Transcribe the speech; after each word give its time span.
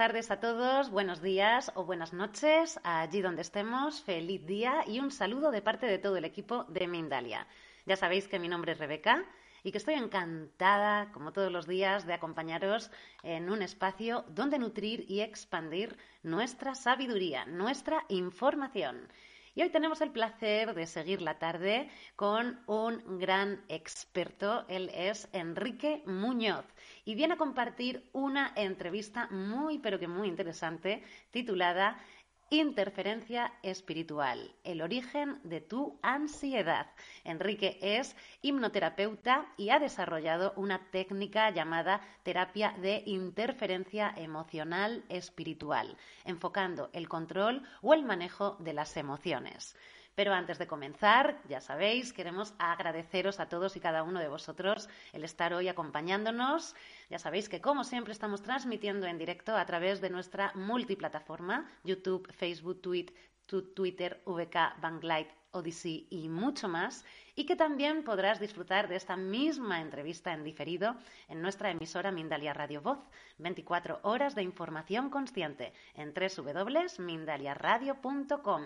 tardes 0.00 0.30
a 0.30 0.40
todos, 0.40 0.88
buenos 0.88 1.20
días 1.20 1.72
o 1.74 1.84
buenas 1.84 2.14
noches, 2.14 2.80
allí 2.84 3.20
donde 3.20 3.42
estemos, 3.42 4.00
feliz 4.00 4.46
día 4.46 4.82
y 4.86 4.98
un 4.98 5.10
saludo 5.10 5.50
de 5.50 5.60
parte 5.60 5.84
de 5.84 5.98
todo 5.98 6.16
el 6.16 6.24
equipo 6.24 6.64
de 6.70 6.86
Mindalia. 6.86 7.46
Ya 7.84 7.96
sabéis 7.96 8.26
que 8.26 8.38
mi 8.38 8.48
nombre 8.48 8.72
es 8.72 8.78
Rebeca 8.78 9.22
y 9.62 9.72
que 9.72 9.76
estoy 9.76 9.96
encantada, 9.96 11.12
como 11.12 11.34
todos 11.34 11.52
los 11.52 11.66
días, 11.66 12.06
de 12.06 12.14
acompañaros 12.14 12.90
en 13.22 13.50
un 13.50 13.60
espacio 13.60 14.24
donde 14.30 14.58
nutrir 14.58 15.04
y 15.06 15.20
expandir 15.20 15.98
nuestra 16.22 16.74
sabiduría, 16.74 17.44
nuestra 17.44 18.06
información. 18.08 19.06
Y 19.54 19.62
hoy 19.62 19.68
tenemos 19.68 20.00
el 20.00 20.12
placer 20.12 20.74
de 20.74 20.86
seguir 20.86 21.20
la 21.20 21.38
tarde 21.38 21.90
con 22.16 22.58
un 22.66 23.18
gran 23.18 23.62
experto. 23.68 24.64
Él 24.68 24.90
es 24.94 25.28
Enrique 25.32 26.02
Muñoz 26.06 26.64
y 27.10 27.16
viene 27.16 27.34
a 27.34 27.38
compartir 27.38 28.08
una 28.12 28.52
entrevista 28.54 29.26
muy, 29.32 29.80
pero 29.80 29.98
que 29.98 30.06
muy 30.06 30.28
interesante 30.28 31.02
titulada 31.32 31.98
Interferencia 32.50 33.52
espiritual, 33.64 34.54
el 34.62 34.80
origen 34.80 35.40
de 35.42 35.60
tu 35.60 35.98
ansiedad. 36.02 36.86
Enrique 37.24 37.80
es 37.80 38.14
hipnoterapeuta 38.42 39.46
y 39.56 39.70
ha 39.70 39.80
desarrollado 39.80 40.52
una 40.54 40.88
técnica 40.92 41.50
llamada 41.50 42.00
terapia 42.22 42.76
de 42.80 43.02
interferencia 43.06 44.14
emocional 44.16 45.04
espiritual, 45.08 45.96
enfocando 46.24 46.90
el 46.92 47.08
control 47.08 47.64
o 47.82 47.92
el 47.92 48.04
manejo 48.04 48.56
de 48.60 48.72
las 48.72 48.96
emociones. 48.96 49.76
Pero 50.20 50.34
antes 50.34 50.58
de 50.58 50.66
comenzar, 50.66 51.40
ya 51.48 51.60
sabéis, 51.60 52.12
queremos 52.12 52.52
agradeceros 52.58 53.40
a 53.40 53.48
todos 53.48 53.76
y 53.76 53.80
cada 53.80 54.02
uno 54.02 54.20
de 54.20 54.28
vosotros 54.28 54.88
el 55.12 55.24
estar 55.24 55.54
hoy 55.54 55.68
acompañándonos. 55.68 56.74
Ya 57.10 57.18
sabéis 57.18 57.48
que, 57.48 57.60
como 57.60 57.82
siempre, 57.82 58.12
estamos 58.12 58.40
transmitiendo 58.40 59.04
en 59.06 59.18
directo 59.18 59.56
a 59.56 59.66
través 59.66 60.00
de 60.00 60.10
nuestra 60.10 60.52
multiplataforma, 60.54 61.68
YouTube, 61.82 62.32
Facebook, 62.32 62.80
Twitter, 62.80 64.22
VK, 64.24 64.80
Banglight, 64.80 65.28
Odyssey 65.50 66.06
y 66.08 66.28
mucho 66.28 66.68
más, 66.68 67.04
y 67.34 67.46
que 67.46 67.56
también 67.56 68.04
podrás 68.04 68.38
disfrutar 68.38 68.86
de 68.86 68.94
esta 68.94 69.16
misma 69.16 69.80
entrevista 69.80 70.32
en 70.32 70.44
diferido 70.44 70.94
en 71.28 71.42
nuestra 71.42 71.72
emisora 71.72 72.12
Mindalia 72.12 72.54
Radio 72.54 72.80
Voz, 72.80 73.00
24 73.38 73.98
horas 74.02 74.36
de 74.36 74.44
información 74.44 75.10
consciente 75.10 75.72
en 75.94 76.14
www.mindaliaradio.com. 76.14 78.62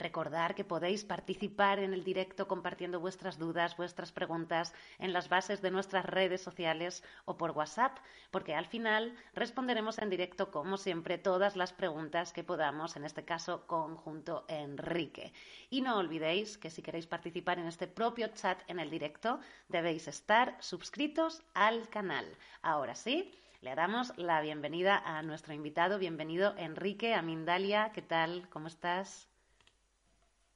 Recordar 0.00 0.54
que 0.54 0.64
podéis 0.64 1.04
participar 1.04 1.78
en 1.78 1.92
el 1.92 2.04
directo 2.04 2.48
compartiendo 2.48 3.00
vuestras 3.00 3.38
dudas, 3.38 3.76
vuestras 3.76 4.12
preguntas 4.12 4.72
en 4.98 5.12
las 5.12 5.28
bases 5.28 5.60
de 5.60 5.70
nuestras 5.70 6.06
redes 6.06 6.40
sociales 6.40 7.04
o 7.26 7.36
por 7.36 7.50
WhatsApp, 7.50 7.98
porque 8.30 8.54
al 8.54 8.64
final 8.64 9.14
responderemos 9.34 9.98
en 9.98 10.08
directo, 10.08 10.50
como 10.50 10.78
siempre, 10.78 11.18
todas 11.18 11.54
las 11.54 11.74
preguntas 11.74 12.32
que 12.32 12.42
podamos, 12.42 12.96
en 12.96 13.04
este 13.04 13.26
caso 13.26 13.66
conjunto 13.66 14.46
Enrique. 14.48 15.34
Y 15.68 15.82
no 15.82 15.98
olvidéis 15.98 16.56
que 16.56 16.70
si 16.70 16.80
queréis 16.80 17.06
participar 17.06 17.58
en 17.58 17.66
este 17.66 17.86
propio 17.86 18.28
chat 18.28 18.58
en 18.68 18.80
el 18.80 18.88
directo, 18.88 19.38
debéis 19.68 20.08
estar 20.08 20.56
suscritos 20.60 21.42
al 21.52 21.90
canal. 21.90 22.26
Ahora 22.62 22.94
sí. 22.94 23.34
Le 23.60 23.74
damos 23.74 24.16
la 24.16 24.40
bienvenida 24.40 25.02
a 25.04 25.20
nuestro 25.20 25.52
invitado. 25.52 25.98
Bienvenido, 25.98 26.54
Enrique, 26.56 27.12
a 27.12 27.20
Mindalia. 27.20 27.92
¿Qué 27.92 28.00
tal? 28.00 28.48
¿Cómo 28.48 28.68
estás? 28.68 29.29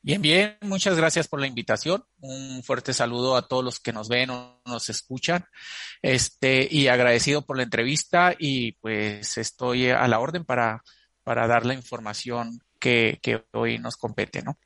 Bien, 0.05 0.21
bien, 0.21 0.59
muchas 0.61 0.99
gracias 0.99 1.29
por 1.29 1.41
la 1.41 1.47
invitación. 1.47 2.05
Un 2.21 2.63
fuerte 2.63 2.93
saludo 2.93 3.37
a 3.37 3.49
todos 3.49 3.65
los 3.65 3.81
que 3.81 3.95
nos 3.95 4.11
ven 4.11 4.29
o 4.29 4.61
nos 4.67 4.91
escuchan. 4.91 5.47
Este, 6.03 6.69
y 6.71 6.89
agradecido 6.89 7.47
por 7.47 7.57
la 7.57 7.63
entrevista 7.63 8.35
y 8.39 8.73
pues 8.73 9.39
estoy 9.39 9.89
a 9.89 10.07
la 10.07 10.19
orden 10.19 10.45
para, 10.45 10.83
para 11.23 11.47
dar 11.47 11.65
la 11.65 11.73
información 11.73 12.59
que, 12.79 13.19
que 13.23 13.47
hoy 13.55 13.79
nos 13.79 13.97
compete, 13.97 14.43
¿no? 14.43 14.59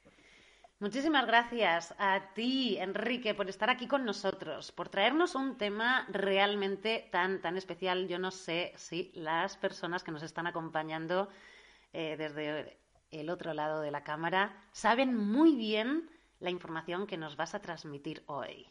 Muchísimas 0.81 1.25
gracias 1.25 1.95
a 1.99 2.33
ti, 2.35 2.77
Enrique, 2.81 3.33
por 3.33 3.49
estar 3.49 3.71
aquí 3.71 3.87
con 3.87 4.05
nosotros, 4.05 4.73
por 4.73 4.89
traernos 4.89 5.37
un 5.37 5.57
tema 5.57 6.05
realmente 6.11 7.09
tan, 7.13 7.41
tan 7.41 7.57
especial. 7.57 8.09
Yo 8.09 8.19
no 8.19 8.33
sé 8.33 8.73
si 8.75 9.13
las 9.15 9.57
personas 9.57 10.03
que 10.03 10.11
nos 10.11 10.25
están 10.25 10.49
acompañando 10.49 11.29
eh, 11.93 12.17
desde 12.19 12.81
el 13.11 13.31
otro 13.31 13.55
lado 13.55 13.81
de 13.81 13.91
la 13.91 14.05
cámara, 14.05 14.57
saben 14.73 15.17
muy 15.17 15.57
bien 15.57 16.11
la 16.41 16.51
información 16.51 17.07
que 17.07 17.17
nos 17.17 17.37
vas 17.37 17.55
a 17.55 17.61
transmitir 17.61 18.23
hoy. 18.27 18.67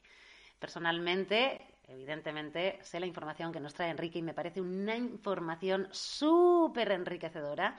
Personalmente, 0.59 1.61
evidentemente, 1.83 2.79
sé 2.81 2.99
la 2.99 3.05
información 3.05 3.51
que 3.51 3.59
nos 3.59 3.73
trae 3.73 3.89
Enrique 3.89 4.19
y 4.19 4.23
me 4.23 4.33
parece 4.33 4.61
una 4.61 4.95
información 4.95 5.87
súper 5.91 6.91
enriquecedora 6.91 7.77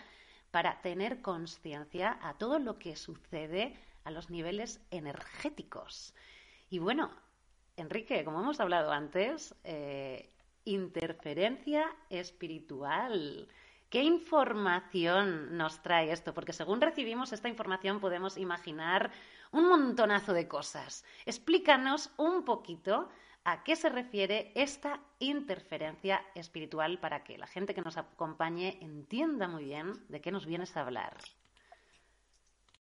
para 0.51 0.81
tener 0.81 1.21
conciencia 1.21 2.19
a 2.23 2.35
todo 2.35 2.59
lo 2.59 2.79
que 2.79 2.97
sucede 2.97 3.75
a 4.05 4.11
los 4.11 4.31
niveles 4.31 4.81
energéticos. 4.91 6.15
Y 6.71 6.79
bueno, 6.79 7.11
Enrique, 7.77 8.25
como 8.25 8.41
hemos 8.41 8.61
hablado 8.61 8.91
antes, 8.91 9.55
eh, 9.65 10.31
interferencia 10.65 11.95
espiritual. 12.11 13.49
¿Qué 13.91 14.03
información 14.03 15.57
nos 15.57 15.83
trae 15.83 16.13
esto? 16.13 16.35
Porque 16.35 16.53
según 16.53 16.81
recibimos 16.81 17.33
esta 17.33 17.49
información 17.49 18.01
podemos 18.01 18.37
imaginar 18.37 19.11
un 19.51 19.67
montonazo 19.67 20.35
de 20.35 20.47
cosas. 20.47 21.05
Explícanos 21.25 22.11
un 22.19 22.45
poquito 22.45 23.09
a 23.45 23.65
qué 23.65 23.77
se 23.77 23.89
refiere 23.89 24.53
esta 24.55 25.01
interferencia 25.21 26.23
espiritual 26.35 27.01
para 27.01 27.25
que 27.25 27.39
la 27.39 27.47
gente 27.47 27.75
que 27.75 27.81
nos 27.81 27.97
acompañe 27.97 28.79
entienda 28.83 29.49
muy 29.49 29.65
bien 29.65 30.05
de 30.09 30.21
qué 30.21 30.31
nos 30.31 30.45
vienes 30.45 30.77
a 30.77 30.83
hablar. 30.83 31.17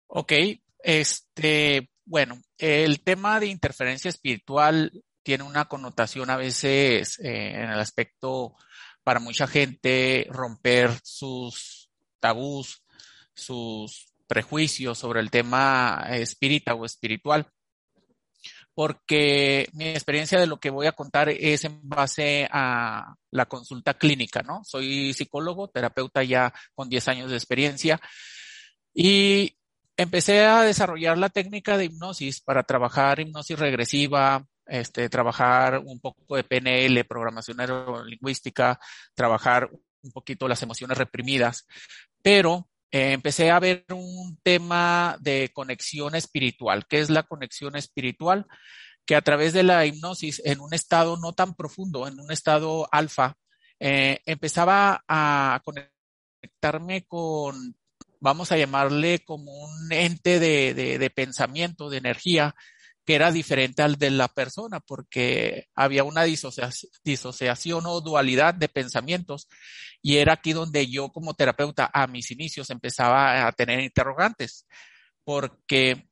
Ok, 0.08 0.34
este, 0.80 1.92
bueno, 2.06 2.42
el 2.58 3.02
tema 3.02 3.40
de 3.40 3.48
interferencia 3.48 4.10
espiritual 4.10 4.92
tiene 5.22 5.44
una 5.44 5.66
connotación 5.66 6.30
a 6.32 6.38
veces 6.38 7.20
eh, 7.20 7.52
en 7.52 7.70
el 7.70 7.80
aspecto 7.80 8.56
para 9.08 9.22
mucha 9.22 9.48
gente 9.48 10.28
romper 10.32 10.92
sus 11.02 11.90
tabús, 12.20 12.84
sus 13.34 14.14
prejuicios 14.28 14.98
sobre 14.98 15.22
el 15.22 15.32
tema 15.32 16.08
espírita 16.10 16.74
o 16.74 16.84
espiritual. 16.84 17.48
Porque 18.74 19.70
mi 19.72 19.88
experiencia 19.88 20.38
de 20.42 20.46
lo 20.46 20.60
que 20.60 20.72
voy 20.72 20.88
a 20.88 20.92
contar 20.92 21.30
es 21.30 21.64
en 21.64 21.80
base 21.88 22.50
a 22.52 23.16
la 23.32 23.46
consulta 23.46 23.94
clínica, 23.94 24.42
¿no? 24.42 24.66
Soy 24.66 25.14
psicólogo, 25.14 25.70
terapeuta 25.70 26.22
ya 26.22 26.54
con 26.76 26.90
10 26.90 27.08
años 27.08 27.32
de 27.32 27.38
experiencia 27.38 28.02
y 28.94 29.56
empecé 29.96 30.42
a 30.42 30.64
desarrollar 30.64 31.18
la 31.18 31.30
técnica 31.30 31.78
de 31.78 31.86
hipnosis 31.86 32.42
para 32.42 32.64
trabajar 32.64 33.22
hipnosis 33.22 33.58
regresiva, 33.58 34.46
este, 34.68 35.10
trabajar 35.10 35.80
un 35.80 36.00
poco 36.00 36.36
de 36.36 36.44
PNL, 36.44 37.06
programación 37.06 37.58
neurolingüística, 37.58 38.80
trabajar 39.14 39.70
un 40.02 40.12
poquito 40.12 40.48
las 40.48 40.62
emociones 40.62 40.98
reprimidas, 40.98 41.68
pero 42.22 42.70
eh, 42.92 43.12
empecé 43.12 43.52
a 43.52 43.60
ver 43.60 43.86
un 43.90 44.38
tema 44.44 45.18
de 45.20 45.52
conexión 45.54 46.16
espiritual. 46.16 46.86
¿Qué 46.88 47.00
es 47.00 47.10
la 47.10 47.24
conexión 47.24 47.76
espiritual? 47.76 48.46
Que 49.06 49.16
a 49.16 49.22
través 49.22 49.54
de 49.54 49.64
la 49.64 49.86
hipnosis, 49.86 50.42
en 50.46 50.60
un 50.60 50.74
estado 50.74 51.18
no 51.18 51.34
tan 51.34 51.56
profundo, 51.56 52.08
en 52.08 52.20
un 52.20 52.32
estado 52.32 52.88
alfa, 52.92 53.38
eh, 53.80 54.20
empezaba 54.26 55.04
a 55.08 55.62
conectarme 55.64 57.06
con, 57.06 57.76
vamos 58.20 58.52
a 58.52 58.58
llamarle 58.58 59.20
como 59.24 59.52
un 59.52 59.92
ente 59.92 60.40
de, 60.40 60.74
de 60.74 61.10
pensamiento, 61.10 61.90
de 61.90 61.98
energía, 61.98 62.56
que 63.08 63.16
era 63.16 63.32
diferente 63.32 63.82
al 63.82 63.96
de 63.96 64.12
la 64.12 64.28
persona, 64.28 64.82
porque 64.82 65.70
había 65.74 66.04
una 66.04 66.24
disociación, 66.24 67.86
o 67.86 68.02
dualidad 68.02 68.54
de 68.54 68.68
pensamientos. 68.68 69.48
Y 70.02 70.18
era 70.18 70.34
aquí 70.34 70.52
donde 70.52 70.88
yo 70.88 71.08
como 71.08 71.34
terapeuta 71.34 71.90
a 71.94 72.06
mis 72.08 72.32
inicios 72.32 72.70
empezaba 72.70 73.48
a 73.48 73.52
tener 73.54 73.80
interrogantes, 73.80 74.68
porque 75.24 76.10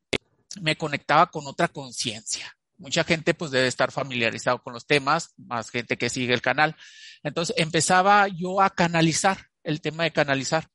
me 0.62 0.77
conectaba 0.77 1.25
con 1.25 1.45
otra 1.47 1.68
conciencia. 1.68 2.56
Mucha 2.77 3.03
gente 3.03 3.33
pues 3.33 3.51
debe 3.51 3.68
estar 3.68 3.92
familiarizado 3.92 4.63
con 4.63 4.71
los 4.71 4.88
temas, 4.88 5.33
más 5.36 5.71
gente 5.71 5.97
que 5.97 6.09
sigue 6.09 6.33
el 6.33 6.42
canal. 6.42 6.77
Entonces 7.24 7.57
empezaba 7.57 8.30
yo 8.30 8.62
a 8.62 8.69
canalizar 8.69 9.38
el 9.63 9.81
tema 9.81 10.03
de 10.03 10.13
canalizar 10.13 10.69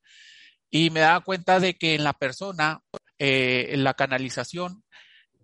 y 0.71 0.91
me 0.91 1.01
daba 1.01 1.21
cuenta 1.23 1.61
de 1.61 1.79
que 1.79 1.95
en 1.95 2.05
la 2.05 2.13
persona, 2.13 2.83
eh, 3.19 3.73
la 3.79 3.95
canalización 3.95 4.85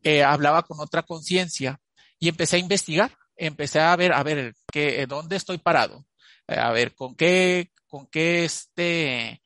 eh, 0.02 0.22
hablaba 0.22 0.62
con 0.62 0.80
otra 0.80 1.02
conciencia 1.02 1.80
y 2.18 2.28
empecé 2.28 2.56
a 2.56 2.60
investigar, 2.60 3.16
empecé 3.36 3.80
a 3.80 3.94
ver, 3.96 4.12
a 4.12 4.22
ver, 4.22 4.54
qué, 4.72 5.06
dónde 5.06 5.36
estoy 5.36 5.58
parado, 5.58 6.06
eh, 6.46 6.58
a 6.58 6.70
ver, 6.72 6.94
con 6.94 7.14
qué, 7.14 7.70
con 7.86 8.06
qué 8.06 8.44
este, 8.44 9.42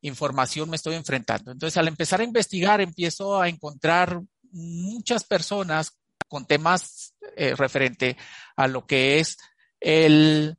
información 0.00 0.70
me 0.70 0.76
estoy 0.76 0.94
enfrentando. 0.94 1.50
Entonces, 1.50 1.76
al 1.76 1.88
empezar 1.88 2.20
a 2.20 2.24
investigar, 2.24 2.80
empiezo 2.80 3.40
a 3.40 3.48
encontrar 3.48 4.20
muchas 4.50 5.24
personas 5.24 5.98
con 6.28 6.46
temas 6.46 7.14
eh, 7.36 7.54
referente 7.54 8.16
a 8.56 8.66
lo 8.66 8.86
que 8.86 9.18
es 9.18 9.36
el 9.80 10.56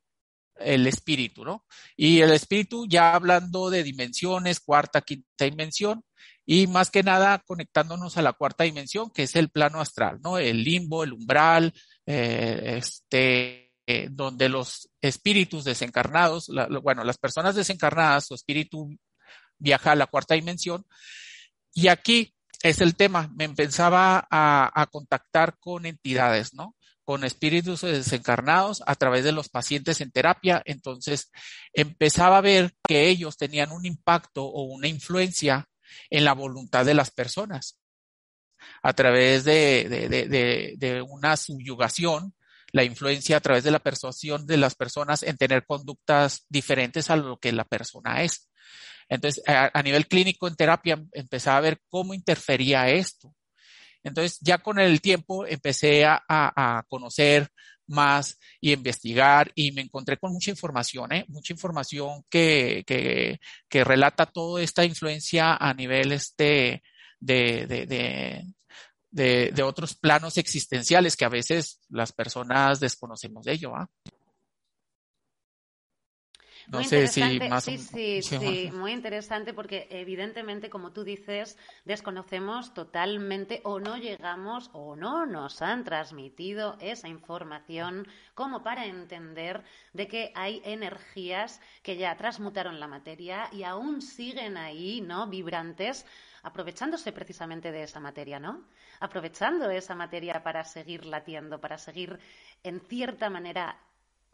el 0.59 0.87
espíritu, 0.87 1.43
¿no? 1.43 1.65
Y 1.95 2.21
el 2.21 2.31
espíritu 2.31 2.85
ya 2.87 3.13
hablando 3.13 3.69
de 3.69 3.83
dimensiones, 3.83 4.59
cuarta, 4.59 5.01
quinta 5.01 5.45
dimensión, 5.45 6.03
y 6.45 6.67
más 6.67 6.91
que 6.91 7.03
nada 7.03 7.39
conectándonos 7.45 8.17
a 8.17 8.21
la 8.21 8.33
cuarta 8.33 8.63
dimensión, 8.63 9.11
que 9.11 9.23
es 9.23 9.35
el 9.35 9.49
plano 9.49 9.79
astral, 9.79 10.19
¿no? 10.21 10.37
El 10.37 10.63
limbo, 10.63 11.03
el 11.03 11.13
umbral, 11.13 11.73
eh, 12.05 12.75
este, 12.77 13.73
eh, 13.87 14.09
donde 14.11 14.49
los 14.49 14.89
espíritus 15.01 15.63
desencarnados, 15.63 16.51
bueno, 16.81 17.03
las 17.03 17.17
personas 17.17 17.55
desencarnadas, 17.55 18.27
su 18.27 18.35
espíritu 18.35 18.89
viaja 19.57 19.91
a 19.91 19.95
la 19.95 20.07
cuarta 20.07 20.35
dimensión. 20.35 20.85
Y 21.73 21.87
aquí 21.87 22.33
es 22.61 22.81
el 22.81 22.95
tema, 22.95 23.29
me 23.35 23.45
empezaba 23.45 24.27
a, 24.29 24.71
a 24.73 24.85
contactar 24.87 25.57
con 25.59 25.85
entidades, 25.85 26.53
¿no? 26.53 26.75
con 27.05 27.25
espíritus 27.25 27.81
desencarnados 27.81 28.81
a 28.85 28.95
través 28.95 29.25
de 29.25 29.33
los 29.33 29.49
pacientes 29.49 29.99
en 30.01 30.11
terapia. 30.11 30.61
Entonces 30.65 31.31
empezaba 31.73 32.37
a 32.37 32.41
ver 32.41 32.73
que 32.87 33.09
ellos 33.09 33.37
tenían 33.37 33.71
un 33.71 33.85
impacto 33.85 34.45
o 34.45 34.63
una 34.63 34.87
influencia 34.87 35.67
en 36.09 36.25
la 36.25 36.33
voluntad 36.33 36.85
de 36.85 36.93
las 36.93 37.11
personas 37.11 37.79
a 38.81 38.93
través 38.93 39.43
de, 39.43 40.77
de, 40.77 41.01
una 41.01 41.37
subyugación, 41.37 42.33
la 42.71 42.83
influencia 42.83 43.37
a 43.37 43.41
través 43.41 43.63
de 43.63 43.71
la 43.71 43.79
persuasión 43.79 44.45
de 44.45 44.57
las 44.57 44.75
personas 44.75 45.23
en 45.23 45.37
tener 45.37 45.65
conductas 45.65 46.45
diferentes 46.49 47.09
a 47.09 47.15
lo 47.15 47.37
que 47.37 47.51
la 47.51 47.65
persona 47.65 48.23
es. 48.23 48.49
Entonces, 49.09 49.43
a, 49.47 49.81
nivel 49.83 50.07
clínico 50.07 50.47
en 50.47 50.55
terapia, 50.55 51.03
empezaba 51.11 51.57
a 51.57 51.61
ver 51.61 51.79
cómo 51.89 52.13
interfería 52.13 52.89
esto. 52.89 53.33
Entonces, 54.03 54.39
ya 54.41 54.57
con 54.57 54.79
el 54.79 55.01
tiempo 55.01 55.45
empecé 55.45 56.05
a, 56.05 56.21
a 56.27 56.83
conocer 56.87 57.49
más 57.87 58.39
y 58.61 58.73
investigar 58.73 59.51
y 59.55 59.71
me 59.71 59.81
encontré 59.81 60.17
con 60.17 60.31
mucha 60.33 60.51
información, 60.51 61.11
¿eh? 61.11 61.25
mucha 61.27 61.53
información 61.53 62.23
que, 62.29 62.83
que, 62.87 63.39
que 63.69 63.83
relata 63.83 64.25
toda 64.25 64.61
esta 64.61 64.85
influencia 64.85 65.55
a 65.55 65.73
nivel 65.73 66.11
este, 66.11 66.83
de, 67.19 67.65
de, 67.67 67.85
de, 69.11 69.51
de, 69.51 69.63
otros 69.63 69.95
planos 69.95 70.37
existenciales 70.37 71.15
que 71.15 71.25
a 71.25 71.29
veces 71.29 71.79
las 71.89 72.11
personas 72.11 72.79
desconocemos 72.79 73.45
de 73.45 73.53
ello. 73.53 73.73
¿Ah? 76.65 76.69
No 76.69 76.83
sé 76.83 77.07
si 77.07 77.39
más 77.39 77.63
sí, 77.65 77.77
sí, 77.77 78.21
sí, 78.21 78.71
muy 78.73 78.91
interesante 78.91 79.53
porque 79.53 79.87
evidentemente, 79.89 80.69
como 80.69 80.91
tú 80.91 81.03
dices, 81.03 81.57
desconocemos 81.85 82.73
totalmente 82.73 83.61
o 83.63 83.79
no 83.79 83.97
llegamos 83.97 84.69
o 84.73 84.95
no 84.95 85.25
nos 85.25 85.61
han 85.61 85.83
transmitido 85.83 86.77
esa 86.79 87.07
información 87.07 88.07
como 88.33 88.63
para 88.63 88.85
entender 88.85 89.63
de 89.93 90.07
que 90.07 90.31
hay 90.35 90.61
energías 90.65 91.61
que 91.81 91.97
ya 91.97 92.15
transmutaron 92.17 92.79
la 92.79 92.87
materia 92.87 93.49
y 93.51 93.63
aún 93.63 94.01
siguen 94.01 94.57
ahí, 94.57 95.01
¿no? 95.01 95.27
Vibrantes 95.27 96.05
aprovechándose 96.43 97.11
precisamente 97.11 97.71
de 97.71 97.83
esa 97.83 97.99
materia, 97.99 98.39
¿no? 98.39 98.63
Aprovechando 98.99 99.69
esa 99.69 99.95
materia 99.95 100.43
para 100.43 100.63
seguir 100.65 101.05
latiendo, 101.05 101.59
para 101.59 101.77
seguir 101.77 102.19
en 102.63 102.81
cierta 102.81 103.29
manera 103.29 103.79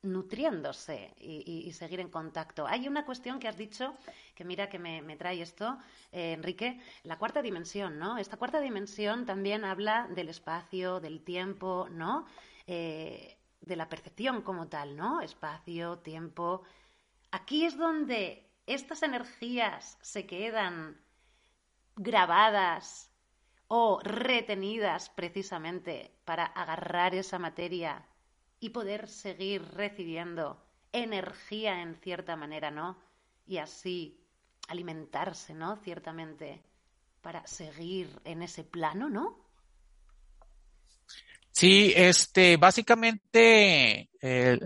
nutriéndose 0.04 1.14
y, 1.20 1.72
seguir 1.74 2.00
en 2.00 2.10
contacto. 2.10 2.66
Hay 2.68 2.88
una 2.88 3.06
cuestión 3.06 3.40
que 3.40 3.48
has 3.48 3.58
dicho, 3.58 3.96
que 4.36 4.44
mira 4.44 4.70
que 4.70 4.80
me, 4.80 5.16
trae 5.18 5.42
esto, 5.42 5.78
eh, 6.12 6.34
Enrique, 6.34 6.80
la 7.04 7.18
cuarta 7.18 7.42
dimensión, 7.42 8.00
¿no? 8.00 8.18
Esta 8.18 8.38
cuarta 8.38 8.60
dimensión 8.60 9.26
también 9.26 9.66
habla 9.66 10.08
del 10.08 10.30
espacio, 10.30 11.00
del 11.00 11.24
tiempo, 11.24 11.88
¿no? 11.92 12.26
Eh, 12.68 13.38
de 13.62 13.76
la 13.76 13.90
percepción 13.90 14.42
como 14.42 14.68
tal, 14.68 14.96
¿no? 14.96 15.22
Espacio, 15.22 16.00
tiempo. 16.00 16.64
Aquí 17.32 17.66
es 17.66 17.78
donde 17.78 18.50
estas 18.66 19.04
energías 19.04 19.98
se 20.02 20.26
quedan 20.26 21.00
grabadas 21.96 23.12
o 23.68 24.00
retenidas 24.02 25.10
precisamente 25.10 26.12
para 26.26 26.46
agarrar 26.46 27.14
esa 27.14 27.38
materia 27.38 28.09
y 28.60 28.70
poder 28.70 29.08
seguir 29.08 29.64
recibiendo 29.74 30.62
energía 30.92 31.82
en 31.82 31.96
cierta 31.96 32.36
manera, 32.36 32.72
¿no? 32.72 32.98
Y 33.46 33.58
así 33.58 34.20
alimentarse, 34.68 35.54
¿no? 35.54 35.78
Ciertamente, 35.78 36.64
para 37.22 37.46
seguir 37.48 38.22
en 38.26 38.42
ese 38.42 38.64
plano, 38.64 39.10
¿no? 39.10 39.49
Sí, 41.52 41.92
este, 41.96 42.58
básicamente 42.58 44.10
eh, 44.22 44.58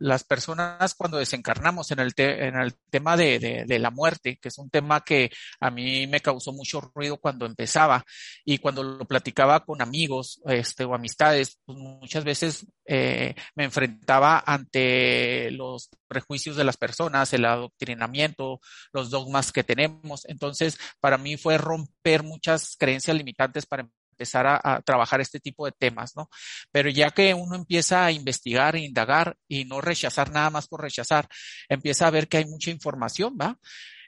las 0.00 0.24
personas 0.24 0.94
cuando 0.94 1.18
desencarnamos 1.18 1.90
en 1.90 2.00
el, 2.00 2.12
en 2.16 2.56
el 2.56 2.74
tema 2.90 3.16
de, 3.16 3.64
de, 3.66 3.78
la 3.78 3.90
muerte, 3.90 4.38
que 4.40 4.48
es 4.48 4.58
un 4.58 4.70
tema 4.70 5.02
que 5.02 5.30
a 5.60 5.70
mí 5.70 6.06
me 6.06 6.20
causó 6.20 6.52
mucho 6.52 6.80
ruido 6.94 7.18
cuando 7.18 7.46
empezaba 7.46 8.04
y 8.44 8.58
cuando 8.58 8.82
lo 8.82 9.04
platicaba 9.06 9.64
con 9.64 9.82
amigos 9.82 10.40
este, 10.46 10.84
o 10.84 10.94
amistades, 10.94 11.58
pues 11.64 11.78
muchas 11.78 12.24
veces 12.24 12.66
eh, 12.86 13.34
me 13.54 13.64
enfrentaba 13.64 14.42
ante 14.46 15.50
los 15.52 15.90
prejuicios 16.08 16.56
de 16.56 16.64
las 16.64 16.76
personas, 16.76 17.32
el 17.32 17.44
adoctrinamiento, 17.44 18.60
los 18.92 19.10
dogmas 19.10 19.52
que 19.52 19.64
tenemos. 19.64 20.24
Entonces, 20.26 20.78
para 21.00 21.18
mí 21.18 21.36
fue 21.36 21.58
romper 21.58 22.22
muchas 22.22 22.76
creencias 22.78 23.16
limitantes 23.16 23.66
para 23.66 23.88
empezar 24.16 24.46
a, 24.46 24.80
trabajar 24.82 25.20
este 25.20 25.40
tipo 25.40 25.66
de 25.66 25.72
temas, 25.72 26.16
¿no? 26.16 26.30
Pero 26.72 26.88
ya 26.88 27.10
que 27.10 27.34
uno 27.34 27.54
empieza 27.54 28.06
a 28.06 28.12
investigar 28.12 28.76
e 28.76 28.80
indagar 28.80 29.36
y 29.46 29.64
no 29.66 29.80
rechazar 29.80 30.30
nada 30.30 30.48
más 30.50 30.66
por 30.68 30.80
rechazar, 30.80 31.28
empieza 31.68 32.06
a 32.06 32.10
ver 32.10 32.28
que 32.28 32.38
hay 32.38 32.46
mucha 32.46 32.70
información, 32.70 33.36
¿va? 33.40 33.58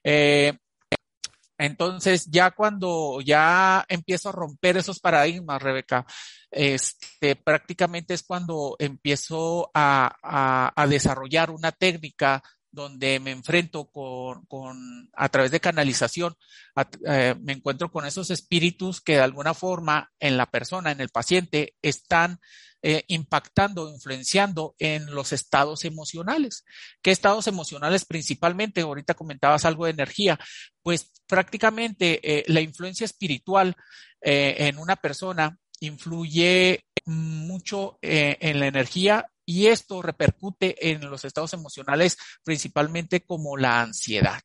Eh, 0.03 0.57
entonces, 1.59 2.27
ya 2.31 2.53
cuando 2.53 3.21
ya 3.21 3.85
empiezo 3.89 4.29
a 4.29 4.33
romper 4.33 4.77
esos 4.77 5.01
paradigmas, 5.01 5.61
Rebeca, 5.61 6.07
este, 6.51 7.35
prácticamente 7.37 8.15
es 8.15 8.23
cuando 8.23 8.77
empiezo 8.79 9.71
a, 9.75 10.73
desarrollar 10.89 11.51
una 11.51 11.73
técnica 11.73 12.43
donde 12.71 13.19
me 13.21 13.31
enfrento 13.31 13.87
con, 13.91 14.45
con 14.47 15.11
a 15.15 15.29
través 15.29 15.51
de 15.51 15.61
canalización, 15.61 16.37
eh, 17.07 17.35
me 17.41 17.53
encuentro 17.53 17.91
con 17.91 18.07
esos 18.07 18.31
espíritus 18.31 19.01
que 19.01 19.15
de 19.15 19.23
alguna 19.23 19.55
forma 19.55 20.11
en 20.21 20.37
la 20.37 20.47
persona, 20.47 20.93
en 20.93 21.01
el 21.01 21.09
paciente, 21.09 21.75
están 21.83 22.41
eh, 22.83 23.05
impactando, 23.09 23.91
influenciando 23.91 24.77
en 24.79 25.07
los 25.07 25.33
estados 25.33 25.85
emocionales. 25.85 26.65
¿Qué 27.03 27.11
estados 27.11 27.47
emocionales 27.47 28.05
principalmente? 28.05 28.83
Ahorita 28.83 29.15
comentabas 29.15 29.65
algo 29.65 29.87
de 29.87 29.93
energía. 29.93 30.39
Pues 30.83 31.11
prácticamente 31.27 32.21
eh, 32.23 32.45
la 32.49 32.61
influencia 32.61 33.05
espiritual 33.05 33.77
en 34.21 34.79
una 34.79 34.97
persona 34.97 35.57
influye 35.79 36.85
mucho 37.05 38.01
en 38.03 38.59
la 38.59 38.67
energía 38.67 39.31
y 39.49 39.69
esto 39.69 40.03
repercute 40.03 40.91
en 40.91 41.09
los 41.09 41.25
estados 41.25 41.55
emocionales 41.55 42.19
principalmente 42.45 43.25
como 43.25 43.57
la 43.57 43.81
ansiedad. 43.81 44.43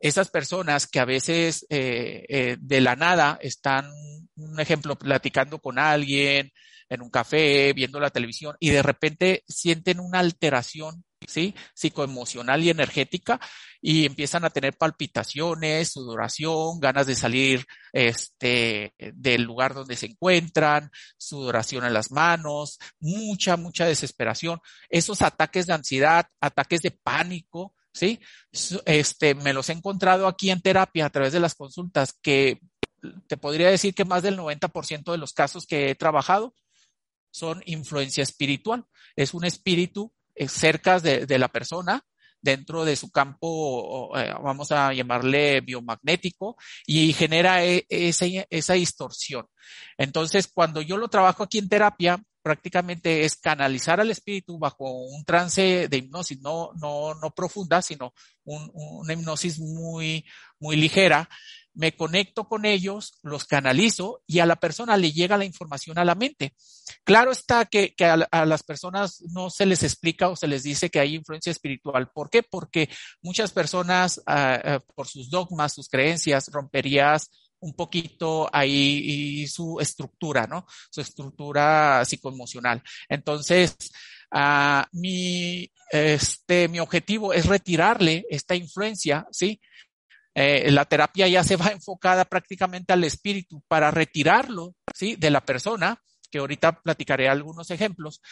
Esas 0.00 0.30
personas 0.30 0.86
que 0.86 1.00
a 1.00 1.04
veces 1.04 1.66
eh, 1.68 2.26
eh, 2.28 2.56
de 2.60 2.80
la 2.80 2.94
nada 2.94 3.40
están, 3.42 3.90
un 4.36 4.60
ejemplo, 4.60 4.96
platicando 4.96 5.58
con 5.58 5.80
alguien 5.80 6.52
en 6.88 7.02
un 7.02 7.10
café, 7.10 7.72
viendo 7.72 7.98
la 7.98 8.10
televisión 8.10 8.54
y 8.60 8.70
de 8.70 8.84
repente 8.84 9.42
sienten 9.48 9.98
una 9.98 10.20
alteración 10.20 11.04
¿sí? 11.30 11.54
Psicoemocional 11.74 12.62
y 12.62 12.70
energética 12.70 13.40
y 13.80 14.04
empiezan 14.04 14.44
a 14.44 14.50
tener 14.50 14.76
palpitaciones, 14.76 15.92
sudoración, 15.92 16.80
ganas 16.80 17.06
de 17.06 17.14
salir 17.14 17.66
este, 17.92 18.94
del 18.98 19.42
lugar 19.42 19.74
donde 19.74 19.96
se 19.96 20.06
encuentran, 20.06 20.90
sudoración 21.16 21.84
en 21.86 21.94
las 21.94 22.10
manos, 22.10 22.78
mucha, 22.98 23.56
mucha 23.56 23.86
desesperación. 23.86 24.60
Esos 24.88 25.22
ataques 25.22 25.66
de 25.66 25.74
ansiedad, 25.74 26.26
ataques 26.40 26.82
de 26.82 26.90
pánico, 26.90 27.74
¿sí? 27.92 28.20
Este, 28.84 29.34
me 29.34 29.52
los 29.52 29.68
he 29.70 29.72
encontrado 29.72 30.26
aquí 30.26 30.50
en 30.50 30.60
terapia 30.60 31.06
a 31.06 31.10
través 31.10 31.32
de 31.32 31.40
las 31.40 31.54
consultas 31.54 32.12
que 32.20 32.60
te 33.28 33.36
podría 33.36 33.70
decir 33.70 33.94
que 33.94 34.04
más 34.04 34.22
del 34.22 34.36
90% 34.36 35.12
de 35.12 35.18
los 35.18 35.32
casos 35.32 35.66
que 35.66 35.90
he 35.90 35.94
trabajado 35.94 36.54
son 37.30 37.62
influencia 37.64 38.22
espiritual. 38.22 38.84
Es 39.16 39.32
un 39.34 39.44
espíritu 39.44 40.12
cerca 40.48 41.00
de, 41.00 41.38
la 41.38 41.48
persona, 41.48 42.02
dentro 42.40 42.84
de 42.84 42.96
su 42.96 43.10
campo, 43.10 44.16
eh, 44.18 44.32
vamos 44.42 44.72
a 44.72 44.92
llamarle 44.92 45.60
biomagnético, 45.60 46.56
y 46.86 47.12
genera 47.12 47.64
e, 47.64 47.86
esa, 47.88 48.26
esa 48.48 48.74
distorsión. 48.74 49.46
Entonces, 49.98 50.48
cuando 50.52 50.80
yo 50.82 50.96
lo 50.96 51.08
trabajo 51.08 51.42
aquí 51.42 51.58
en 51.58 51.68
terapia, 51.68 52.22
prácticamente 52.42 53.24
es 53.24 53.36
canalizar 53.36 54.00
al 54.00 54.10
espíritu 54.10 54.58
bajo 54.58 55.02
un 55.02 55.24
trance 55.24 55.88
de 55.88 55.96
hipnosis, 55.96 56.40
no, 56.40 56.70
no, 56.80 57.14
no 57.14 57.30
profunda, 57.30 57.82
sino 57.82 58.14
una 58.44 59.12
hipnosis 59.12 59.58
muy, 59.58 60.24
muy 60.58 60.76
ligera, 60.76 61.28
me 61.74 61.96
conecto 61.96 62.48
con 62.48 62.64
ellos, 62.64 63.18
los 63.22 63.44
canalizo 63.44 64.22
y 64.26 64.40
a 64.40 64.46
la 64.46 64.56
persona 64.56 64.96
le 64.96 65.12
llega 65.12 65.38
la 65.38 65.44
información 65.44 65.98
a 65.98 66.04
la 66.04 66.14
mente. 66.14 66.54
Claro 67.04 67.32
está 67.32 67.64
que, 67.64 67.94
a, 67.98 68.46
las 68.46 68.62
personas 68.62 69.22
no 69.30 69.50
se 69.50 69.66
les 69.66 69.82
explica 69.82 70.28
o 70.28 70.36
se 70.36 70.48
les 70.48 70.62
dice 70.62 70.90
que 70.90 71.00
hay 71.00 71.14
influencia 71.14 71.50
espiritual. 71.50 72.10
¿Por 72.12 72.30
qué? 72.30 72.42
Porque 72.42 72.88
muchas 73.22 73.52
personas, 73.52 74.20
ah, 74.26 74.80
por 74.94 75.06
sus 75.06 75.30
dogmas, 75.30 75.74
sus 75.74 75.88
creencias, 75.88 76.48
romperías 76.52 77.30
un 77.60 77.74
poquito 77.74 78.48
ahí 78.52 79.46
su 79.46 79.78
estructura, 79.80 80.46
¿no? 80.46 80.66
Su 80.90 81.00
estructura 81.00 82.04
psicoemocional. 82.04 82.82
Entonces, 83.08 83.76
uh, 84.32 84.82
mi, 84.92 85.70
este, 85.90 86.68
mi 86.68 86.80
objetivo 86.80 87.32
es 87.32 87.46
retirarle 87.46 88.24
esta 88.30 88.54
influencia, 88.54 89.26
¿sí? 89.30 89.60
Eh, 90.42 90.70
la 90.70 90.86
terapia 90.86 91.28
ya 91.28 91.44
se 91.44 91.56
va 91.56 91.66
enfocada 91.72 92.24
prácticamente 92.24 92.94
al 92.94 93.04
espíritu 93.04 93.62
para 93.68 93.90
retirarlo, 93.90 94.74
¿sí? 94.94 95.16
De 95.16 95.30
la 95.30 95.44
persona, 95.44 96.02
que 96.30 96.38
ahorita 96.38 96.80
platicaré 96.80 97.28
algunos 97.28 97.70
ejemplos, 97.70 98.22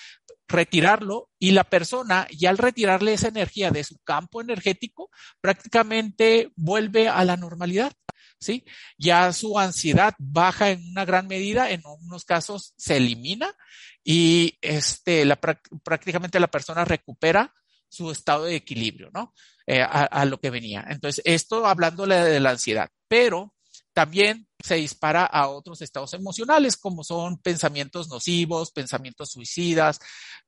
retirarlo 0.47 1.29
y 1.39 1.51
la 1.51 1.65
persona, 1.65 2.27
ya 2.31 2.49
al 2.49 2.57
retirarle 2.57 3.13
esa 3.13 3.29
energía 3.29 3.71
de 3.71 3.85
su 3.85 3.99
campo 4.05 4.41
energético, 4.41 5.11
prácticamente 5.43 6.51
vuelve 6.57 7.09
a 7.09 7.25
la 7.25 7.37
normalidad. 7.37 7.93
¿Sí? 8.41 8.65
Ya 8.97 9.33
su 9.33 9.59
ansiedad 9.59 10.15
baja 10.17 10.71
en 10.71 10.91
una 10.91 11.05
gran 11.05 11.27
medida, 11.27 11.73
en 11.73 11.83
unos 11.85 12.25
casos 12.25 12.73
se 12.77 12.97
elimina 12.97 13.53
y 14.05 14.57
este, 14.63 15.27
prácticamente 15.83 16.39
la 16.39 16.47
persona 16.47 16.85
recupera 16.85 17.53
su 17.89 18.11
estado 18.11 18.45
de 18.45 18.57
equilibrio, 18.57 19.11
¿no? 19.13 19.33
Eh, 19.67 19.83
a, 19.83 20.25
lo 20.25 20.41
que 20.41 20.49
venía. 20.49 20.85
Entonces, 20.89 21.23
esto 21.27 21.67
hablándole 21.67 22.17
de 22.17 22.41
la 22.41 22.51
ansiedad, 22.51 22.89
pero 23.07 23.55
también 23.93 24.47
se 24.65 24.77
dispara 24.77 25.27
a 25.27 25.49
otros 25.49 25.83
estados 25.83 26.15
emocionales, 26.15 26.77
como 26.77 27.05
son 27.05 27.39
pensamientos 27.39 28.09
nocivos, 28.09 28.73
pensamientos 28.73 29.31
suicidas, 29.31 29.99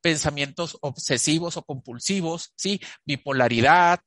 pensamientos 0.01 0.79
obsesivos 0.81 1.57
o 1.57 1.63
compulsivos, 1.65 2.53
¿sí? 2.57 2.81
Bipolaridad, 3.05 4.01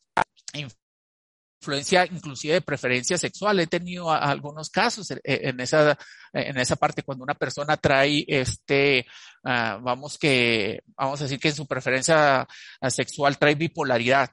influencia 1.64 2.06
inclusive 2.06 2.56
de 2.56 2.62
preferencia 2.62 3.18
sexual. 3.18 3.60
He 3.60 3.68
tenido 3.68 4.12
algunos 4.12 4.70
casos 4.70 5.08
en 5.24 5.60
esa, 5.60 5.98
en 6.34 6.58
esa 6.58 6.76
parte 6.76 7.04
cuando 7.04 7.24
una 7.24 7.36
persona 7.36 7.78
trae 7.78 8.26
este, 8.28 9.06
ah, 9.46 9.80
vamos 9.82 10.18
que, 10.18 10.82
vamos 10.98 11.22
a 11.22 11.24
decir 11.24 11.40
que 11.40 11.50
en 11.50 11.56
su 11.56 11.66
preferencia 11.66 12.46
sexual 12.90 13.38
trae 13.38 13.56
bipolaridad 13.56 14.30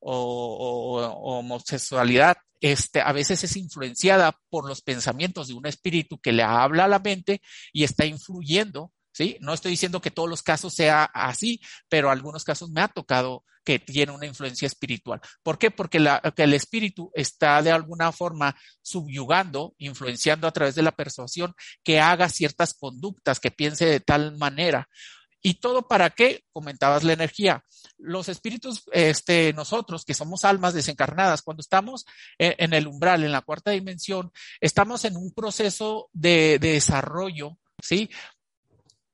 o, 0.00 0.98
homosexualidad, 1.38 2.38
este, 2.60 3.02
a 3.02 3.12
veces 3.12 3.44
es 3.44 3.56
influenciada 3.56 4.38
por 4.48 4.66
los 4.66 4.80
pensamientos 4.80 5.48
de 5.48 5.54
un 5.54 5.66
espíritu 5.66 6.18
que 6.18 6.32
le 6.32 6.42
habla 6.42 6.84
a 6.84 6.88
la 6.88 6.98
mente 6.98 7.42
y 7.72 7.84
está 7.84 8.06
influyendo 8.06 8.92
No 9.40 9.54
estoy 9.54 9.72
diciendo 9.72 10.00
que 10.00 10.10
todos 10.10 10.28
los 10.28 10.42
casos 10.42 10.74
sea 10.74 11.04
así, 11.04 11.60
pero 11.88 12.10
algunos 12.10 12.44
casos 12.44 12.70
me 12.70 12.80
ha 12.80 12.88
tocado 12.88 13.44
que 13.64 13.78
tiene 13.78 14.12
una 14.12 14.26
influencia 14.26 14.66
espiritual. 14.66 15.20
¿Por 15.42 15.58
qué? 15.58 15.70
Porque 15.70 15.98
el 15.98 16.54
espíritu 16.54 17.10
está 17.14 17.62
de 17.62 17.70
alguna 17.70 18.10
forma 18.12 18.56
subyugando, 18.82 19.74
influenciando 19.78 20.48
a 20.48 20.52
través 20.52 20.74
de 20.74 20.82
la 20.82 20.92
persuasión 20.92 21.54
que 21.82 22.00
haga 22.00 22.28
ciertas 22.28 22.74
conductas, 22.74 23.40
que 23.40 23.50
piense 23.50 23.84
de 23.86 24.00
tal 24.00 24.36
manera. 24.36 24.88
¿Y 25.42 25.54
todo 25.54 25.88
para 25.88 26.10
qué? 26.10 26.44
Comentabas 26.52 27.02
la 27.02 27.14
energía. 27.14 27.64
Los 27.96 28.28
espíritus, 28.28 28.82
este, 28.92 29.52
nosotros 29.54 30.04
que 30.04 30.14
somos 30.14 30.44
almas 30.44 30.74
desencarnadas, 30.74 31.42
cuando 31.42 31.62
estamos 31.62 32.04
en, 32.38 32.74
el 32.74 32.86
umbral, 32.86 33.24
en 33.24 33.32
la 33.32 33.40
cuarta 33.40 33.70
dimensión, 33.70 34.32
estamos 34.60 35.04
en 35.04 35.16
un 35.16 35.32
proceso 35.32 36.10
de 36.12 36.58
desarrollo, 36.58 37.58
¿sí? 37.82 38.10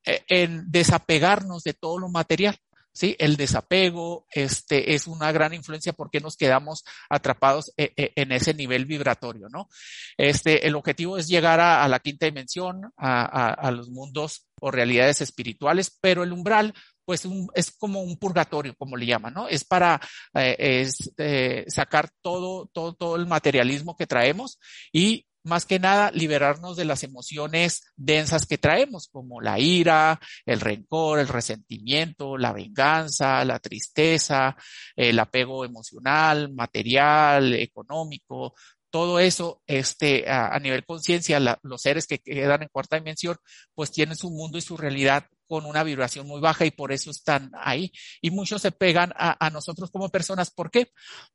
En 0.07 0.71
desapegarnos 0.71 1.65
de 1.65 1.75
todo 1.75 1.99
lo 1.99 2.09
material. 2.09 2.57
¿sí? 2.97 3.15
El 3.19 3.37
desapego 3.37 4.27
este, 4.31 4.95
es 4.95 5.07
una 5.07 5.31
gran 5.31 5.53
influencia 5.53 5.93
porque 5.93 6.21
nos 6.21 6.37
quedamos 6.37 6.83
atrapados 7.11 7.71
e, 7.77 7.93
e, 7.95 8.13
en 8.17 8.33
ese 8.33 8.55
nivel 8.55 8.87
vibratorio, 8.87 9.49
¿no? 9.51 9.69
Este, 10.17 10.67
el 10.67 10.75
objetivo 10.75 11.19
es 11.19 11.29
llegar 11.29 11.61
a, 11.61 11.87
la 11.89 12.01
quinta 12.01 12.25
dimensión, 12.25 12.91
a, 12.97 13.71
los 13.71 13.91
mundos 13.91 14.47
o 14.61 14.71
realidades 14.71 15.21
espirituales, 15.21 15.95
pero 16.01 16.23
el 16.23 16.33
umbral 16.33 16.73
pues 17.05 17.29
es 17.55 17.71
como 17.71 18.01
un 18.01 18.17
purgatorio, 18.17 18.75
como 18.77 18.97
le 18.97 19.07
llaman, 19.07 19.35
¿no? 19.35 19.47
Es 19.47 19.65
para 19.65 20.01
eh, 20.35 20.57
es, 20.59 21.13
eh, 21.19 21.65
sacar 21.69 22.11
todo, 22.21 22.69
todo, 22.73 22.95
todo 22.95 23.15
el 23.15 23.27
materialismo 23.27 23.95
que 23.97 24.09
traemos 24.09 24.59
y 24.91 25.26
más 25.47 25.65
que 25.65 25.79
nada 25.79 26.11
liberarnos 26.11 26.77
de 26.77 26.85
las 26.85 27.03
emociones 27.03 27.85
densas 27.97 28.47
que 28.47 28.59
traemos, 28.59 29.09
como 29.09 29.41
la 29.41 29.59
ira, 29.59 30.21
el 30.45 30.61
rencor, 30.61 31.19
el 31.19 31.29
resentimiento, 31.29 32.37
la 32.37 32.53
venganza, 32.53 33.45
la 33.45 33.59
tristeza, 33.59 34.57
el 34.95 35.19
apego 35.19 35.65
emocional, 35.65 36.53
material, 36.53 37.55
económico, 37.55 38.55
todo 38.91 39.21
eso, 39.21 39.63
este, 39.67 40.25
a, 40.27 40.59
nivel 40.59 40.85
conciencia, 40.85 41.39
los 41.63 41.83
seres 41.83 42.07
que 42.07 42.19
quedan 42.19 42.63
en 42.63 42.69
cuarta 42.69 42.97
dimensión, 42.97 43.37
pues 43.75 43.93
tienen 43.93 44.17
su 44.17 44.31
mundo 44.31 44.59
y 44.59 44.63
su 44.63 44.77
realidad 44.77 45.27
con 45.47 45.67
una 45.67 45.85
vibración 45.85 46.27
muy 46.27 46.41
baja 46.41 46.65
y 46.65 46.71
por 46.71 46.93
eso 46.93 47.11
están 47.11 47.53
ahí. 47.61 47.93
Y 48.23 48.31
muchos 48.31 48.63
se 48.63 48.73
pegan 48.73 49.13
a, 49.17 49.45
a 49.45 49.51
nosotros 49.51 49.91
como 49.91 50.09
personas. 50.09 50.51
¿Por 50.51 50.71
qué? 50.71 50.93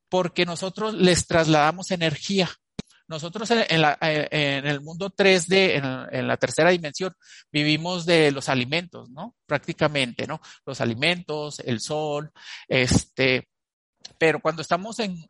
Porque 0.09 0.45
nosotros 0.45 0.95
les 0.95 1.27
trasladamos 1.27 1.91
energía 1.91 2.49
nosotros 3.11 3.51
en, 3.51 4.65
el 4.65 4.81
mundo 4.81 5.11
3D, 5.11 6.09
en, 6.11 6.27
la 6.27 6.37
tercera 6.37 6.71
dimensión, 6.71 7.13
vivimos 7.51 8.05
de 8.05 8.31
los 8.31 8.49
alimentos, 8.49 9.09
¿no? 9.09 9.35
Prácticamente, 9.45 10.25
¿no? 10.25 10.41
Los 10.65 10.81
alimentos, 10.81 11.59
el 11.59 11.81
sol, 11.81 12.31
este, 12.67 13.49
pero 14.17 14.39
cuando 14.39 14.61
estamos 14.61 14.99
en, 14.99 15.25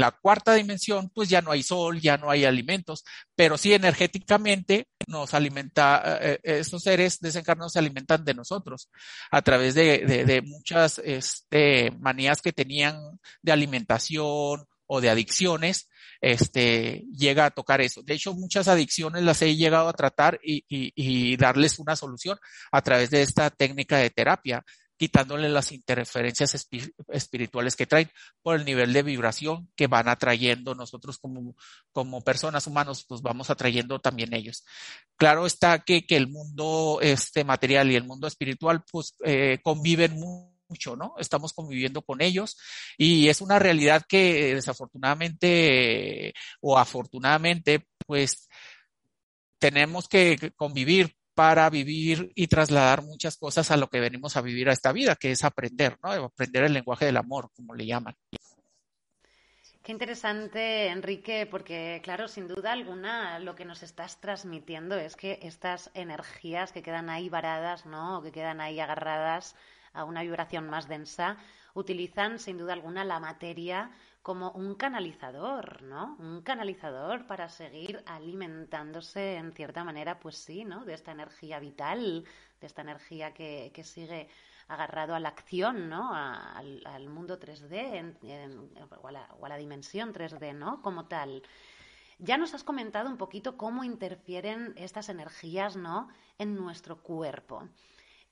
la 0.00 0.10
cuarta 0.10 0.54
dimensión, 0.54 1.10
pues 1.14 1.28
ya 1.28 1.40
no 1.40 1.52
hay 1.52 1.62
sol, 1.62 2.00
ya 2.00 2.18
no 2.18 2.30
hay 2.30 2.44
alimentos, 2.44 3.04
pero 3.34 3.56
sí 3.56 3.72
energéticamente 3.72 4.88
nos 5.06 5.32
alimenta, 5.32 6.18
eh, 6.20 6.40
eh, 6.42 6.58
esos 6.60 6.82
seres 6.82 7.18
desencarnados 7.18 7.72
se 7.72 7.78
alimentan 7.78 8.24
de 8.24 8.34
nosotros 8.34 8.90
a 9.30 9.42
través 9.42 9.74
de, 9.74 10.42
muchas 10.44 10.98
este, 10.98 11.92
manías 11.98 12.42
que 12.42 12.52
tenían 12.52 13.18
de 13.42 13.52
alimentación 13.52 14.66
o 14.94 15.00
de 15.00 15.08
adicciones, 15.08 15.88
este, 16.20 17.06
llega 17.16 17.46
a 17.46 17.50
tocar 17.50 17.80
eso. 17.80 18.02
De 18.02 18.12
hecho, 18.12 18.34
muchas 18.34 18.68
adicciones 18.68 19.22
las 19.22 19.40
he 19.40 19.56
llegado 19.56 19.88
a 19.88 19.94
tratar 19.94 20.38
y, 20.44 20.64
y, 20.68 21.34
darles 21.38 21.78
una 21.78 21.96
solución 21.96 22.38
a 22.70 22.82
través 22.82 23.08
de 23.08 23.22
esta 23.22 23.48
técnica 23.48 23.96
de 23.96 24.10
terapia, 24.10 24.62
quitándole 24.98 25.48
las 25.48 25.72
interferencias 25.72 26.68
espirituales 27.08 27.74
que 27.74 27.86
traen 27.86 28.10
por 28.42 28.56
el 28.56 28.66
nivel 28.66 28.92
de 28.92 29.02
vibración 29.02 29.70
que 29.76 29.86
van 29.86 30.08
atrayendo 30.08 30.74
nosotros 30.74 31.16
como, 31.16 31.56
como 31.90 32.20
personas 32.20 32.66
humanos, 32.66 33.06
pues 33.08 33.22
vamos 33.22 33.48
atrayendo 33.48 33.98
también 33.98 34.34
ellos. 34.34 34.62
Claro 35.16 35.46
está 35.46 35.78
que, 35.78 36.04
que 36.04 36.16
el 36.16 36.28
mundo 36.28 36.98
este 37.00 37.44
material 37.44 37.90
y 37.90 37.96
el 37.96 38.04
mundo 38.04 38.26
espiritual 38.26 38.84
pues 38.92 39.14
eh, 39.24 39.58
conviven 39.62 40.20
muy 40.20 40.51
mucho, 40.72 40.96
¿no? 40.96 41.14
Estamos 41.18 41.52
conviviendo 41.52 42.02
con 42.02 42.22
ellos 42.22 42.56
y 42.96 43.28
es 43.28 43.40
una 43.40 43.58
realidad 43.58 44.04
que 44.08 44.54
desafortunadamente 44.54 46.32
o 46.60 46.78
afortunadamente, 46.78 47.86
pues 48.06 48.48
tenemos 49.58 50.08
que 50.08 50.52
convivir 50.56 51.14
para 51.34 51.70
vivir 51.70 52.32
y 52.34 52.46
trasladar 52.46 53.02
muchas 53.02 53.36
cosas 53.36 53.70
a 53.70 53.76
lo 53.76 53.88
que 53.88 54.00
venimos 54.00 54.36
a 54.36 54.42
vivir 54.42 54.68
a 54.68 54.72
esta 54.72 54.92
vida, 54.92 55.16
que 55.16 55.30
es 55.30 55.44
aprender, 55.44 55.96
¿no? 56.02 56.10
Aprender 56.12 56.64
el 56.64 56.72
lenguaje 56.72 57.06
del 57.06 57.16
amor, 57.16 57.50
como 57.54 57.74
le 57.74 57.86
llaman. 57.86 58.14
Qué 59.82 59.90
interesante, 59.90 60.86
Enrique, 60.86 61.48
porque 61.50 62.00
claro, 62.04 62.28
sin 62.28 62.46
duda 62.46 62.70
alguna 62.70 63.40
lo 63.40 63.56
que 63.56 63.64
nos 63.64 63.82
estás 63.82 64.20
transmitiendo 64.20 64.96
es 64.96 65.16
que 65.16 65.40
estas 65.42 65.90
energías 65.94 66.70
que 66.70 66.82
quedan 66.82 67.10
ahí 67.10 67.28
varadas, 67.28 67.84
¿no? 67.84 68.22
que 68.22 68.30
quedan 68.30 68.60
ahí 68.60 68.78
agarradas 68.78 69.56
a 69.92 70.04
una 70.04 70.22
vibración 70.22 70.68
más 70.68 70.88
densa, 70.88 71.36
utilizan 71.74 72.38
sin 72.38 72.58
duda 72.58 72.72
alguna 72.72 73.04
la 73.04 73.20
materia 73.20 73.90
como 74.22 74.52
un 74.52 74.76
canalizador, 74.76 75.82
¿no? 75.82 76.16
Un 76.20 76.42
canalizador 76.42 77.26
para 77.26 77.48
seguir 77.48 78.02
alimentándose 78.06 79.34
en 79.34 79.52
cierta 79.52 79.82
manera, 79.82 80.20
pues 80.20 80.36
sí, 80.36 80.64
¿no? 80.64 80.84
De 80.84 80.94
esta 80.94 81.10
energía 81.10 81.58
vital, 81.58 82.24
de 82.60 82.66
esta 82.66 82.82
energía 82.82 83.34
que, 83.34 83.72
sigue 83.82 84.28
agarrado 84.68 85.14
a 85.14 85.20
la 85.20 85.30
acción, 85.30 85.88
¿no? 85.88 86.14
al, 86.14 87.08
mundo 87.08 87.38
3D 87.38 88.14
o, 89.02 89.08
a 89.08 89.12
la, 89.12 89.28
o 89.40 89.44
a 89.44 89.48
la 89.48 89.56
dimensión 89.56 90.14
3D, 90.14 90.54
¿no? 90.54 90.80
Como 90.82 91.06
tal. 91.06 91.42
Ya 92.20 92.36
nos 92.36 92.54
has 92.54 92.62
comentado 92.62 93.10
un 93.10 93.16
poquito 93.16 93.56
cómo 93.56 93.82
interfieren 93.82 94.72
estas 94.76 95.08
energías, 95.08 95.74
¿no? 95.74 96.08
En 96.38 96.54
nuestro 96.54 97.02
cuerpo. 97.02 97.68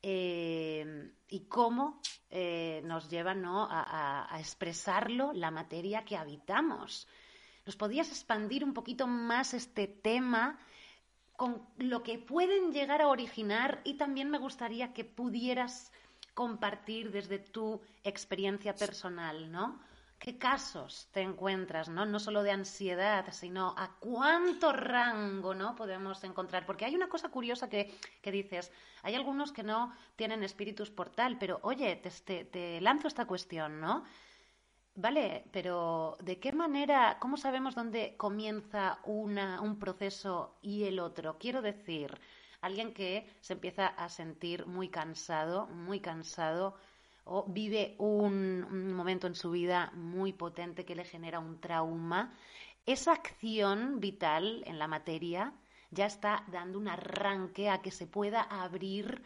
Eh, 0.02 1.12
y 1.28 1.40
cómo 1.40 2.00
eh, 2.30 2.82
nos 2.84 3.08
lleva 3.08 3.34
¿no? 3.34 3.68
a, 3.70 4.36
expresarlo 4.38 5.32
la 5.32 5.50
materia 5.50 6.04
que 6.04 6.16
habitamos. 6.16 7.06
¿Nos 7.66 7.76
podías 7.76 8.08
expandir 8.08 8.64
un 8.64 8.74
poquito 8.74 9.06
más 9.06 9.54
este 9.54 9.86
tema 9.86 10.58
con 11.36 11.62
lo 11.78 12.02
que 12.02 12.18
pueden 12.18 12.72
llegar 12.72 13.02
a 13.02 13.08
originar? 13.08 13.80
Y 13.84 13.94
también 13.94 14.30
me 14.30 14.38
gustaría 14.38 14.92
que 14.92 15.04
pudieras 15.04 15.92
compartir 16.34 17.10
desde 17.10 17.38
tu 17.38 17.80
experiencia 18.02 18.74
personal, 18.74 19.52
¿no? 19.52 19.80
¿Qué 20.20 20.36
casos 20.38 21.08
te 21.12 21.22
encuentras, 21.22 21.88
no? 21.88 22.04
No 22.04 22.20
solo 22.20 22.42
de 22.42 22.50
ansiedad, 22.50 23.24
sino 23.32 23.74
a 23.78 23.96
cuánto 23.98 24.70
rango, 24.70 25.54
¿no? 25.54 25.74
Podemos 25.74 26.22
encontrar. 26.24 26.66
Porque 26.66 26.84
hay 26.84 26.94
una 26.94 27.08
cosa 27.08 27.30
curiosa 27.30 27.70
que, 27.70 27.82
que 28.20 28.30
dices, 28.30 28.70
hay 29.02 29.14
algunos 29.14 29.50
que 29.50 29.62
no 29.62 29.94
tienen 30.16 30.44
espíritus 30.44 30.90
portal, 30.90 31.38
pero 31.40 31.58
oye, 31.62 31.96
te, 31.96 32.44
te 32.44 32.80
lanzo 32.82 33.08
esta 33.08 33.24
cuestión, 33.26 33.80
¿no? 33.80 34.04
Vale, 34.94 35.44
pero 35.52 36.18
¿de 36.20 36.38
qué 36.38 36.52
manera, 36.52 37.16
cómo 37.18 37.38
sabemos 37.38 37.74
dónde 37.74 38.14
comienza 38.18 38.98
una, 39.04 39.60
un 39.62 39.78
proceso 39.78 40.58
y 40.60 40.84
el 40.84 40.98
otro? 41.00 41.38
Quiero 41.38 41.62
decir, 41.62 42.20
alguien 42.60 42.92
que 42.92 43.26
se 43.40 43.54
empieza 43.54 43.86
a 43.86 44.08
sentir 44.10 44.66
muy 44.66 44.88
cansado, 44.90 45.66
muy 45.68 46.00
cansado, 46.00 46.76
o 47.24 47.44
vive 47.46 47.94
un, 47.98 48.94
momento 48.94 49.26
en 49.26 49.34
su 49.34 49.50
vida 49.50 49.90
muy 49.94 50.32
potente 50.32 50.84
que 50.84 50.94
le 50.94 51.04
genera 51.04 51.38
un 51.38 51.60
trauma, 51.60 52.34
esa 52.86 53.12
acción 53.12 54.00
vital 54.00 54.62
en 54.66 54.78
la 54.78 54.88
materia 54.88 55.52
ya 55.90 56.06
está 56.06 56.44
dando 56.48 56.78
un 56.78 56.88
arranque 56.88 57.68
a 57.68 57.82
que 57.82 57.90
se 57.90 58.06
pueda 58.06 58.42
abrir 58.42 59.22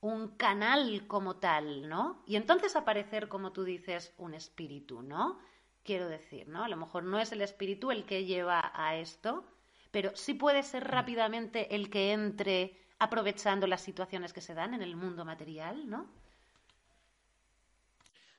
un 0.00 0.28
canal 0.36 1.06
como 1.06 1.36
tal, 1.36 1.88
¿no? 1.88 2.22
Y 2.26 2.36
entonces 2.36 2.76
aparecer, 2.76 3.28
como 3.28 3.52
tú 3.52 3.64
dices, 3.64 4.14
un 4.18 4.34
espíritu, 4.34 5.02
¿no? 5.02 5.38
Quiero 5.82 6.08
decir, 6.08 6.48
¿no? 6.48 6.64
A 6.64 6.68
lo 6.68 6.76
mejor 6.76 7.02
no 7.04 7.18
es 7.18 7.32
el 7.32 7.40
espíritu 7.40 7.90
el 7.90 8.04
que 8.04 8.24
lleva 8.24 8.72
a 8.74 8.96
esto, 8.96 9.44
pero 9.90 10.14
sí 10.14 10.34
puede 10.34 10.62
ser 10.62 10.84
rápidamente 10.84 11.74
el 11.74 11.90
que 11.90 12.12
entre 12.12 12.78
aprovechando 12.98 13.66
las 13.66 13.80
situaciones 13.80 14.32
que 14.32 14.40
se 14.40 14.54
dan 14.54 14.74
en 14.74 14.82
el 14.82 14.96
mundo 14.96 15.24
material, 15.24 15.88
¿no? 15.88 16.06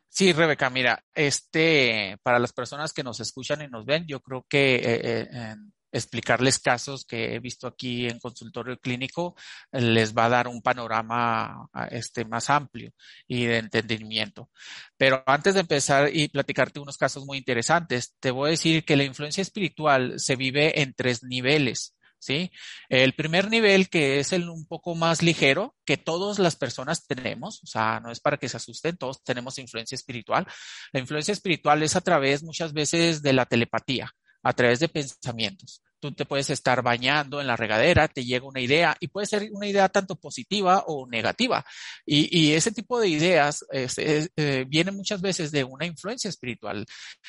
Sí, 0.10 0.34
Rebeca, 0.34 0.70
mira, 0.70 1.04
este, 1.13 2.18
para 2.24 2.39
las 2.39 2.51
personas 2.51 2.94
que 2.94 3.04
nos 3.04 3.20
escuchan 3.20 3.62
y 3.62 3.68
nos 3.68 3.86
ven, 3.86 4.06
yo 4.08 4.20
creo 4.22 4.46
que 4.50 4.75
eh, 4.75 4.82
eh, 5.32 5.56
explicarles 5.92 6.60
casos 6.60 7.06
que 7.06 7.36
he 7.36 7.39
visto 7.39 7.68
aquí 7.68 8.08
en 8.08 8.20
consultorio 8.20 8.78
clínico 8.80 9.36
les 9.72 10.13
va 10.16 10.25
a 10.25 10.30
dar 10.30 10.48
un 10.48 10.62
panorama 10.62 11.70
este, 11.92 12.25
más 12.25 12.50
amplio 12.50 12.92
y 13.28 13.46
de 13.46 13.58
entendimiento. 13.60 14.50
Pero 14.98 15.24
antes 15.25 15.54
de 15.54 15.62
empezar 15.62 16.10
y 16.13 16.28
platicarte 16.28 16.80
unos 16.80 16.98
casos 16.98 17.25
muy 17.25 17.38
interesantes, 17.38 18.16
te 18.20 18.32
voy 18.32 18.50
a 18.50 18.51
decir 18.51 18.86
que 18.86 18.98
la 18.98 19.04
influencia 19.04 19.42
espiritual 19.42 20.16
se 20.20 20.36
vive 20.36 20.82
en 20.82 20.94
tres 20.94 21.24
niveles. 21.24 21.96
¿Sí? 22.20 22.52
El 22.90 23.14
primer 23.14 23.50
nivel, 23.50 23.90
que 23.90 24.20
es 24.20 24.34
el 24.34 24.50
un 24.50 24.66
poco 24.66 24.96
más 24.96 25.24
ligero, 25.24 25.76
que 25.86 25.98
todas 25.98 26.40
las 26.40 26.56
personas 26.56 27.08
tenemos, 27.08 27.64
o 27.64 27.68
sea, 27.68 28.00
no 28.00 28.12
es 28.12 28.20
para 28.20 28.38
que 28.38 28.50
se 28.50 28.58
asusten, 28.58 28.98
todos 28.98 29.24
tenemos 29.24 29.58
influencia 29.58 29.96
espiritual. 29.96 30.46
La 30.92 31.00
influencia 31.00 31.32
espiritual 31.32 31.82
es 31.84 31.96
a 31.96 32.02
través 32.02 32.44
muchas 32.44 32.74
veces 32.74 33.22
de 33.22 33.34
la 33.34 33.46
telepatía, 33.46 34.12
a 34.44 34.54
través 34.54 34.80
de 34.80 34.90
pensamientos 34.90 35.82
tú 36.00 36.13
te 36.13 36.25
puedes 36.25 36.50
estar 36.50 36.82
bañando 36.82 37.41
en 37.41 37.48
la 37.48 37.56
regadera, 37.56 38.08
te 38.08 38.26
llega 38.26 38.45
una 38.45 38.62
idea 38.62 38.95
y 39.00 39.08
puede 39.08 39.28
ser 39.28 39.50
una 39.52 39.67
idea 39.67 39.89
tanto 39.89 40.15
positiva 40.15 40.84
o 40.88 41.08
negativa. 41.08 41.65
Y, 42.06 42.50
ese 42.50 42.71
tipo 42.71 43.00
de 43.00 43.08
ideas 43.10 43.65
eh, 43.71 44.65
vienen 44.67 44.95
muchas 44.95 45.21
veces 45.21 45.52
de 45.52 45.63
una 45.63 45.86
influencia 45.86 46.30
espiritual 46.30 46.86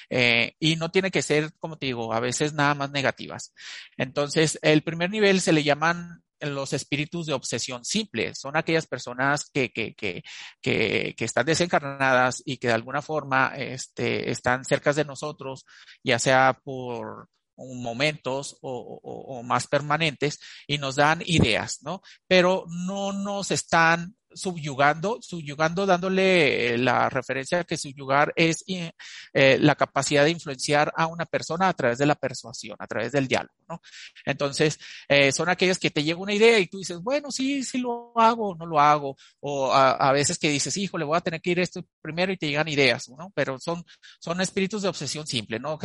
eh, 0.09 0.55
y 0.59 0.77
no 0.77 0.91
tiene 0.91 1.11
que 1.11 1.23
ser, 1.23 1.53
como 1.59 1.77
te 1.79 1.87
digo, 1.87 2.13
a 2.13 2.21
veces 2.21 2.53
nada 2.55 2.75
más 2.75 2.91
negativas. 2.91 3.53
Entonces, 3.97 4.59
el 4.63 4.83
primer 4.83 5.11
nivel 5.11 5.41
se 5.41 5.53
le 5.53 5.63
llaman 5.63 6.23
los 6.41 6.73
espíritus 6.73 7.27
de 7.27 7.35
obsesión 7.35 7.85
simple. 7.85 8.35
Son 8.35 8.57
aquellas 8.57 8.87
personas 8.87 9.51
que, 9.53 9.71
que, 9.71 9.95
que, 9.95 10.23
que, 10.61 11.15
que 11.17 11.25
están 11.25 11.47
desencarnadas 11.47 12.43
y 12.45 12.57
que 12.57 12.69
de 12.69 12.75
alguna 12.75 13.03
forma 13.03 13.53
este, 13.57 14.31
están 14.31 14.65
cerca 14.65 14.93
de 14.93 15.05
nosotros, 15.05 15.65
ya 16.03 16.19
sea 16.19 16.59
por 16.65 17.29
momentos 17.75 18.59
o, 18.63 19.43
más 19.45 19.67
permanentes 19.67 20.39
y 20.67 20.79
nos 20.79 20.97
dan 20.97 21.23
ideas, 21.25 21.79
¿no? 21.83 22.03
Pero 22.27 22.65
no 22.69 23.13
nos 23.13 23.51
están 23.51 24.15
subyugando, 24.33 25.19
subyugando 25.21 25.87
dándole 25.87 26.79
la 26.79 27.09
referencia 27.09 27.65
que 27.65 27.77
subyugar 27.77 28.33
es 28.37 28.65
eh, 28.69 29.59
la 29.59 29.75
capacidad 29.75 30.25
de 30.25 30.31
influenciar 30.31 30.93
a 30.97 31.07
una 31.07 31.27
persona 31.27 31.69
a 31.69 31.75
través 31.75 31.99
de 31.99 32.07
la 32.07 32.15
persuasión, 32.15 32.77
a 32.79 32.87
través 32.87 33.13
del 33.13 33.27
diálogo, 33.27 33.55
¿no? 33.69 33.81
Entonces, 34.25 34.79
eh, 35.09 35.33
son 35.33 35.49
aquellas 35.49 35.79
que 35.79 35.91
te 35.91 36.03
llega 36.03 36.21
una 36.21 36.35
idea 36.35 36.59
y 36.59 36.67
tú 36.67 36.79
dices, 36.79 37.01
bueno, 37.01 37.31
sí, 37.31 37.63
sí 37.63 37.79
lo 37.79 38.13
hago, 38.17 38.55
no 38.55 38.67
lo 38.67 38.79
hago, 38.79 39.17
o 39.41 39.73
a, 39.73 40.13
veces 40.13 40.39
que 40.39 40.51
dices, 40.51 40.77
hijo, 40.77 40.99
le 40.99 41.05
voy 41.05 41.17
a 41.17 41.21
tener 41.21 41.41
que 41.41 41.51
ir 41.51 41.61
esto 41.61 41.85
primero 42.01 42.33
y 42.33 42.37
te 42.37 42.49
llegan 42.49 42.69
ideas, 42.69 43.09
¿no? 43.09 43.33
Pero 43.35 43.59
son, 43.59 43.85
son 44.21 44.41
espíritus 44.41 44.83
de 44.83 44.89
obsesión 44.89 45.27
simple, 45.27 45.59
no 45.59 45.79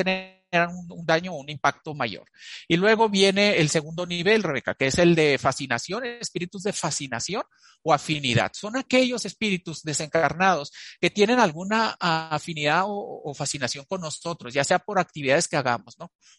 un, 0.57 1.05
daño 1.05 1.33
o 1.33 1.37
un 1.37 1.49
impacto 1.49 1.93
mayor. 1.93 2.25
Y 2.67 2.77
luego 2.77 3.09
viene 3.09 3.57
el 3.57 3.69
segundo 3.69 4.05
nivel, 4.05 4.43
Rebeca, 4.43 4.75
que 4.75 4.87
es 4.87 4.97
el 4.97 5.15
de 5.15 5.37
fascinación, 5.37 6.05
espíritus 6.05 6.63
de 6.63 6.73
fascinación 6.73 7.43
o 7.83 7.93
afinidad. 7.93 8.51
Son 8.53 8.77
aquellos 8.77 9.25
espíritus 9.25 9.83
desencarnados 9.83 10.71
que 10.99 11.09
tienen 11.09 11.39
alguna 11.39 11.95
afinidad 11.99 12.83
o, 12.87 13.33
fascinación 13.35 13.85
con 13.85 14.01
nosotros, 14.01 14.53
ya 14.53 14.63
sea 14.63 14.79
por 14.79 14.99
actividades 14.99 15.47
que 15.47 15.57
hagamos. 15.57 15.95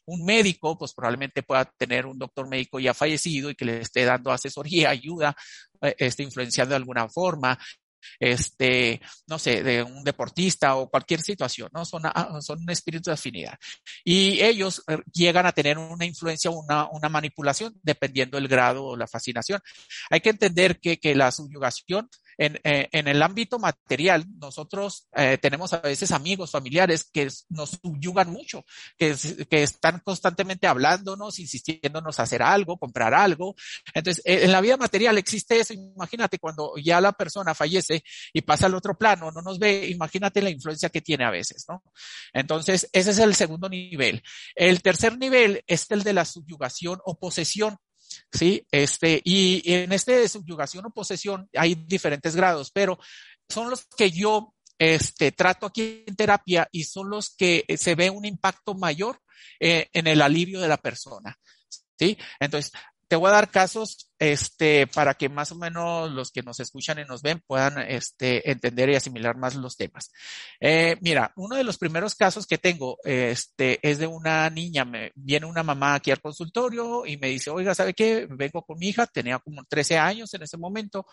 Un 0.06 0.24
médico, 0.24 0.78
pues 0.78 0.94
probablemente 0.94 1.42
pueda 1.42 1.64
tener 1.76 2.06
un 2.06 2.18
doctor 2.18 2.48
médico 2.48 2.80
ya 2.80 2.94
fallecido 2.94 3.50
y 3.50 3.54
que 3.54 3.64
le 3.64 3.80
esté 3.80 4.04
dando 4.04 4.30
asesoría, 4.32 4.90
ayuda, 4.96 5.36
eh, 5.82 5.94
esté 5.98 6.22
influenciando 6.22 6.70
de 6.70 6.76
alguna 6.76 7.08
forma 7.08 7.58
este, 8.18 9.00
no 9.26 9.38
sé, 9.38 9.62
de 9.62 9.82
un 9.82 10.04
deportista 10.04 10.76
o 10.76 10.88
cualquier 10.88 11.20
situación, 11.20 11.68
¿no? 11.72 11.84
Son, 11.84 12.02
ah, 12.04 12.38
son 12.40 12.68
espíritus 12.70 13.06
de 13.06 13.12
afinidad. 13.12 13.58
Y 14.04 14.40
ellos 14.42 14.82
eh, 14.88 14.98
llegan 15.12 15.46
a 15.46 15.52
tener 15.52 15.78
una 15.78 16.04
influencia, 16.04 16.50
una, 16.50 16.88
una 16.90 17.08
manipulación, 17.08 17.78
dependiendo 17.82 18.36
del 18.36 18.48
grado 18.48 18.84
o 18.84 18.96
la 18.96 19.06
fascinación. 19.06 19.60
Hay 20.10 20.20
que 20.20 20.30
entender 20.30 20.78
que, 20.80 20.98
que 20.98 21.14
la 21.14 21.30
subyugación 21.32 22.08
en, 22.38 22.60
eh, 22.64 22.88
en 22.92 23.08
el 23.08 23.22
ámbito 23.22 23.58
material, 23.58 24.24
nosotros 24.38 25.08
eh, 25.14 25.38
tenemos 25.40 25.72
a 25.72 25.80
veces 25.80 26.12
amigos, 26.12 26.50
familiares 26.50 27.04
que 27.04 27.28
nos 27.48 27.78
subyugan 27.82 28.30
mucho, 28.30 28.64
que, 28.98 29.14
que 29.48 29.62
están 29.62 30.00
constantemente 30.04 30.66
hablándonos, 30.66 31.38
insistiéndonos 31.38 32.18
a 32.18 32.24
hacer 32.24 32.42
algo, 32.42 32.78
comprar 32.78 33.14
algo. 33.14 33.54
Entonces, 33.94 34.22
eh, 34.26 34.44
en 34.44 34.52
la 34.52 34.60
vida 34.60 34.76
material 34.76 35.18
existe 35.18 35.58
eso. 35.58 35.74
Imagínate 35.74 36.38
cuando 36.38 36.74
ya 36.76 37.00
la 37.00 37.12
persona 37.12 37.54
fallece 37.54 38.02
y 38.32 38.42
pasa 38.42 38.66
al 38.66 38.74
otro 38.74 38.96
plano, 38.96 39.30
no 39.30 39.42
nos 39.42 39.58
ve, 39.58 39.88
imagínate 39.88 40.42
la 40.42 40.50
influencia 40.50 40.88
que 40.90 41.00
tiene 41.00 41.24
a 41.24 41.30
veces, 41.30 41.64
¿no? 41.68 41.82
Entonces, 42.32 42.88
ese 42.92 43.10
es 43.10 43.18
el 43.18 43.34
segundo 43.34 43.68
nivel. 43.68 44.22
El 44.54 44.82
tercer 44.82 45.18
nivel 45.18 45.62
es 45.66 45.90
el 45.90 46.02
de 46.02 46.12
la 46.12 46.24
subyugación 46.24 47.00
o 47.04 47.18
posesión. 47.18 47.78
¿Sí? 48.32 48.66
Este, 48.70 49.20
y 49.24 49.62
en 49.72 49.92
este 49.92 50.12
de 50.12 50.28
subyugación 50.28 50.86
o 50.86 50.90
posesión 50.90 51.48
hay 51.54 51.74
diferentes 51.74 52.36
grados, 52.36 52.70
pero 52.70 52.98
son 53.48 53.70
los 53.70 53.86
que 53.96 54.10
yo 54.10 54.54
este, 54.78 55.32
trato 55.32 55.66
aquí 55.66 56.04
en 56.06 56.16
terapia 56.16 56.68
y 56.70 56.84
son 56.84 57.10
los 57.10 57.34
que 57.34 57.64
se 57.76 57.94
ve 57.94 58.10
un 58.10 58.24
impacto 58.24 58.74
mayor 58.74 59.20
eh, 59.60 59.88
en 59.92 60.06
el 60.06 60.22
alivio 60.22 60.60
de 60.60 60.68
la 60.68 60.76
persona. 60.76 61.38
¿Sí? 61.98 62.18
Entonces, 62.40 62.72
te 63.08 63.16
voy 63.16 63.28
a 63.28 63.34
dar 63.34 63.50
casos 63.50 64.05
este, 64.18 64.86
para 64.86 65.14
que 65.14 65.28
más 65.28 65.52
o 65.52 65.56
menos 65.56 66.10
los 66.10 66.30
que 66.30 66.42
nos 66.42 66.60
escuchan 66.60 66.98
y 66.98 67.04
nos 67.04 67.22
ven 67.22 67.42
puedan 67.46 67.78
este, 67.78 68.50
entender 68.50 68.88
y 68.90 68.96
asimilar 68.96 69.36
más 69.36 69.54
los 69.54 69.76
temas. 69.76 70.10
Eh, 70.60 70.96
mira, 71.00 71.32
uno 71.36 71.56
de 71.56 71.64
los 71.64 71.78
primeros 71.78 72.14
casos 72.14 72.46
que 72.46 72.58
tengo 72.58 72.98
este, 73.04 73.78
es 73.82 73.98
de 73.98 74.06
una 74.06 74.48
niña. 74.50 74.84
Me, 74.84 75.12
viene 75.14 75.46
una 75.46 75.62
mamá 75.62 75.94
aquí 75.94 76.10
al 76.10 76.20
consultorio 76.20 77.04
y 77.06 77.16
me 77.16 77.28
dice, 77.28 77.50
oiga, 77.50 77.74
¿sabe 77.74 77.94
qué? 77.94 78.26
Vengo 78.30 78.62
con 78.62 78.78
mi 78.78 78.88
hija, 78.88 79.06
tenía 79.06 79.38
como 79.38 79.64
13 79.64 79.98
años 79.98 80.32
en 80.34 80.42
ese 80.42 80.56
momento, 80.56 81.06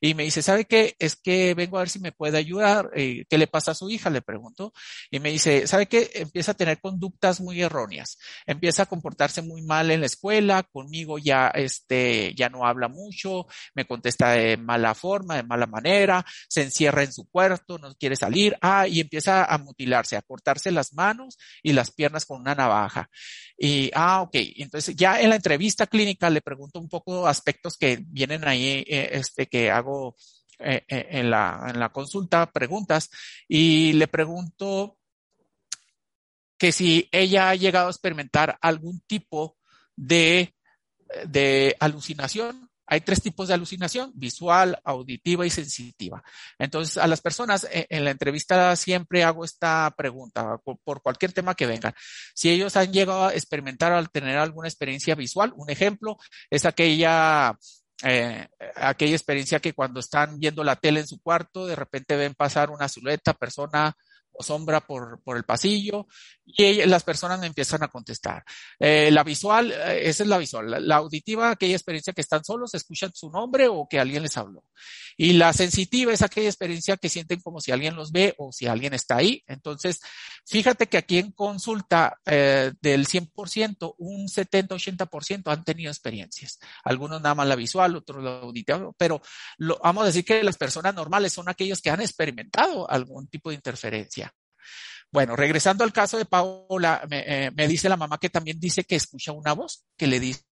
y 0.00 0.14
me 0.14 0.24
dice, 0.24 0.42
¿sabe 0.42 0.64
qué? 0.64 0.96
Es 0.98 1.16
que 1.16 1.54
vengo 1.54 1.78
a 1.78 1.80
ver 1.80 1.88
si 1.88 1.98
me 1.98 2.12
puede 2.12 2.38
ayudar. 2.38 2.90
Eh, 2.94 3.24
¿Qué 3.28 3.38
le 3.38 3.46
pasa 3.46 3.72
a 3.72 3.74
su 3.74 3.88
hija? 3.90 4.10
Le 4.10 4.22
pregunto. 4.22 4.72
Y 5.10 5.20
me 5.20 5.30
dice, 5.30 5.66
¿sabe 5.66 5.86
qué? 5.86 6.10
Empieza 6.14 6.52
a 6.52 6.54
tener 6.54 6.80
conductas 6.80 7.40
muy 7.40 7.62
erróneas. 7.62 8.18
Empieza 8.46 8.82
a 8.82 8.86
comportarse 8.86 9.42
muy 9.42 9.62
mal 9.62 9.90
en 9.90 10.00
la 10.00 10.06
escuela, 10.06 10.62
conmigo 10.62 11.18
ya, 11.18 11.48
este, 11.48 12.34
ya 12.34 12.49
no 12.50 12.66
habla 12.66 12.88
mucho, 12.88 13.46
me 13.74 13.86
contesta 13.86 14.32
de 14.32 14.56
mala 14.56 14.94
forma, 14.94 15.36
de 15.36 15.42
mala 15.42 15.66
manera, 15.66 16.24
se 16.48 16.62
encierra 16.62 17.02
en 17.02 17.12
su 17.12 17.28
cuarto, 17.28 17.78
no 17.78 17.94
quiere 17.94 18.16
salir, 18.16 18.56
ah, 18.60 18.86
y 18.86 19.00
empieza 19.00 19.44
a 19.44 19.58
mutilarse, 19.58 20.16
a 20.16 20.22
cortarse 20.22 20.70
las 20.70 20.92
manos 20.92 21.38
y 21.62 21.72
las 21.72 21.90
piernas 21.92 22.26
con 22.26 22.40
una 22.40 22.54
navaja. 22.54 23.08
Y, 23.56 23.90
ah, 23.94 24.22
ok, 24.22 24.34
entonces 24.56 24.94
ya 24.96 25.20
en 25.20 25.30
la 25.30 25.36
entrevista 25.36 25.86
clínica 25.86 26.30
le 26.30 26.42
pregunto 26.42 26.80
un 26.80 26.88
poco 26.88 27.26
aspectos 27.26 27.76
que 27.76 28.00
vienen 28.06 28.46
ahí, 28.46 28.84
eh, 28.86 29.10
este, 29.12 29.46
que 29.46 29.70
hago 29.70 30.16
eh, 30.58 30.84
eh, 30.88 31.06
en, 31.10 31.30
la, 31.30 31.66
en 31.68 31.80
la 31.80 31.90
consulta, 31.90 32.50
preguntas, 32.50 33.10
y 33.48 33.92
le 33.94 34.08
pregunto, 34.08 34.98
que 36.60 36.72
si 36.72 37.08
ella 37.10 37.48
ha 37.48 37.54
llegado 37.54 37.86
a 37.86 37.90
experimentar 37.90 38.58
algún 38.60 39.00
tipo 39.06 39.56
de, 39.96 40.54
de 41.26 41.76
alucinación 41.80 42.70
hay 42.90 43.02
tres 43.02 43.22
tipos 43.22 43.46
de 43.46 43.54
alucinación, 43.54 44.10
visual, 44.16 44.76
auditiva 44.82 45.46
y 45.46 45.50
sensitiva. 45.50 46.24
Entonces, 46.58 46.98
a 46.98 47.06
las 47.06 47.20
personas 47.20 47.64
eh, 47.70 47.86
en 47.88 48.04
la 48.04 48.10
entrevista 48.10 48.74
siempre 48.74 49.22
hago 49.22 49.44
esta 49.44 49.94
pregunta 49.96 50.58
por 50.58 51.00
cualquier 51.00 51.32
tema 51.32 51.54
que 51.54 51.66
vengan. 51.66 51.94
Si 52.34 52.50
ellos 52.50 52.76
han 52.76 52.92
llegado 52.92 53.26
a 53.26 53.34
experimentar 53.34 53.92
al 53.92 54.10
tener 54.10 54.36
alguna 54.38 54.66
experiencia 54.66 55.14
visual, 55.14 55.52
un 55.54 55.70
ejemplo 55.70 56.18
es 56.50 56.64
aquella 56.64 57.56
eh, 58.02 58.48
aquella 58.74 59.14
experiencia 59.14 59.60
que 59.60 59.72
cuando 59.72 60.00
están 60.00 60.40
viendo 60.40 60.64
la 60.64 60.74
tele 60.74 60.98
en 60.98 61.06
su 61.06 61.20
cuarto, 61.20 61.66
de 61.66 61.76
repente 61.76 62.16
ven 62.16 62.34
pasar 62.34 62.70
una 62.70 62.88
silueta, 62.88 63.34
persona 63.34 63.94
sombra 64.42 64.80
por, 64.80 65.22
por 65.22 65.36
el 65.36 65.44
pasillo 65.44 66.06
y 66.56 66.84
las 66.86 67.04
personas 67.04 67.42
empiezan 67.42 67.82
a 67.82 67.88
contestar. 67.88 68.44
Eh, 68.78 69.10
la 69.10 69.22
visual, 69.22 69.72
eh, 69.72 70.08
esa 70.08 70.22
es 70.22 70.28
la 70.28 70.38
visual. 70.38 70.86
La, 70.86 70.96
auditiva, 70.96 71.50
aquella 71.50 71.74
experiencia 71.74 72.12
que 72.12 72.20
están 72.20 72.44
solos, 72.44 72.74
escuchan 72.74 73.12
su 73.14 73.30
nombre 73.30 73.68
o 73.68 73.86
que 73.88 74.00
alguien 74.00 74.22
les 74.22 74.36
habló. 74.36 74.64
Y 75.16 75.34
la 75.34 75.52
sensitiva 75.52 76.12
es 76.12 76.22
aquella 76.22 76.48
experiencia 76.48 76.96
que 76.96 77.08
sienten 77.08 77.40
como 77.40 77.60
si 77.60 77.72
alguien 77.72 77.94
los 77.94 78.12
ve 78.12 78.34
o 78.38 78.52
si 78.52 78.66
alguien 78.66 78.94
está 78.94 79.16
ahí. 79.16 79.42
Entonces, 79.46 80.00
fíjate 80.46 80.88
que 80.88 80.98
aquí 80.98 81.18
en 81.18 81.32
consulta 81.32 82.18
eh, 82.24 82.72
del 82.80 83.06
100%, 83.06 83.94
un 83.98 84.28
70-80% 84.28 85.52
han 85.52 85.64
tenido 85.64 85.90
experiencias. 85.90 86.58
Algunos 86.84 87.20
nada 87.20 87.34
más 87.34 87.46
la 87.46 87.56
visual, 87.56 87.96
otros 87.96 88.22
la 88.22 88.38
auditiva, 88.40 88.90
pero 88.96 89.20
vamos 89.82 90.02
a 90.02 90.06
decir 90.06 90.24
que 90.24 90.42
las 90.42 90.56
personas 90.56 90.94
normales 90.94 91.32
son 91.32 91.48
aquellos 91.48 91.80
que 91.80 91.90
han 91.90 92.00
experimentado 92.00 92.90
algún 92.90 93.28
tipo 93.28 93.50
de 93.50 93.56
interferencia. 93.56 94.29
Bueno, 95.12 95.34
regresando 95.34 95.82
al 95.82 95.92
caso 95.92 96.18
de 96.18 96.24
Paola, 96.24 97.02
eh, 97.10 97.50
me, 97.54 97.66
dice 97.66 97.88
la 97.88 97.96
mamá 97.96 98.18
que 98.18 98.30
también 98.30 98.60
dice 98.60 98.84
que 98.84 98.96
escucha 98.96 99.32
una 99.32 99.54
voz 99.54 99.84
que 99.96 100.06
le 100.06 100.20
dice 100.20 100.44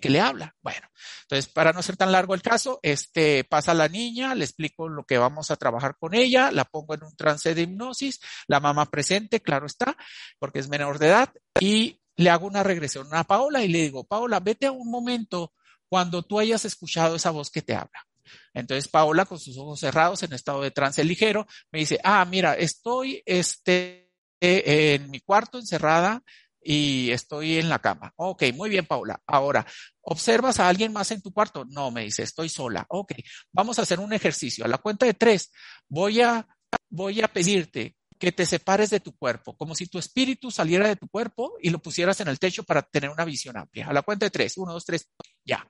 que 0.00 0.08
le 0.08 0.20
habla. 0.20 0.56
Bueno, 0.62 0.88
entonces 1.22 1.52
para 1.52 1.72
no 1.72 1.82
ser 1.82 1.96
tan 1.96 2.10
largo 2.10 2.34
el 2.34 2.42
caso, 2.42 2.80
este 2.82 3.44
pasa 3.44 3.74
la 3.74 3.88
niña, 3.88 4.34
le 4.34 4.44
explico 4.44 4.88
lo 4.88 5.04
que 5.04 5.18
vamos 5.18 5.50
a 5.50 5.56
trabajar 5.56 5.96
con 5.98 6.14
ella, 6.14 6.50
la 6.50 6.64
pongo 6.64 6.94
en 6.94 7.04
un 7.04 7.14
trance 7.14 7.54
de 7.54 7.62
hipnosis, 7.62 8.20
la 8.48 8.60
mamá 8.60 8.90
presente, 8.90 9.40
claro 9.42 9.66
está, 9.66 9.96
porque 10.38 10.58
es 10.58 10.68
menor 10.68 10.98
de 10.98 11.08
edad, 11.08 11.32
y 11.60 12.00
le 12.16 12.30
hago 12.30 12.46
una 12.46 12.62
regresión 12.62 13.08
a 13.12 13.24
Paola 13.24 13.62
y 13.62 13.68
le 13.68 13.82
digo, 13.82 14.04
Paola, 14.04 14.40
vete 14.40 14.66
a 14.66 14.72
un 14.72 14.90
momento 14.90 15.52
cuando 15.88 16.22
tú 16.22 16.38
hayas 16.38 16.64
escuchado 16.64 17.16
esa 17.16 17.30
voz 17.30 17.50
que 17.50 17.62
te 17.62 17.74
habla. 17.74 18.05
Entonces 18.54 18.88
Paola, 18.88 19.24
con 19.24 19.38
sus 19.38 19.56
ojos 19.58 19.80
cerrados, 19.80 20.22
en 20.22 20.32
estado 20.32 20.62
de 20.62 20.70
trance 20.70 21.02
ligero, 21.04 21.46
me 21.70 21.80
dice, 21.80 21.98
ah, 22.04 22.24
mira, 22.24 22.54
estoy 22.54 23.22
este, 23.26 24.12
en 24.40 25.10
mi 25.10 25.20
cuarto 25.20 25.58
encerrada 25.58 26.22
y 26.60 27.10
estoy 27.12 27.58
en 27.58 27.68
la 27.68 27.78
cama. 27.78 28.12
Ok, 28.16 28.44
muy 28.54 28.68
bien, 28.68 28.86
Paula. 28.86 29.22
Ahora, 29.26 29.64
¿observas 30.00 30.58
a 30.58 30.68
alguien 30.68 30.92
más 30.92 31.10
en 31.12 31.22
tu 31.22 31.32
cuarto? 31.32 31.64
No, 31.64 31.90
me 31.92 32.02
dice, 32.02 32.24
estoy 32.24 32.48
sola. 32.48 32.84
Ok, 32.88 33.12
vamos 33.52 33.78
a 33.78 33.82
hacer 33.82 34.00
un 34.00 34.12
ejercicio. 34.12 34.64
A 34.64 34.68
la 34.68 34.78
cuenta 34.78 35.06
de 35.06 35.14
tres, 35.14 35.52
voy 35.88 36.20
a, 36.22 36.46
voy 36.88 37.22
a 37.22 37.28
pedirte 37.28 37.96
que 38.18 38.32
te 38.32 38.46
separes 38.46 38.90
de 38.90 39.00
tu 39.00 39.16
cuerpo, 39.16 39.56
como 39.56 39.74
si 39.74 39.86
tu 39.86 39.98
espíritu 39.98 40.50
saliera 40.50 40.88
de 40.88 40.96
tu 40.96 41.08
cuerpo 41.08 41.54
y 41.60 41.70
lo 41.70 41.78
pusieras 41.78 42.20
en 42.20 42.28
el 42.28 42.38
techo 42.38 42.64
para 42.64 42.82
tener 42.82 43.10
una 43.10 43.24
visión 43.24 43.56
amplia. 43.56 43.86
A 43.86 43.92
la 43.92 44.02
cuenta 44.02 44.26
de 44.26 44.30
tres, 44.30 44.56
uno, 44.56 44.72
dos, 44.72 44.84
tres, 44.84 45.08
ya. 45.44 45.64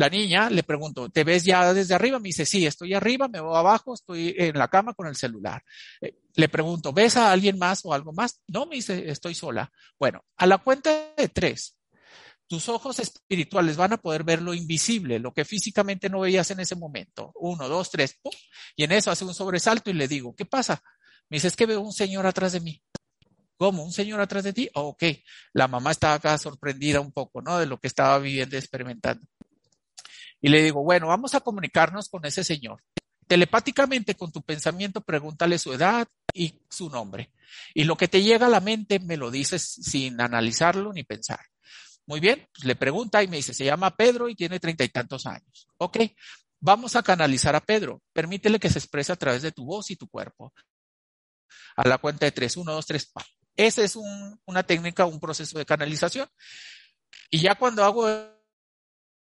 La 0.00 0.08
niña 0.08 0.48
le 0.48 0.62
pregunto, 0.62 1.10
¿te 1.10 1.24
ves 1.24 1.44
ya 1.44 1.74
desde 1.74 1.94
arriba? 1.94 2.18
Me 2.18 2.28
dice, 2.28 2.46
sí, 2.46 2.64
estoy 2.64 2.94
arriba, 2.94 3.28
me 3.28 3.38
voy 3.38 3.54
abajo, 3.54 3.92
estoy 3.92 4.34
en 4.38 4.56
la 4.56 4.68
cama 4.68 4.94
con 4.94 5.06
el 5.06 5.14
celular. 5.14 5.62
Eh, 6.00 6.14
le 6.36 6.48
pregunto, 6.48 6.90
¿ves 6.90 7.18
a 7.18 7.30
alguien 7.30 7.58
más 7.58 7.84
o 7.84 7.92
algo 7.92 8.10
más? 8.14 8.40
No, 8.46 8.64
me 8.64 8.76
dice, 8.76 9.10
estoy 9.10 9.34
sola. 9.34 9.70
Bueno, 9.98 10.24
a 10.38 10.46
la 10.46 10.56
cuenta 10.56 11.12
de 11.14 11.28
tres, 11.28 11.76
tus 12.46 12.70
ojos 12.70 12.98
espirituales 12.98 13.76
van 13.76 13.92
a 13.92 13.98
poder 13.98 14.24
ver 14.24 14.40
lo 14.40 14.54
invisible, 14.54 15.18
lo 15.18 15.34
que 15.34 15.44
físicamente 15.44 16.08
no 16.08 16.20
veías 16.20 16.50
en 16.50 16.60
ese 16.60 16.76
momento. 16.76 17.32
Uno, 17.34 17.68
dos, 17.68 17.90
tres, 17.90 18.16
¡pum! 18.22 18.32
y 18.76 18.84
en 18.84 18.92
eso 18.92 19.10
hace 19.10 19.26
un 19.26 19.34
sobresalto 19.34 19.90
y 19.90 19.92
le 19.92 20.08
digo, 20.08 20.34
¿qué 20.34 20.46
pasa? 20.46 20.82
Me 21.28 21.36
dice, 21.36 21.48
es 21.48 21.56
que 21.56 21.66
veo 21.66 21.82
un 21.82 21.92
señor 21.92 22.26
atrás 22.26 22.52
de 22.52 22.60
mí. 22.60 22.82
¿Cómo? 23.58 23.84
¿Un 23.84 23.92
señor 23.92 24.22
atrás 24.22 24.44
de 24.44 24.54
ti? 24.54 24.70
ok. 24.72 25.04
La 25.52 25.68
mamá 25.68 25.90
estaba 25.90 26.14
acá 26.14 26.38
sorprendida 26.38 27.00
un 27.00 27.12
poco, 27.12 27.42
¿no? 27.42 27.58
De 27.58 27.66
lo 27.66 27.78
que 27.78 27.88
estaba 27.88 28.18
viviendo 28.18 28.56
y 28.56 28.58
experimentando. 28.58 29.26
Y 30.40 30.48
le 30.48 30.62
digo, 30.62 30.82
bueno, 30.82 31.08
vamos 31.08 31.34
a 31.34 31.40
comunicarnos 31.40 32.08
con 32.08 32.24
ese 32.24 32.44
señor. 32.44 32.82
Telepáticamente 33.26 34.16
con 34.16 34.32
tu 34.32 34.42
pensamiento 34.42 35.02
pregúntale 35.02 35.58
su 35.58 35.72
edad 35.72 36.08
y 36.34 36.60
su 36.68 36.90
nombre. 36.90 37.32
Y 37.74 37.84
lo 37.84 37.96
que 37.96 38.08
te 38.08 38.22
llega 38.22 38.46
a 38.46 38.50
la 38.50 38.60
mente 38.60 38.98
me 38.98 39.16
lo 39.16 39.30
dices 39.30 39.62
sin 39.62 40.20
analizarlo 40.20 40.92
ni 40.92 41.04
pensar. 41.04 41.40
Muy 42.06 42.18
bien, 42.18 42.48
pues 42.52 42.64
le 42.64 42.74
pregunta 42.74 43.22
y 43.22 43.28
me 43.28 43.36
dice, 43.36 43.54
se 43.54 43.64
llama 43.64 43.96
Pedro 43.96 44.28
y 44.28 44.34
tiene 44.34 44.58
treinta 44.58 44.82
y 44.82 44.88
tantos 44.88 45.26
años. 45.26 45.68
Ok, 45.76 45.98
vamos 46.58 46.96
a 46.96 47.02
canalizar 47.02 47.54
a 47.54 47.60
Pedro. 47.60 48.02
Permítele 48.12 48.58
que 48.58 48.70
se 48.70 48.78
exprese 48.78 49.12
a 49.12 49.16
través 49.16 49.42
de 49.42 49.52
tu 49.52 49.64
voz 49.64 49.90
y 49.90 49.96
tu 49.96 50.08
cuerpo. 50.08 50.52
A 51.76 51.86
la 51.86 51.98
cuenta 51.98 52.26
de 52.26 52.32
tres, 52.32 52.56
uno, 52.56 52.72
dos, 52.72 52.86
tres. 52.86 53.12
Esa 53.54 53.84
es 53.84 53.96
una 53.96 54.62
técnica, 54.64 55.06
un 55.06 55.20
proceso 55.20 55.56
de 55.58 55.66
canalización. 55.66 56.28
Y 57.30 57.40
ya 57.40 57.54
cuando 57.54 57.84
hago 57.84 58.08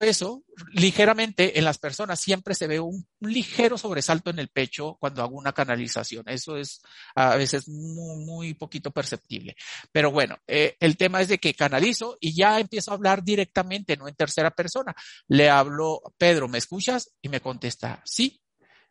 eso, 0.04 0.44
ligeramente 0.72 1.58
en 1.58 1.66
las 1.66 1.78
personas 1.78 2.20
siempre 2.20 2.54
se 2.54 2.68
ve 2.68 2.80
un, 2.80 3.08
ligero 3.20 3.78
sobresalto 3.78 4.30
en 4.30 4.40
el 4.40 4.50
pecho 4.50 4.98
cuando 5.00 5.24
hago 5.24 5.38
una 5.38 5.54
canalización. 5.54 6.28
Eso 6.28 6.58
es 6.58 6.82
a 7.16 7.36
veces 7.36 7.68
muy, 7.70 8.26
muy 8.26 8.54
poquito 8.54 8.92
perceptible. 8.92 9.56
Pero 9.92 10.12
bueno, 10.12 10.38
eh, 10.48 10.76
el 10.80 10.98
tema 10.98 11.22
es 11.22 11.30
de 11.30 11.38
que 11.38 11.54
canalizo 11.54 12.18
y 12.20 12.36
ya 12.36 12.60
empiezo 12.60 12.92
a 12.92 12.96
hablar 12.96 13.24
directamente, 13.24 13.98
no 13.98 14.08
en 14.08 14.16
tercera 14.16 14.52
persona. 14.52 14.94
Le 15.28 15.50
hablo, 15.50 16.02
Pedro, 16.18 16.48
¿me 16.48 16.58
escuchas? 16.58 17.14
Y 17.22 17.30
me 17.30 17.42
contesta, 17.42 18.02
sí. 18.06 18.42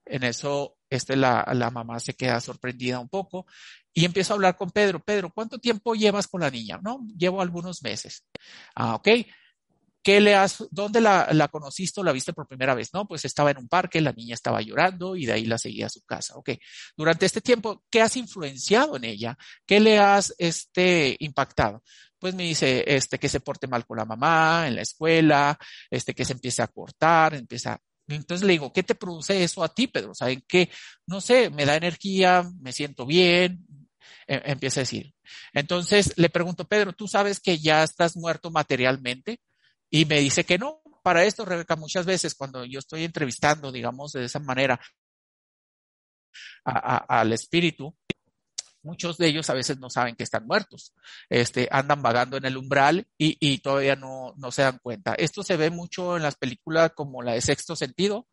En 0.05 0.25
eso, 0.25 0.79
este, 0.91 1.15
la, 1.15 1.47
la 1.55 1.71
mamá 1.71 2.01
se 2.01 2.15
queda 2.15 2.41
sorprendida 2.41 2.99
un 2.99 3.09
poco 3.09 3.47
y 3.95 4.05
empiezo 4.05 4.33
a 4.33 4.37
hablar 4.37 4.57
con 4.57 4.71
Pedro. 4.71 5.01
Pedro, 5.01 5.31
¿cuánto 5.31 5.59
tiempo 5.59 5.95
llevas 5.95 6.27
con 6.27 6.41
la 6.41 6.51
niña? 6.51 6.81
No, 6.83 7.07
llevo 7.17 7.43
algunos 7.43 7.83
meses. 7.83 8.27
Ah, 8.75 8.95
ok. 8.95 9.09
¿Qué 10.03 10.21
le 10.21 10.35
has, 10.35 10.65
dónde 10.71 11.01
la, 11.01 11.29
la, 11.33 11.49
conociste 11.49 12.01
o 12.01 12.05
la 12.05 12.13
viste 12.13 12.33
por 12.33 12.49
primera 12.49 12.75
vez? 12.75 12.93
No, 12.93 13.07
pues 13.07 13.25
estaba 13.25 13.53
en 13.53 13.59
un 13.59 13.69
parque, 13.69 14.01
la 14.01 14.13
niña 14.13 14.35
estaba 14.35 14.61
llorando 14.61 15.15
y 15.17 15.27
de 15.27 15.33
ahí 15.33 15.47
la 15.47 15.59
seguía 15.59 15.87
a 15.87 15.91
su 15.91 16.03
casa. 16.03 16.35
Ok. 16.37 16.51
Durante 16.97 17.27
este 17.27 17.41
tiempo, 17.41 17.85
¿qué 17.91 18.03
has 18.03 18.17
influenciado 18.17 18.97
en 18.97 19.05
ella? 19.05 19.39
¿Qué 19.67 19.79
le 19.81 19.99
has, 19.99 20.35
este, 20.39 21.17
impactado? 21.21 21.83
Pues 22.19 22.35
me 22.35 22.45
dice, 22.45 22.85
este, 22.87 23.19
que 23.19 23.29
se 23.29 23.41
porte 23.41 23.67
mal 23.67 23.87
con 23.87 23.99
la 23.99 24.05
mamá, 24.05 24.67
en 24.67 24.77
la 24.77 24.83
escuela, 24.83 25.59
este, 25.91 26.15
que 26.15 26.25
se 26.25 26.33
empiece 26.33 26.63
a 26.63 26.69
cortar, 26.69 27.35
empieza, 27.35 27.79
entonces 28.09 28.47
le 28.47 28.53
digo, 28.53 28.73
¿qué 28.73 28.83
te 28.83 28.95
produce 28.95 29.43
eso 29.43 29.63
a 29.63 29.73
ti, 29.73 29.87
Pedro? 29.87 30.15
¿Saben 30.15 30.45
qué? 30.49 30.71
No 31.07 31.21
sé, 31.21 31.51
me 31.51 31.65
da 31.65 31.77
energía, 31.77 32.45
me 32.61 32.73
siento 32.73 33.07
bien, 33.07 33.67
e, 34.27 34.43
empieza 34.47 34.81
a 34.81 34.83
decir. 34.83 35.15
Entonces 35.53 36.13
le 36.17 36.31
pregunto, 36.31 36.67
Pedro, 36.67 36.93
¿tú 36.93 37.09
sabes 37.09 37.41
que 37.41 37.59
ya 37.59 37.83
estás 37.85 38.17
muerto 38.17 38.51
materialmente? 38.51 39.41
Y 39.93 40.07
me 40.07 40.21
dice 40.21 40.45
que 40.45 40.59
no. 40.59 40.81
Para 41.05 41.25
esto, 41.25 41.45
Rebeca, 41.45 41.77
muchas 41.77 42.07
veces 42.07 42.35
cuando 42.35 42.65
yo 42.65 42.79
estoy 42.79 43.05
entrevistando, 43.05 43.71
digamos, 43.71 44.13
de 44.13 44.25
esa 44.25 44.39
manera 44.39 44.81
al 46.65 47.33
espíritu, 47.33 47.95
muchos 48.83 49.19
de 49.19 49.27
ellos 49.27 49.51
a 49.51 49.55
veces 49.55 49.79
no 49.79 49.91
saben 49.91 50.17
que 50.17 50.23
están 50.23 50.47
muertos. 50.47 50.95
Este, 51.29 51.69
andan 51.71 52.01
vagando 52.01 52.39
en 52.39 52.47
el 52.47 52.57
umbral 52.57 53.07
y, 53.19 53.37
y 53.39 53.59
todavía 53.59 53.95
no, 53.95 54.33
no 54.39 54.51
se 54.51 54.63
dan 54.63 54.79
cuenta. 54.83 55.15
Esto 55.15 55.43
se 55.43 55.59
ve 55.59 55.69
mucho 55.69 56.17
en 56.17 56.23
las 56.23 56.37
películas 56.37 56.93
como 56.95 57.21
la 57.21 57.35
de 57.35 57.43
Sexto 57.43 57.77
Sentido, 57.77 58.29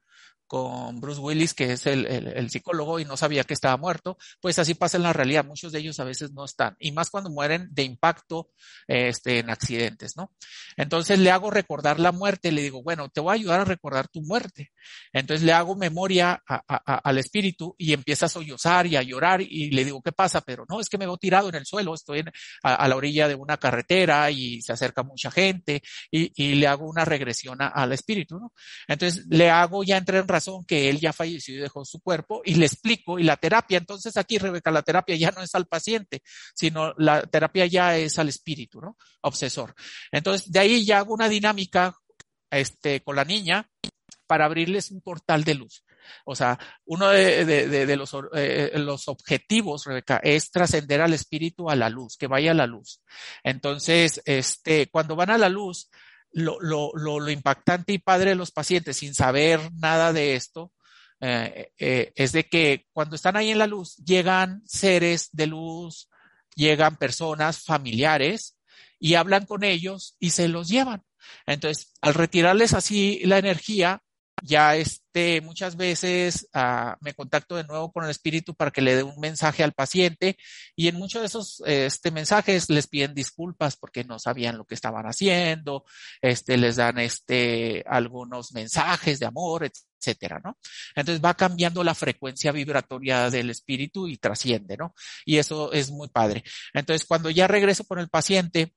con 0.50 1.00
Bruce 1.00 1.22
Willis, 1.22 1.54
que 1.54 1.74
es 1.74 1.86
el, 1.86 2.08
el, 2.08 2.50
psicólogo 2.50 3.00
y 3.00 3.06
no 3.06 3.16
sabía 3.16 3.44
que 3.44 3.54
estaba 3.54 3.78
muerto, 3.78 4.18
pues 4.42 4.58
así 4.58 4.74
pasa 4.74 4.98
en 4.98 5.04
la 5.04 5.14
realidad. 5.14 5.46
Muchos 5.46 5.72
de 5.72 5.78
ellos 5.78 6.00
a 6.00 6.04
veces 6.04 6.32
no 6.32 6.44
están, 6.44 6.76
y 6.80 6.92
más 6.92 7.12
cuando 7.12 7.30
mueren 7.30 7.70
de 7.72 7.84
impacto 7.84 8.50
este, 8.88 9.38
en 9.38 9.52
accidentes, 9.52 10.18
¿no? 10.18 10.34
Entonces 10.76 11.20
le 11.20 11.30
hago 11.30 11.52
recordar 11.52 12.00
la 12.00 12.12
muerte, 12.12 12.52
le 12.52 12.64
digo, 12.64 12.82
bueno, 12.82 13.10
te 13.10 13.22
voy 13.22 13.32
a 13.32 13.36
ayudar 13.36 13.60
a 13.60 13.66
recordar 13.66 14.08
tu 14.08 14.24
muerte. 14.24 14.72
Entonces 15.14 15.46
le 15.46 15.54
hago 15.54 15.76
memoria 15.76 16.42
a, 16.48 16.64
a, 16.68 16.96
al 16.96 17.20
espíritu 17.20 17.76
y 17.78 17.94
empieza 17.94 18.26
a 18.26 18.30
sollozar 18.30 18.88
y 18.88 18.96
a 18.96 19.04
llorar 19.04 19.42
y 19.42 19.70
le 19.70 19.86
digo, 19.86 20.02
¿qué 20.02 20.12
pasa? 20.12 20.42
Pero 20.42 20.66
no, 20.68 20.80
es 20.80 20.90
que 20.90 20.98
me 20.98 21.06
veo 21.06 21.18
tirado 21.18 21.50
en 21.50 21.56
el 21.56 21.66
suelo, 21.68 21.94
estoy 21.94 22.20
en, 22.20 22.32
a, 22.64 22.88
la 22.88 22.96
orilla 22.96 23.28
de 23.28 23.36
una 23.36 23.58
carretera 23.58 24.32
y 24.32 24.64
se 24.64 24.74
acerca 24.74 25.04
mucha 25.04 25.30
gente 25.30 25.84
y, 26.10 26.32
y 26.36 26.56
le 26.56 26.66
hago 26.66 26.90
una 26.90 27.06
regresión 27.06 27.60
al 27.62 27.94
espíritu, 27.94 28.40
¿no? 28.40 28.52
Entonces 28.88 29.28
le 29.30 29.52
hago 29.52 29.84
ya 29.84 29.98
entrar 29.98 30.22
en 30.22 30.28
que 30.68 30.90
él 30.90 31.00
ya 31.00 31.14
falleció 31.14 31.56
y 31.56 31.60
dejó 31.60 31.86
su 31.86 32.00
cuerpo 32.00 32.42
y 32.46 32.56
le 32.56 32.66
explico 32.66 33.20
y 33.20 33.24
la 33.24 33.38
terapia, 33.38 33.78
entonces 33.78 34.18
aquí 34.18 34.38
Rebeca, 34.38 34.72
la 34.72 34.82
terapia 34.82 35.16
ya 35.16 35.32
no 35.32 35.42
es 35.42 35.54
al 35.56 35.68
paciente, 35.68 36.22
sino 36.54 36.94
la 36.98 37.22
terapia 37.24 37.66
ya 37.66 37.98
es 37.98 38.20
al 38.20 38.30
espíritu, 38.30 38.82
¿no? 38.82 38.98
Obsesor. 39.22 39.74
Entonces 40.12 40.52
de 40.52 40.60
ahí 40.60 40.86
ya 40.86 41.00
hago 41.00 41.14
una 41.14 41.30
dinámica 41.30 41.96
este, 42.52 43.02
con 43.02 43.16
la 43.16 43.26
niña 43.26 43.70
para 44.28 44.46
abrirles 44.46 44.92
un 44.92 45.02
portal 45.02 45.44
de 45.44 45.56
luz. 45.56 45.84
O 46.26 46.36
sea, 46.36 46.58
uno 46.86 47.10
de, 47.10 47.96
los, 47.98 48.16
eh, 48.36 48.72
los, 48.76 49.08
objetivos, 49.08 49.86
Rebeca, 49.86 50.20
es 50.24 50.52
trascender 50.52 51.02
al 51.02 51.14
espíritu 51.14 51.70
a 51.70 51.76
la 51.76 51.90
luz, 51.90 52.18
que 52.18 52.28
vaya 52.28 52.52
a 52.52 52.56
la 52.56 52.68
luz. 52.68 53.02
Entonces, 53.44 54.22
este, 54.26 54.90
cuando 54.90 55.16
van 55.16 55.32
a 55.32 55.38
la 55.38 55.50
luz, 55.50 55.90
lo, 56.32 56.60
lo, 56.60 56.92
lo, 56.94 57.30
impactante 57.30 57.94
y 57.94 57.98
padre 57.98 58.32
de 58.32 58.36
los 58.36 58.52
pacientes, 58.52 58.98
sin 58.98 59.14
saber 59.14 59.60
nada 59.74 60.14
de 60.14 60.36
esto, 60.36 60.72
eh, 61.22 61.72
eh, 61.78 62.14
es 62.16 62.32
de 62.32 62.46
que 62.46 62.88
cuando 62.92 63.16
están 63.16 63.36
ahí 63.36 63.52
en 63.52 63.58
la 63.58 63.68
luz, 63.68 63.98
llegan 63.98 64.62
seres 64.66 65.30
de 65.32 65.48
luz, 65.48 66.10
llegan 66.56 66.98
personas 66.98 67.64
familiares 67.64 68.58
y 69.00 69.16
hablan 69.16 69.46
con 69.46 69.64
ellos 69.64 70.16
y 70.20 70.32
se 70.32 70.48
los 70.48 70.70
llevan. 70.70 71.04
Entonces, 71.46 71.94
al 72.02 72.14
retirarles 72.14 72.74
así 72.74 73.22
la 73.26 73.38
energía, 73.38 74.04
ya 74.42 74.76
este, 74.76 75.42
muchas 75.42 75.76
veces 75.76 76.48
uh, 76.54 76.96
me 77.02 77.14
contacto 77.14 77.56
de 77.56 77.64
nuevo 77.64 77.92
con 77.92 78.04
el 78.04 78.12
espíritu 78.12 78.56
para 78.56 78.72
que 78.72 78.82
le 78.82 78.96
dé 78.96 79.04
un 79.04 79.20
mensaje 79.20 79.64
al 79.64 79.74
paciente 79.74 80.38
y 80.76 80.88
en 80.88 80.96
muchos 80.96 81.22
de 81.22 81.28
esos 81.28 81.64
este, 81.66 82.12
mensajes 82.12 82.70
les 82.70 82.88
piden 82.88 83.14
disculpas 83.14 83.76
porque 83.78 84.04
no 84.04 84.20
sabían 84.20 84.58
lo 84.58 84.66
que 84.66 84.76
estaban 84.76 85.06
haciendo, 85.06 85.86
este, 86.22 86.58
les 86.58 86.78
dan 86.78 87.00
este, 87.00 87.84
algunos 87.88 88.54
mensajes 88.54 89.20
de 89.20 89.26
amor, 89.26 89.70
etcétera, 90.00 90.42
¿no? 90.44 90.58
Entonces 90.96 91.24
va 91.24 91.34
cambiando 91.34 91.84
la 91.84 91.96
frecuencia 91.96 92.52
vibratoria 92.52 93.30
del 93.30 93.50
espíritu 93.50 94.08
y 94.08 94.18
trasciende, 94.18 94.78
¿no? 94.78 94.94
Y 95.26 95.38
eso 95.38 95.72
es 95.74 95.92
muy 95.92 96.08
padre. 96.08 96.44
Entonces, 96.74 97.06
cuando 97.06 97.30
ya 97.30 97.48
regreso 97.48 97.84
con 97.84 98.00
el 98.00 98.10
paciente, 98.10 98.74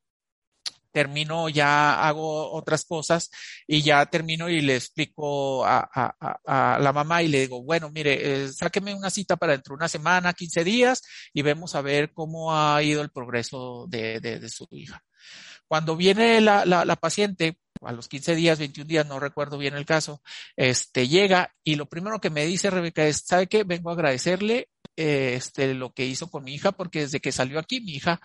termino, 0.92 1.48
ya 1.48 2.06
hago 2.06 2.52
otras 2.52 2.84
cosas 2.84 3.30
y 3.66 3.82
ya 3.82 4.06
termino 4.06 4.48
y 4.48 4.60
le 4.60 4.76
explico 4.76 5.64
a, 5.64 5.88
a, 5.92 6.74
a 6.76 6.78
la 6.78 6.92
mamá 6.92 7.22
y 7.22 7.28
le 7.28 7.40
digo, 7.40 7.62
bueno, 7.62 7.90
mire, 7.90 8.44
eh, 8.44 8.48
sáqueme 8.52 8.94
una 8.94 9.10
cita 9.10 9.36
para 9.36 9.52
dentro 9.52 9.74
de 9.74 9.78
una 9.78 9.88
semana, 9.88 10.32
15 10.32 10.64
días 10.64 11.02
y 11.32 11.42
vemos 11.42 11.74
a 11.74 11.82
ver 11.82 12.12
cómo 12.12 12.54
ha 12.54 12.82
ido 12.82 13.02
el 13.02 13.10
progreso 13.10 13.86
de, 13.88 14.20
de, 14.20 14.38
de 14.38 14.48
su 14.48 14.68
hija. 14.72 15.02
Cuando 15.66 15.96
viene 15.96 16.40
la, 16.40 16.66
la, 16.66 16.84
la, 16.84 16.96
paciente, 16.96 17.58
a 17.80 17.92
los 17.92 18.08
15 18.08 18.34
días, 18.36 18.58
21 18.58 18.86
días, 18.86 19.06
no 19.06 19.18
recuerdo 19.18 19.58
bien 19.58 19.74
el 19.74 19.86
caso, 19.86 20.22
este, 20.56 21.08
llega 21.08 21.54
y 21.64 21.76
lo 21.76 21.86
primero 21.88 22.20
que 22.20 22.30
me 22.30 22.44
dice 22.46 22.70
Rebeca 22.70 23.06
es, 23.06 23.24
¿sabe 23.26 23.46
qué? 23.46 23.64
Vengo 23.64 23.90
a 23.90 23.94
agradecerle 23.94 24.68
eh, 24.96 25.34
este, 25.36 25.72
lo 25.74 25.92
que 25.94 26.04
hizo 26.04 26.30
con 26.30 26.44
mi 26.44 26.54
hija 26.54 26.72
porque 26.72 27.00
desde 27.00 27.20
que 27.20 27.32
salió 27.32 27.58
aquí, 27.58 27.80
mi 27.80 27.92
hija 27.92 28.20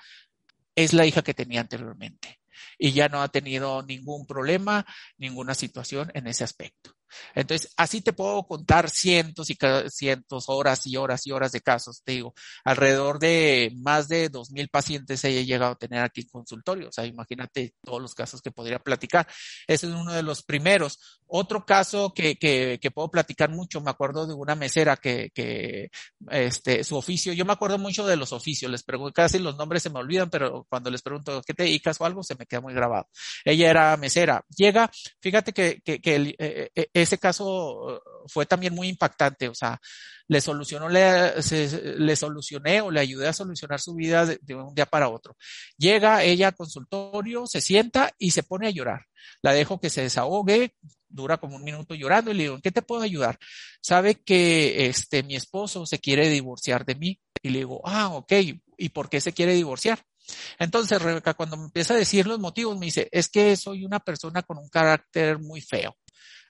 es 0.75 0.93
la 0.93 1.05
hija 1.05 1.21
que 1.23 1.33
tenía 1.33 1.61
anteriormente 1.61 2.36
y 2.77 2.91
ya 2.91 3.09
no 3.09 3.21
ha 3.21 3.29
tenido 3.29 3.83
ningún 3.83 4.25
problema, 4.25 4.85
ninguna 5.17 5.55
situación 5.55 6.11
en 6.13 6.27
ese 6.27 6.43
aspecto. 6.43 6.96
Entonces, 7.35 7.73
así 7.77 8.01
te 8.01 8.13
puedo 8.13 8.43
contar 8.43 8.89
cientos 8.89 9.49
y 9.49 9.57
cientos, 9.89 10.45
horas 10.47 10.85
y 10.87 10.97
horas 10.97 11.25
y 11.25 11.31
horas 11.31 11.51
de 11.51 11.61
casos. 11.61 12.01
Te 12.03 12.13
digo, 12.13 12.33
alrededor 12.63 13.19
de 13.19 13.71
más 13.77 14.07
de 14.07 14.29
dos 14.29 14.51
mil 14.51 14.69
pacientes 14.69 15.23
he 15.23 15.45
llegado 15.45 15.73
a 15.73 15.77
tener 15.77 16.03
aquí 16.03 16.21
en 16.21 16.29
consultorio. 16.29 16.89
O 16.89 16.91
sea, 16.91 17.05
imagínate 17.05 17.73
todos 17.83 18.01
los 18.01 18.13
casos 18.15 18.41
que 18.41 18.51
podría 18.51 18.79
platicar. 18.79 19.27
Ese 19.67 19.87
es 19.87 19.93
uno 19.93 20.13
de 20.13 20.23
los 20.23 20.43
primeros. 20.43 20.99
Otro 21.27 21.65
caso 21.65 22.13
que, 22.13 22.37
que, 22.37 22.79
que 22.81 22.91
puedo 22.91 23.09
platicar 23.09 23.49
mucho, 23.49 23.81
me 23.81 23.91
acuerdo 23.91 24.25
de 24.25 24.33
una 24.33 24.55
mesera 24.55 24.95
que, 24.95 25.29
que, 25.33 25.89
este, 26.31 26.83
su 26.83 26.95
oficio, 26.95 27.33
yo 27.33 27.45
me 27.45 27.53
acuerdo 27.53 27.77
mucho 27.77 28.05
de 28.05 28.15
los 28.15 28.31
oficios, 28.31 28.71
les 28.71 28.83
pregunto, 28.83 29.13
casi 29.13 29.39
los 29.39 29.57
nombres 29.57 29.83
se 29.83 29.89
me 29.89 29.99
olvidan, 29.99 30.29
pero 30.29 30.65
cuando 30.69 30.89
les 30.89 31.01
pregunto 31.01 31.41
qué 31.45 31.53
te 31.53 31.63
dedicas 31.63 31.99
o 31.99 32.05
algo, 32.05 32.23
se 32.23 32.35
me 32.35 32.45
queda 32.45 32.61
muy 32.61 32.73
grabado. 32.73 33.07
Ella 33.43 33.69
era 33.69 33.97
mesera. 33.97 34.43
Llega, 34.55 34.89
fíjate 35.21 35.53
que, 35.53 35.81
que, 35.83 35.99
que 35.99 36.15
el, 36.15 36.35
eh, 36.39 36.69
eh, 36.75 36.89
ese 37.01 37.17
caso 37.17 38.01
fue 38.27 38.45
también 38.45 38.73
muy 38.73 38.87
impactante, 38.87 39.49
o 39.49 39.55
sea, 39.55 39.79
le 40.27 40.41
solucionó, 40.41 40.89
le, 40.89 42.15
solucioné 42.15 42.81
o 42.81 42.91
le 42.91 42.99
ayudé 42.99 43.27
a 43.27 43.33
solucionar 43.33 43.79
su 43.79 43.95
vida 43.95 44.25
de, 44.25 44.39
de, 44.41 44.55
un 44.55 44.75
día 44.75 44.85
para 44.85 45.09
otro. 45.09 45.37
Llega 45.77 46.23
ella 46.23 46.47
al 46.47 46.55
consultorio, 46.55 47.47
se 47.47 47.61
sienta 47.61 48.13
y 48.17 48.31
se 48.31 48.43
pone 48.43 48.67
a 48.67 48.71
llorar. 48.71 49.05
La 49.41 49.53
dejo 49.53 49.79
que 49.79 49.89
se 49.89 50.01
desahogue, 50.01 50.75
dura 51.07 51.37
como 51.37 51.55
un 51.55 51.63
minuto 51.63 51.95
llorando 51.95 52.31
y 52.31 52.33
le 52.33 52.43
digo, 52.43 52.55
¿en 52.55 52.61
qué 52.61 52.71
te 52.71 52.81
puedo 52.81 53.01
ayudar? 53.01 53.37
Sabe 53.81 54.15
que 54.15 54.87
este, 54.87 55.23
mi 55.23 55.35
esposo 55.35 55.85
se 55.85 55.99
quiere 55.99 56.29
divorciar 56.29 56.85
de 56.85 56.95
mí. 56.95 57.19
Y 57.41 57.49
le 57.49 57.59
digo, 57.59 57.81
ah, 57.85 58.09
ok, 58.09 58.33
¿y 58.77 58.89
por 58.89 59.09
qué 59.09 59.21
se 59.21 59.31
quiere 59.31 59.53
divorciar? 59.53 60.03
Entonces, 60.59 61.01
Rebeca, 61.01 61.35
cuando 61.35 61.55
me 61.55 61.65
empieza 61.65 61.93
a 61.93 61.97
decir 61.97 62.27
los 62.27 62.39
motivos, 62.39 62.77
me 62.77 62.87
dice, 62.87 63.07
es 63.11 63.29
que 63.29 63.55
soy 63.55 63.85
una 63.85 63.99
persona 63.99 64.43
con 64.43 64.57
un 64.57 64.67
carácter 64.67 65.39
muy 65.39 65.61
feo 65.61 65.95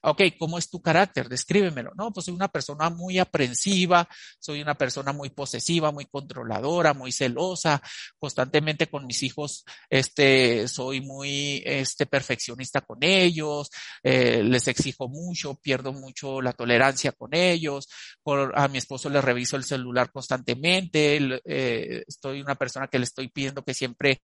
ok, 0.02 0.22
¿cómo 0.38 0.58
es 0.58 0.70
tu 0.70 0.80
carácter? 0.80 1.28
Descríbemelo. 1.28 1.92
No, 1.96 2.12
pues 2.12 2.26
soy 2.26 2.34
una 2.34 2.48
persona 2.48 2.90
muy 2.90 3.18
aprensiva, 3.18 4.08
soy 4.38 4.62
una 4.62 4.74
persona 4.74 5.12
muy 5.12 5.30
posesiva, 5.30 5.92
muy 5.92 6.06
controladora, 6.06 6.94
muy 6.94 7.12
celosa, 7.12 7.82
constantemente 8.18 8.88
con 8.88 9.06
mis 9.06 9.22
hijos, 9.22 9.64
este, 9.90 10.68
soy 10.68 11.00
muy, 11.00 11.62
este, 11.64 12.06
perfeccionista 12.06 12.80
con 12.80 12.98
ellos, 13.02 13.70
eh, 14.02 14.42
les 14.42 14.68
exijo 14.68 15.08
mucho, 15.08 15.54
pierdo 15.56 15.92
mucho 15.92 16.40
la 16.42 16.52
tolerancia 16.52 17.12
con 17.12 17.34
ellos, 17.34 17.88
por, 18.22 18.58
a 18.58 18.68
mi 18.68 18.78
esposo 18.78 19.08
le 19.10 19.20
reviso 19.20 19.56
el 19.56 19.64
celular 19.64 20.10
constantemente, 20.10 21.18
eh, 21.44 22.04
estoy 22.06 22.40
una 22.40 22.54
persona 22.54 22.88
que 22.88 22.98
le 22.98 23.04
estoy 23.04 23.28
pidiendo 23.28 23.64
que 23.64 23.74
siempre 23.74 24.22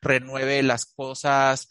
renueve 0.00 0.62
las 0.62 0.86
cosas 0.86 1.68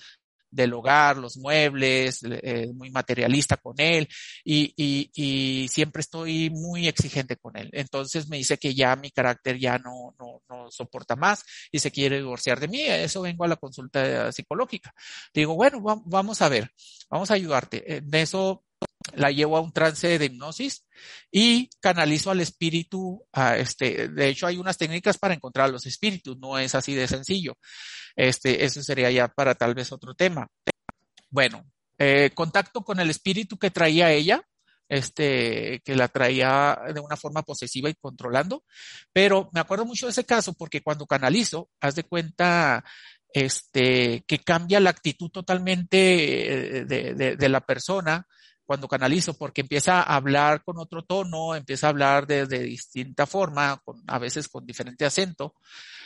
del 0.55 0.73
hogar, 0.73 1.17
los 1.17 1.37
muebles, 1.37 2.21
eh, 2.23 2.71
muy 2.73 2.89
materialista 2.89 3.57
con 3.57 3.75
él 3.77 4.07
y, 4.43 4.73
y, 4.75 5.11
y, 5.13 5.67
siempre 5.67 6.01
estoy 6.01 6.49
muy 6.49 6.87
exigente 6.87 7.37
con 7.37 7.57
él. 7.57 7.69
Entonces 7.73 8.27
me 8.29 8.37
dice 8.37 8.57
que 8.57 8.73
ya 8.73 8.95
mi 8.95 9.11
carácter 9.11 9.59
ya 9.59 9.77
no, 9.77 10.15
no, 10.19 10.41
no 10.49 10.71
soporta 10.71 11.15
más 11.15 11.43
y 11.71 11.79
se 11.79 11.91
quiere 11.91 12.17
divorciar 12.17 12.59
de 12.59 12.67
mí. 12.67 12.81
Eso 12.81 13.21
vengo 13.21 13.43
a 13.43 13.47
la 13.47 13.55
consulta 13.55 14.31
psicológica. 14.31 14.93
Digo, 15.33 15.55
bueno, 15.55 15.81
vamos 16.05 16.41
a 16.41 16.49
ver, 16.49 16.71
vamos 17.09 17.31
a 17.31 17.35
ayudarte. 17.35 17.97
En 17.97 18.13
eso 18.15 18.64
la 19.13 19.31
llevo 19.31 19.57
a 19.57 19.61
un 19.61 19.71
trance 19.71 20.17
de 20.17 20.25
hipnosis 20.25 20.85
y 21.31 21.69
canalizo 21.79 22.31
al 22.31 22.41
espíritu. 22.41 23.25
A 23.31 23.57
este, 23.57 24.09
de 24.09 24.29
hecho, 24.29 24.47
hay 24.47 24.57
unas 24.57 24.77
técnicas 24.77 25.17
para 25.17 25.33
encontrar 25.33 25.69
los 25.69 25.85
espíritus, 25.85 26.37
no 26.37 26.57
es 26.57 26.75
así 26.75 26.95
de 26.95 27.07
sencillo. 27.07 27.57
Este, 28.15 28.65
eso 28.65 28.81
sería 28.81 29.11
ya 29.11 29.27
para 29.27 29.55
tal 29.55 29.75
vez 29.75 29.91
otro 29.91 30.15
tema. 30.15 30.47
Bueno, 31.29 31.65
eh, 31.97 32.31
contacto 32.33 32.81
con 32.81 32.99
el 32.99 33.09
espíritu 33.09 33.57
que 33.57 33.71
traía 33.71 34.11
ella, 34.11 34.41
este, 34.87 35.81
que 35.83 35.95
la 35.95 36.07
traía 36.07 36.77
de 36.93 36.99
una 36.99 37.17
forma 37.17 37.41
posesiva 37.43 37.89
y 37.89 37.95
controlando, 37.95 38.63
pero 39.11 39.49
me 39.51 39.59
acuerdo 39.59 39.85
mucho 39.85 40.05
de 40.05 40.11
ese 40.11 40.25
caso 40.25 40.53
porque 40.53 40.81
cuando 40.81 41.07
canalizo, 41.07 41.69
haz 41.79 41.95
de 41.95 42.03
cuenta, 42.03 42.83
este, 43.33 44.23
que 44.27 44.39
cambia 44.39 44.79
la 44.79 44.91
actitud 44.91 45.29
totalmente 45.29 46.77
eh, 46.77 46.85
de, 46.85 47.15
de, 47.15 47.35
de 47.35 47.49
la 47.49 47.61
persona, 47.61 48.27
cuando 48.65 48.87
canalizo, 48.87 49.37
porque 49.37 49.61
empieza 49.61 50.01
a 50.01 50.15
hablar 50.15 50.63
con 50.63 50.79
otro 50.79 51.03
tono, 51.03 51.55
empieza 51.55 51.87
a 51.87 51.89
hablar 51.91 52.27
de, 52.27 52.45
de 52.47 52.59
distinta 52.59 53.25
forma, 53.25 53.79
con, 53.83 54.03
a 54.07 54.19
veces 54.19 54.47
con 54.47 54.65
diferente 54.65 55.05
acento. 55.05 55.55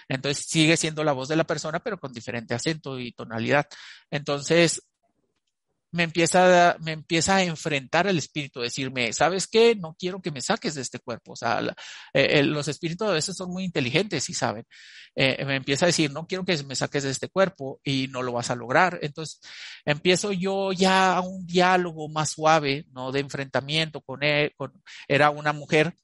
Entonces 0.07 0.45
sigue 0.47 0.75
siendo 0.75 1.03
la 1.03 1.13
voz 1.13 1.29
de 1.29 1.35
la 1.35 1.45
persona, 1.45 1.79
pero 1.79 1.99
con 1.99 2.11
diferente 2.11 2.53
acento 2.53 2.99
y 2.99 3.11
tonalidad. 3.11 3.67
Entonces, 4.09 4.88
me 5.91 6.03
empieza, 6.03 6.77
me 6.81 6.91
empieza 6.91 7.37
a 7.37 7.43
enfrentar 7.43 8.07
el 8.07 8.17
espíritu, 8.17 8.61
decirme, 8.61 9.11
¿sabes 9.13 9.47
qué? 9.47 9.75
No 9.75 9.95
quiero 9.97 10.21
que 10.21 10.31
me 10.31 10.41
saques 10.41 10.75
de 10.75 10.81
este 10.81 10.99
cuerpo. 10.99 11.33
O 11.33 11.35
sea, 11.35 11.61
la, 11.61 11.75
eh, 12.13 12.43
los 12.43 12.67
espíritus 12.67 13.07
a 13.07 13.11
veces 13.11 13.35
son 13.35 13.51
muy 13.51 13.63
inteligentes 13.63 14.29
y 14.29 14.33
saben. 14.33 14.65
Eh, 15.15 15.43
me 15.45 15.55
empieza 15.55 15.85
a 15.85 15.87
decir, 15.87 16.11
no 16.11 16.27
quiero 16.27 16.45
que 16.45 16.61
me 16.63 16.75
saques 16.75 17.03
de 17.03 17.11
este 17.11 17.29
cuerpo 17.29 17.79
y 17.83 18.07
no 18.09 18.21
lo 18.21 18.33
vas 18.33 18.51
a 18.51 18.55
lograr. 18.55 18.99
Entonces, 19.01 19.41
empiezo 19.85 20.31
yo 20.31 20.71
ya 20.71 21.15
a 21.15 21.21
un 21.21 21.45
diálogo 21.45 22.07
más 22.09 22.31
suave, 22.31 22.85
¿no? 22.91 23.11
De 23.11 23.19
enfrentamiento 23.19 24.01
con 24.01 24.23
él, 24.23 24.53
con, 24.55 24.71
era 25.07 25.29
una 25.31 25.53
mujer 25.53 25.95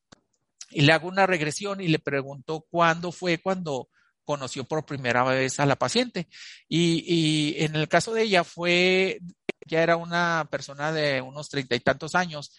y 0.72 0.82
le 0.82 0.94
hago 0.94 1.08
una 1.08 1.28
regresión 1.28 1.80
y 1.82 1.88
le 1.88 2.00
pregunto 2.00 2.66
cuándo 2.70 3.12
fue 3.12 3.38
cuando 3.38 3.90
conoció 4.26 4.64
por 4.66 4.86
primera 4.86 5.24
vez 5.24 5.60
a 5.60 5.66
la 5.66 5.76
paciente. 5.76 6.28
Y, 6.68 7.04
y 7.08 7.64
en 7.64 7.76
el 7.76 7.88
caso 7.88 8.14
de 8.14 8.24
ella 8.24 8.44
fue 8.44 9.20
ya 9.66 9.82
era 9.82 9.98
una 9.98 10.48
persona 10.50 10.92
de 10.92 11.22
unos 11.22 11.50
treinta 11.50 11.76
y 11.76 11.80
tantos 11.80 12.16
años, 12.16 12.52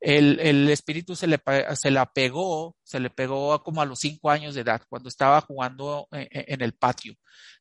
el, 0.00 0.38
el 0.40 0.68
espíritu 0.68 1.16
se 1.16 1.26
le, 1.26 1.40
se 1.74 1.90
la 1.90 2.06
pegó, 2.12 2.76
se 2.82 3.00
le 3.00 3.10
pegó 3.10 3.62
como 3.62 3.80
a 3.80 3.86
los 3.86 4.00
cinco 4.00 4.30
años 4.30 4.54
de 4.54 4.60
edad, 4.60 4.82
cuando 4.88 5.08
estaba 5.08 5.40
jugando 5.40 6.08
en, 6.12 6.28
en 6.30 6.60
el 6.60 6.74
patio 6.74 7.14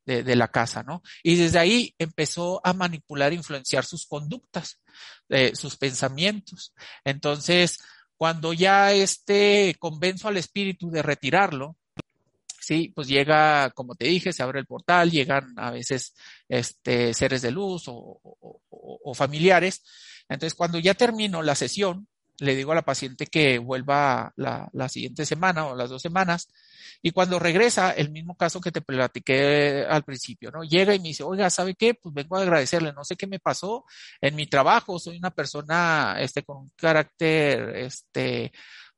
de, 0.06 0.24
de, 0.24 0.36
la 0.36 0.50
casa, 0.50 0.84
¿no? 0.84 1.02
Y 1.24 1.36
desde 1.36 1.60
ahí 1.60 1.96
empezó 1.98 2.60
a 2.66 2.74
manipular, 2.74 3.32
influenciar 3.32 3.86
sus 3.86 4.06
conductas, 4.06 4.82
eh, 5.30 5.56
sus 5.56 5.78
pensamientos. 5.78 6.74
Entonces, 7.06 7.80
cuando 8.18 8.54
ya 8.54 8.92
este 8.92 9.76
convenzo 9.80 10.28
al 10.28 10.38
espíritu 10.38 10.90
de 10.92 11.02
retirarlo, 11.02 11.78
sí, 12.64 12.92
pues 12.96 13.08
llega, 13.08 13.72
como 13.72 13.96
te 13.96 14.06
dije, 14.06 14.34
se 14.34 14.44
abre 14.44 14.60
el 14.60 14.66
portal, 14.66 15.12
llegan 15.12 15.54
a 15.58 15.72
veces 15.72 16.14
este, 16.48 17.14
seres 17.14 17.42
de 17.42 17.52
luz 17.52 17.84
o, 17.88 19.14
familiares. 19.16 19.84
Entonces, 20.30 20.56
cuando 20.56 20.80
ya 20.80 20.94
termino 20.94 21.42
la 21.42 21.56
sesión, 21.56 22.08
le 22.40 22.56
digo 22.56 22.72
a 22.72 22.76
la 22.76 22.82
paciente 22.82 23.28
que 23.28 23.60
vuelva 23.60 24.34
la, 24.38 24.70
la, 24.74 24.90
siguiente 24.90 25.26
semana 25.26 25.68
o 25.68 25.76
las 25.76 25.90
dos 25.90 26.02
semanas. 26.02 26.50
Y 27.02 27.12
cuando 27.12 27.38
regresa, 27.38 27.92
el 27.92 28.10
mismo 28.12 28.36
caso 28.36 28.60
que 28.62 28.72
te 28.72 28.82
platiqué 28.82 29.86
al 29.88 30.04
principio, 30.04 30.50
¿no? 30.52 30.64
Llega 30.64 30.96
y 30.96 31.00
me 31.00 31.10
dice, 31.10 31.24
oiga, 31.24 31.50
¿sabe 31.50 31.76
qué? 31.76 31.94
Pues 31.94 32.16
vengo 32.16 32.38
a 32.38 32.42
agradecerle, 32.42 32.94
no 32.94 33.04
sé 33.04 33.16
qué 33.16 33.28
me 33.28 33.40
pasó 33.40 33.86
en 34.22 34.36
mi 34.36 34.48
trabajo, 34.48 34.98
soy 35.00 35.18
una 35.18 35.32
persona, 35.32 36.16
este, 36.20 36.44
con 36.44 36.58
un 36.58 36.72
carácter, 36.76 37.76
este, 37.76 38.52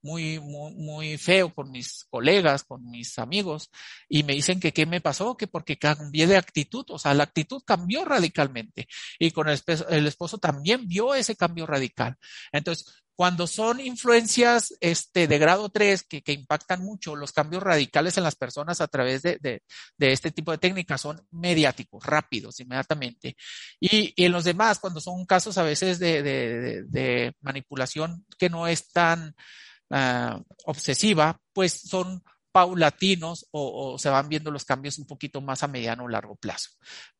muy, 0.05 0.39
muy, 0.39 0.75
muy 0.75 1.17
feo 1.17 1.51
con 1.51 1.71
mis 1.71 2.05
colegas, 2.11 2.63
con 2.63 2.87
mis 2.91 3.17
amigos, 3.17 3.71
y 4.07 4.21
me 4.21 4.33
dicen 4.33 4.59
que 4.59 4.71
qué 4.71 4.85
me 4.85 5.01
pasó, 5.01 5.35
que 5.35 5.47
porque 5.47 5.77
cambié 5.79 6.27
de 6.27 6.37
actitud, 6.37 6.85
o 6.89 6.99
sea, 6.99 7.15
la 7.15 7.23
actitud 7.23 7.63
cambió 7.65 8.05
radicalmente. 8.05 8.87
Y 9.17 9.31
con 9.31 9.49
el, 9.49 10.07
esposo 10.07 10.37
también 10.37 10.87
vio 10.87 11.15
ese 11.15 11.35
cambio 11.35 11.65
radical. 11.65 12.17
Entonces, 12.51 12.85
cuando 13.15 13.47
son 13.47 13.79
influencias 13.79 14.75
este, 14.79 15.27
de 15.27 15.39
grado 15.39 15.69
3 15.69 16.03
que, 16.03 16.21
que, 16.21 16.33
impactan 16.33 16.83
mucho, 16.83 17.15
los 17.15 17.31
cambios 17.31 17.63
radicales 17.63 18.17
en 18.17 18.25
las 18.25 18.35
personas 18.35 18.81
a 18.81 18.87
través 18.87 19.23
de, 19.23 19.39
de, 19.41 19.63
de 19.97 20.11
este 20.11 20.31
tipo 20.31 20.51
de 20.51 20.57
técnicas 20.59 21.01
son 21.01 21.25
mediáticos, 21.31 22.05
rápidos, 22.05 22.59
inmediatamente. 22.59 23.35
Y, 23.79 24.13
y, 24.15 24.25
en 24.25 24.33
los 24.33 24.43
demás, 24.43 24.77
cuando 24.77 24.99
son 24.99 25.25
casos 25.25 25.57
a 25.57 25.63
veces 25.63 25.97
de, 25.97 26.21
de 26.21 27.33
manipulación 27.41 28.23
que 28.37 28.49
no 28.49 28.67
es 28.67 28.91
tan 28.91 29.33
uh, 29.89 30.41
obsesiva, 30.65 31.39
pues 31.53 31.73
son 31.73 32.23
paulatinos 32.51 33.47
o, 33.51 33.93
o, 33.93 33.99
se 33.99 34.09
van 34.09 34.29
viendo 34.29 34.49
los 34.49 34.63
cambios 34.63 34.97
un 34.97 35.05
poquito 35.05 35.41
más 35.41 35.63
a 35.63 35.67
mediano 35.67 36.05
o 36.05 36.07
largo 36.07 36.35
plazo 36.35 36.69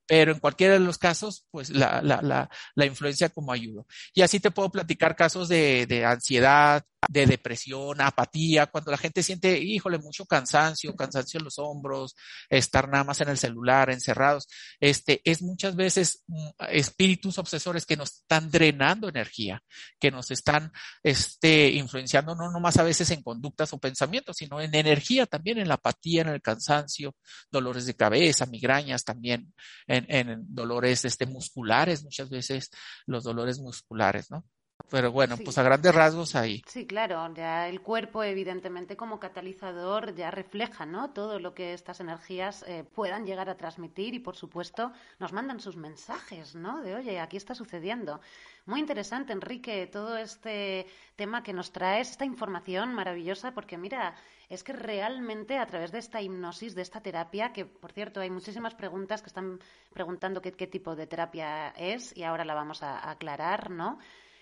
pero 0.08 0.32
en 0.32 0.40
cualquiera 0.40 0.74
de 0.74 0.80
los 0.80 0.98
casos, 0.98 1.46
pues 1.52 1.70
la, 1.70 2.02
la, 2.02 2.22
la, 2.22 2.50
la 2.76 2.86
influencia 2.86 3.30
como 3.30 3.52
ayuda. 3.52 3.84
Y 4.14 4.22
así 4.22 4.40
te 4.40 4.52
puedo 4.52 4.70
platicar 4.70 5.16
casos 5.16 5.50
de, 5.50 5.86
de, 5.88 6.06
ansiedad, 6.06 6.84
de 7.10 7.26
depresión, 7.26 8.02
apatía, 8.02 8.68
cuando 8.68 8.92
la 8.92 8.98
gente 8.98 9.24
siente, 9.24 9.58
híjole, 9.60 9.98
mucho 10.00 10.26
cansancio, 10.26 10.96
cansancio 10.96 11.40
en 11.40 11.46
los 11.46 11.60
hombros, 11.60 12.16
estar 12.50 12.90
nada 12.90 13.04
más 13.04 13.22
en 13.22 13.30
el 13.30 13.38
celular, 13.38 13.90
encerrados. 13.90 14.48
Este, 14.80 15.22
es 15.24 15.42
muchas 15.42 15.76
veces 15.76 16.24
mm, 16.28 16.48
espíritus 16.70 17.38
obsesores 17.38 17.86
que 17.86 17.98
nos 17.98 18.12
están 18.18 18.50
drenando 18.50 19.10
energía, 19.10 19.62
que 20.00 20.12
nos 20.12 20.32
están, 20.32 20.72
este, 21.04 21.70
influenciando 21.72 22.36
no 22.36 22.52
nomás 22.52 22.78
a 22.78 22.84
veces 22.84 23.10
en 23.12 23.22
conductas 23.22 23.74
o 23.74 23.80
pensamientos, 23.80 24.38
sino 24.38 24.60
en 24.62 24.74
energía 24.76 25.26
también, 25.26 25.58
en 25.58 25.68
la 25.68 25.76
apatía, 25.76 26.22
en 26.22 26.30
el 26.30 26.42
cansancio, 26.42 27.16
dolores 27.52 27.86
de 27.86 27.96
cabeza, 27.96 28.46
migrañas 28.46 29.04
también 29.04 29.54
en, 29.88 30.06
en 30.10 30.46
dolores 30.54 31.06
este, 31.06 31.26
musculares, 31.26 32.04
muchas 32.04 32.30
veces 32.30 32.70
los 33.06 33.24
dolores 33.24 33.60
musculares, 33.60 34.32
¿no? 34.32 34.46
Pero 34.90 35.12
bueno, 35.12 35.36
Sí. 35.38 35.44
pues 35.44 35.58
a 35.58 35.64
grandes 35.64 35.96
rasgos 35.96 36.36
ahí. 36.36 36.62
Sí, 36.68 36.86
claro, 36.86 37.34
ya 37.34 37.68
el 37.68 37.82
cuerpo, 37.82 38.24
evidentemente, 38.24 38.96
como 38.96 39.20
catalizador, 39.20 40.14
ya 40.16 40.30
refleja, 40.32 40.86
¿no? 40.86 41.10
Todo 41.12 41.40
lo 41.40 41.54
que 41.56 41.74
estas 41.74 42.02
energías 42.02 42.64
eh, 42.68 42.84
puedan 42.84 43.26
llegar 43.26 43.50
a 43.50 43.56
transmitir 43.58 44.14
y, 44.14 44.20
por 44.20 44.36
supuesto, 44.36 44.92
nos 45.20 45.34
mandan 45.34 45.60
sus 45.60 45.76
mensajes, 45.76 46.56
¿no? 46.56 46.82
De, 46.82 46.94
oye, 46.96 47.20
aquí 47.20 47.36
está 47.38 47.56
sucediendo. 47.56 48.22
Muy 48.66 48.80
interesante, 48.80 49.34
Enrique, 49.34 49.88
todo 49.88 50.18
este 50.18 50.86
tema 51.16 51.42
que 51.42 51.54
nos 51.54 51.72
traes, 51.72 52.12
esta 52.12 52.26
información 52.26 52.94
maravillosa, 52.94 53.54
porque 53.54 53.78
mira, 53.78 54.16
es 54.50 54.64
que 54.64 54.74
realmente 54.74 55.58
a 55.58 55.66
través 55.66 55.92
de 55.92 56.00
esta 56.00 56.22
hipnosis, 56.22 56.76
de 56.76 56.82
esta 56.84 57.02
terapia, 57.02 57.54
que 57.54 57.66
por 57.66 57.92
cierto 57.92 58.20
hay 58.22 58.30
muchísimas 58.30 58.76
preguntas 58.76 59.22
que 59.22 59.28
están 59.30 59.60
preguntando 59.94 60.42
qué, 60.42 60.52
qué 60.52 60.68
tipo 60.68 60.96
de 60.96 61.08
terapia 61.08 61.70
es 61.70 62.16
y 62.16 62.24
ahora 62.24 62.46
la 62.46 62.54
vamos 62.54 62.84
a, 62.84 63.00
a 63.00 63.12
aclarar, 63.12 63.72
¿no? 63.72 63.98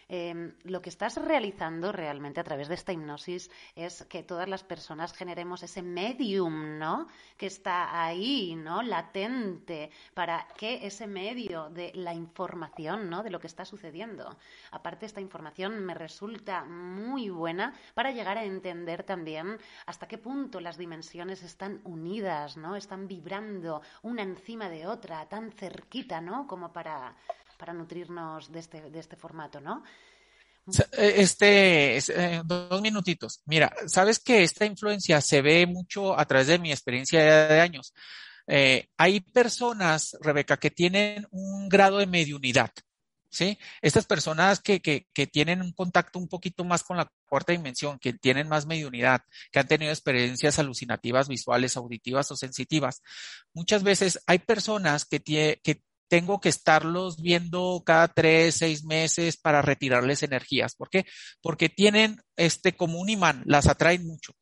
Eh, 0.10 0.54
lo 0.63 0.82
que 0.82 0.89
estás 0.89 1.18
realizando 1.18 1.92
realmente 1.92 2.39
a 2.39 2.44
través 2.44 2.68
de 2.68 2.76
esta 2.76 2.94
hipnosis 2.94 3.50
es 3.76 4.04
que 4.06 4.24
todas 4.24 4.48
las 4.48 4.63
personas 4.63 5.13
generemos 5.13 5.63
ese 5.63 5.82
medium, 5.82 6.78
¿no? 6.78 7.08
Que 7.38 7.48
está 7.48 8.04
ahí, 8.04 8.56
¿no? 8.56 8.82
Latente, 8.82 9.92
para 10.13 10.48
que 10.58 10.86
ese 10.86 11.08
medio 11.08 11.70
de 11.70 11.92
la 11.96 12.13
información, 12.13 13.10
¿no? 13.10 13.24
De 13.24 13.30
lo 13.30 13.39
que 13.39 13.48
está 13.48 13.66
sucediendo. 13.66 14.38
Aparte, 14.72 15.06
esta 15.06 15.22
información 15.22 15.86
me 15.86 15.94
resulta 15.94 16.63
muy 16.66 17.30
buena 17.30 17.74
para 17.94 18.12
llegar 18.12 18.38
a 18.38 18.44
entender 18.44 19.04
también 19.04 19.58
hasta 19.86 20.08
qué 20.08 20.18
punto 20.18 20.60
las 20.60 20.78
dimensiones 20.78 21.44
están 21.44 21.82
unidas, 21.84 22.58
¿no? 22.58 22.76
Están 22.76 23.08
vibrando 23.08 23.82
una 24.02 24.24
encima 24.24 24.70
de 24.70 24.88
otra, 24.88 25.28
tan 25.28 25.52
cerquita, 25.52 26.22
¿no? 26.22 26.48
Como 26.48 26.72
para 26.72 27.16
para 27.58 27.74
nutrirnos 27.74 28.52
de 28.52 28.60
este, 28.60 28.89
de 28.89 29.00
este 29.00 29.16
formato, 29.16 29.60
¿no? 29.60 29.84
Este, 30.94 31.98
eh, 31.98 32.42
dos 32.46 32.82
minutitos. 32.82 33.42
Mira, 33.46 33.74
sabes 33.88 34.20
que 34.20 34.44
esta 34.44 34.66
influencia 34.66 35.20
se 35.20 35.42
ve 35.42 35.66
mucho 35.68 36.18
a 36.18 36.26
través 36.26 36.48
de 36.48 36.60
mi 36.60 36.72
experiencia 36.72 37.48
de 37.48 37.60
años. 37.60 37.94
Eh, 38.48 38.88
hay 38.98 39.20
personas, 39.20 40.18
Rebeca, 40.22 40.58
que 40.58 40.72
tienen 40.72 41.28
un 41.32 41.68
grado 41.70 41.98
de 41.98 42.08
mediunidad. 42.08 42.72
¿Sí? 43.30 43.58
Estas 43.82 44.06
personas 44.06 44.60
que, 44.60 44.80
que, 44.80 45.08
que, 45.12 45.26
tienen 45.26 45.63
un 45.63 45.74
contacto 45.74 46.20
un 46.20 46.28
poquito 46.28 46.63
más 46.63 46.84
con 46.84 46.98
la 46.98 47.12
cuarta 47.26 47.52
dimensión, 47.52 47.98
que 47.98 48.13
tienen 48.13 48.48
más 48.48 48.68
mediunidad, 48.68 49.22
que 49.52 49.58
han 49.58 49.68
tenido 49.68 49.92
experiencias 49.92 50.60
alucinativas, 50.60 51.28
visuales, 51.28 51.76
auditivas 51.76 52.30
o 52.30 52.36
sensitivas. 52.36 53.02
Muchas 53.52 53.82
veces 53.82 54.22
hay 54.28 54.38
personas 54.38 55.06
que, 55.06 55.20
tie, 55.20 55.60
que 55.63 55.82
tengo 56.08 56.39
que 56.39 56.50
estarlos 56.50 57.22
viendo 57.22 57.82
cada 57.86 58.08
tres, 58.08 58.56
seis 58.56 58.84
meses 58.84 59.38
para 59.38 59.62
retirarles 59.62 60.24
energías. 60.24 60.76
¿Por 60.76 60.89
qué? 60.89 61.06
Porque 61.42 61.70
tienen 61.70 62.22
este 62.36 62.76
como 62.76 63.00
un 63.00 63.10
imán, 63.10 63.44
las 63.46 63.68
atraen 63.68 64.06
mucho, 64.06 64.34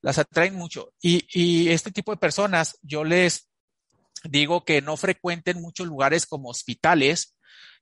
las 0.00 0.18
atraen 0.18 0.54
mucho. 0.54 0.92
Y, 1.02 1.26
y 1.32 1.68
este 1.70 1.90
tipo 1.90 2.12
de 2.12 2.18
personas, 2.18 2.78
yo 2.82 3.04
les 3.04 3.48
digo 4.24 4.64
que 4.64 4.82
no 4.82 4.96
frecuenten 4.96 5.60
muchos 5.60 5.86
lugares 5.86 6.26
como 6.26 6.50
hospitales, 6.50 7.37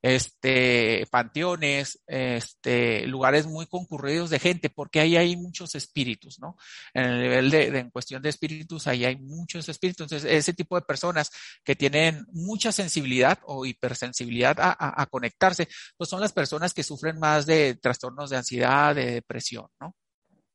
este, 0.07 1.05
panteones, 1.11 2.01
este, 2.07 3.07
lugares 3.09 3.47
muy 3.47 3.67
concurridos 3.67 4.31
de 4.31 4.39
gente, 4.39 4.71
porque 4.71 5.01
ahí 5.01 5.17
hay 5.17 5.37
muchos 5.37 5.75
espíritus, 5.75 6.39
¿no? 6.39 6.57
En 6.95 7.05
el 7.07 7.23
nivel 7.23 7.51
de, 7.51 7.79
en 7.79 7.91
cuestión 7.91 8.23
de 8.23 8.29
espíritus, 8.29 8.87
ahí 8.87 9.05
hay 9.05 9.17
muchos 9.17 9.69
espíritus. 9.69 10.05
Entonces, 10.05 10.31
ese 10.31 10.55
tipo 10.55 10.77
de 10.77 10.83
personas 10.83 11.33
que 11.65 11.75
tienen 11.75 12.25
mucha 12.31 12.71
sensibilidad 12.71 13.41
o 13.47 13.67
hipersensibilidad 13.67 14.61
a, 14.61 14.71
a, 14.71 15.03
a 15.03 15.07
conectarse, 15.07 15.69
pues 15.97 16.09
son 16.09 16.21
las 16.21 16.33
personas 16.33 16.73
que 16.73 16.85
sufren 16.85 17.19
más 17.19 17.45
de 17.45 17.75
trastornos 17.75 18.31
de 18.31 18.37
ansiedad, 18.37 18.95
de 18.95 19.11
depresión, 19.11 19.67
¿no? 19.81 19.97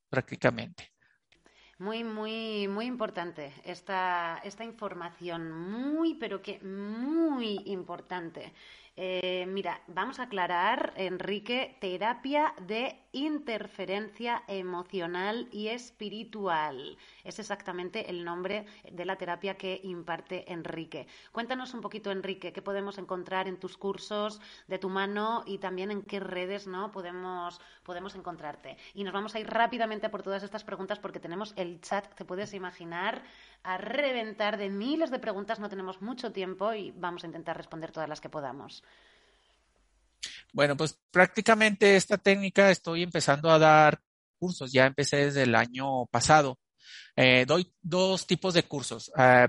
Prácticamente. 0.08 0.92
Muy, 1.82 2.04
muy, 2.04 2.68
muy 2.68 2.86
importante 2.86 3.52
esta, 3.64 4.40
esta 4.44 4.62
información, 4.62 5.50
muy, 5.50 6.14
pero 6.14 6.40
que 6.40 6.60
muy 6.60 7.60
importante. 7.66 8.52
Eh, 8.94 9.46
mira, 9.48 9.80
vamos 9.86 10.18
a 10.18 10.24
aclarar, 10.24 10.92
Enrique, 10.96 11.78
terapia 11.80 12.54
de 12.60 13.02
interferencia 13.12 14.42
emocional 14.48 15.48
y 15.50 15.68
espiritual. 15.68 16.98
Es 17.24 17.38
exactamente 17.38 18.10
el 18.10 18.22
nombre 18.22 18.66
de 18.90 19.06
la 19.06 19.16
terapia 19.16 19.56
que 19.56 19.80
imparte 19.82 20.52
Enrique. 20.52 21.06
Cuéntanos 21.32 21.72
un 21.72 21.80
poquito, 21.80 22.10
Enrique, 22.10 22.52
qué 22.52 22.60
podemos 22.60 22.98
encontrar 22.98 23.48
en 23.48 23.58
tus 23.58 23.78
cursos 23.78 24.42
de 24.68 24.78
tu 24.78 24.90
mano 24.90 25.42
y 25.46 25.56
también 25.56 25.90
en 25.90 26.02
qué 26.02 26.20
redes 26.20 26.66
¿no? 26.66 26.92
podemos, 26.92 27.62
podemos 27.84 28.14
encontrarte. 28.14 28.76
Y 28.92 29.04
nos 29.04 29.14
vamos 29.14 29.34
a 29.34 29.40
ir 29.40 29.48
rápidamente 29.48 30.10
por 30.10 30.22
todas 30.22 30.42
estas 30.42 30.64
preguntas 30.64 30.98
porque 30.98 31.20
tenemos 31.20 31.54
el 31.56 31.80
chat, 31.80 32.14
te 32.14 32.26
puedes 32.26 32.52
imaginar, 32.52 33.22
a 33.64 33.78
reventar 33.78 34.56
de 34.56 34.68
miles 34.68 35.10
de 35.10 35.18
preguntas. 35.18 35.60
No 35.60 35.68
tenemos 35.68 36.02
mucho 36.02 36.32
tiempo 36.32 36.72
y 36.74 36.90
vamos 36.92 37.24
a 37.24 37.26
intentar 37.26 37.56
responder 37.56 37.92
todas 37.92 38.08
las 38.08 38.20
que 38.20 38.28
podamos. 38.28 38.82
Bueno, 40.52 40.76
pues 40.76 40.98
prácticamente 41.10 41.96
esta 41.96 42.18
técnica 42.18 42.70
estoy 42.70 43.02
empezando 43.02 43.50
a 43.50 43.58
dar 43.58 44.00
cursos, 44.38 44.72
ya 44.72 44.86
empecé 44.86 45.16
desde 45.18 45.44
el 45.44 45.54
año 45.54 46.06
pasado. 46.06 46.58
Eh, 47.16 47.44
doy 47.46 47.72
dos 47.80 48.26
tipos 48.26 48.54
de 48.54 48.64
cursos. 48.64 49.10
Eh, 49.16 49.46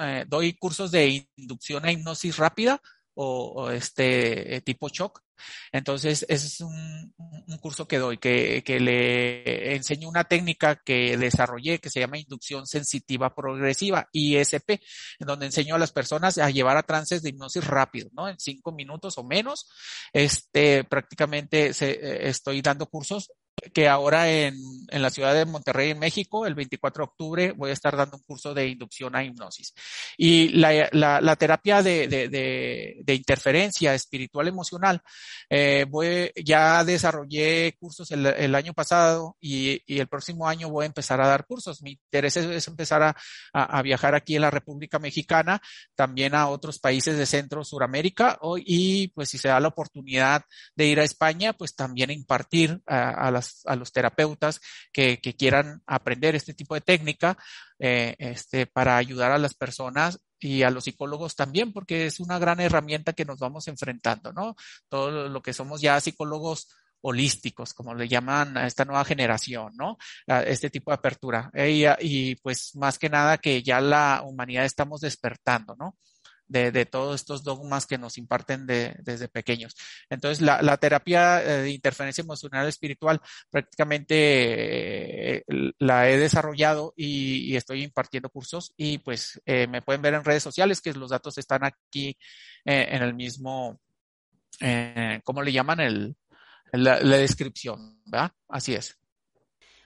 eh, 0.00 0.24
doy 0.28 0.54
cursos 0.54 0.90
de 0.90 1.26
inducción 1.36 1.84
a 1.84 1.92
hipnosis 1.92 2.36
rápida 2.36 2.80
o, 3.14 3.52
o 3.56 3.70
este 3.70 4.60
tipo 4.62 4.88
shock. 4.88 5.22
Entonces, 5.72 6.24
es 6.28 6.60
un, 6.60 7.14
curso 7.60 7.88
que 7.88 7.98
doy, 7.98 8.18
que, 8.18 8.62
que, 8.64 8.80
le 8.80 9.74
enseño 9.74 10.08
una 10.08 10.24
técnica 10.24 10.76
que 10.76 11.16
desarrollé 11.16 11.78
que 11.78 11.90
se 11.90 12.00
llama 12.00 12.18
inducción 12.18 12.66
sensitiva 12.66 13.34
progresiva, 13.34 14.08
ISP, 14.12 14.70
en 15.18 15.26
donde 15.26 15.46
enseño 15.46 15.74
a 15.74 15.78
las 15.78 15.92
personas 15.92 16.38
a 16.38 16.50
llevar 16.50 16.76
a 16.76 16.82
trances 16.82 17.22
de 17.22 17.30
hipnosis 17.30 17.66
rápido, 17.66 18.10
¿no? 18.12 18.28
En 18.28 18.38
cinco 18.38 18.72
minutos 18.72 19.18
o 19.18 19.24
menos. 19.24 19.68
Este, 20.12 20.84
prácticamente 20.84 21.72
se, 21.72 22.28
estoy 22.28 22.62
dando 22.62 22.86
cursos 22.86 23.32
que 23.72 23.88
ahora 23.88 24.30
en, 24.30 24.56
en, 24.88 25.02
la 25.02 25.10
ciudad 25.10 25.34
de 25.34 25.44
Monterrey, 25.44 25.90
en 25.90 25.98
México, 25.98 26.46
el 26.46 26.54
24 26.54 27.02
de 27.02 27.08
octubre, 27.08 27.52
voy 27.52 27.70
a 27.70 27.72
estar 27.72 27.96
dando 27.96 28.16
un 28.16 28.22
curso 28.22 28.54
de 28.54 28.68
inducción 28.68 29.14
a 29.16 29.24
hipnosis. 29.24 29.74
Y 30.16 30.50
la, 30.50 30.88
la, 30.92 31.20
la 31.20 31.36
terapia 31.36 31.82
de, 31.82 32.08
de, 32.08 32.28
de, 32.28 32.96
de, 33.02 33.14
interferencia 33.14 33.94
espiritual 33.94 34.48
emocional, 34.48 35.00
eh, 35.50 35.86
voy, 35.88 36.30
ya 36.44 36.84
desarrollé 36.84 37.76
cursos 37.78 38.10
el, 38.10 38.26
el 38.26 38.54
año 38.54 38.72
pasado 38.74 39.36
y, 39.40 39.82
y, 39.86 39.98
el 40.00 40.08
próximo 40.08 40.48
año 40.48 40.70
voy 40.70 40.84
a 40.84 40.86
empezar 40.86 41.20
a 41.20 41.28
dar 41.28 41.46
cursos. 41.46 41.82
Mi 41.82 41.92
interés 41.92 42.36
es, 42.36 42.46
es 42.46 42.68
empezar 42.68 43.02
a, 43.02 43.16
a, 43.52 43.78
a, 43.78 43.82
viajar 43.82 44.14
aquí 44.14 44.36
en 44.36 44.42
la 44.42 44.50
República 44.50 44.98
Mexicana, 44.98 45.60
también 45.94 46.34
a 46.34 46.48
otros 46.48 46.78
países 46.78 47.16
de 47.16 47.26
Centro, 47.26 47.64
Suramérica, 47.64 48.38
y 48.64 49.08
pues 49.08 49.28
si 49.30 49.38
se 49.38 49.48
da 49.48 49.60
la 49.60 49.68
oportunidad 49.68 50.44
de 50.74 50.86
ir 50.86 51.00
a 51.00 51.04
España, 51.04 51.52
pues 51.52 51.74
también 51.74 52.10
impartir 52.10 52.80
a, 52.86 53.10
a 53.10 53.30
las 53.30 53.47
a 53.64 53.76
los 53.76 53.92
terapeutas 53.92 54.60
que, 54.92 55.18
quieran 55.18 55.82
aprender 55.86 56.34
este 56.34 56.54
tipo 56.54 56.74
de 56.74 56.80
técnica 56.80 57.36
eh, 57.78 58.14
este, 58.18 58.66
para 58.66 58.96
ayudar 58.96 59.32
a 59.32 59.38
las 59.38 59.54
personas 59.54 60.20
y 60.40 60.62
a 60.62 60.70
los 60.70 60.84
psicólogos 60.84 61.34
también, 61.34 61.72
porque 61.72 62.06
es 62.06 62.20
una 62.20 62.38
gran 62.38 62.60
herramienta 62.60 63.12
que 63.12 63.24
nos 63.24 63.38
vamos 63.38 63.68
enfrentando, 63.68 64.32
¿no? 64.32 64.56
Todo 64.88 65.28
lo 65.28 65.42
que 65.42 65.52
somos 65.52 65.80
ya 65.80 66.00
psicólogos 66.00 66.68
holísticos, 67.00 67.74
como 67.74 67.94
le 67.94 68.08
llaman 68.08 68.56
a 68.56 68.66
esta 68.66 68.84
nueva 68.84 69.04
generación, 69.04 69.72
¿no? 69.76 69.98
Este 70.26 70.70
tipo 70.70 70.90
de 70.90 70.96
apertura. 70.96 71.50
Y, 71.54 71.84
y 72.00 72.36
pues 72.36 72.74
más 72.74 72.98
que 72.98 73.08
nada 73.08 73.38
que 73.38 73.62
ya 73.62 73.80
la 73.80 74.22
humanidad 74.24 74.64
estamos 74.64 75.00
despertando, 75.00 75.76
¿no? 75.76 75.96
De, 76.48 76.86
todos 76.86 77.14
estos 77.16 77.44
dogmas 77.44 77.86
que 77.86 77.98
nos 77.98 78.18
imparten 78.18 78.66
de, 78.66 78.96
desde 79.02 79.28
pequeños. 79.28 79.74
Entonces, 80.08 80.40
la, 80.40 80.76
terapia 80.78 81.42
eh, 81.42 81.62
de 81.62 81.70
interferencia 81.70 82.22
emocional 82.22 82.66
espiritual 82.66 83.20
prácticamente 83.50 85.36
eh, 85.36 85.44
la 85.78 86.08
he 86.08 86.18
desarrollado 86.18 86.94
y, 86.96 87.56
estoy 87.56 87.82
impartiendo 87.82 88.30
cursos 88.30 88.72
y 88.76 88.98
pues 88.98 89.40
eh, 89.44 89.66
me 89.66 89.82
pueden 89.82 90.00
ver 90.00 90.14
en 90.14 90.24
redes 90.24 90.44
sociales 90.44 90.80
que 90.80 90.92
los 90.92 91.10
datos 91.10 91.36
están 91.38 91.64
aquí 91.64 92.16
en 92.64 93.02
el 93.02 93.14
mismo, 93.14 93.80
¿cómo 95.24 95.42
le 95.42 95.52
llaman? 95.52 95.80
El, 95.80 96.16
la, 96.72 97.00
la 97.00 97.16
descripción, 97.16 98.00
¿verdad? 98.04 98.32
Así 98.48 98.74
es. 98.74 98.98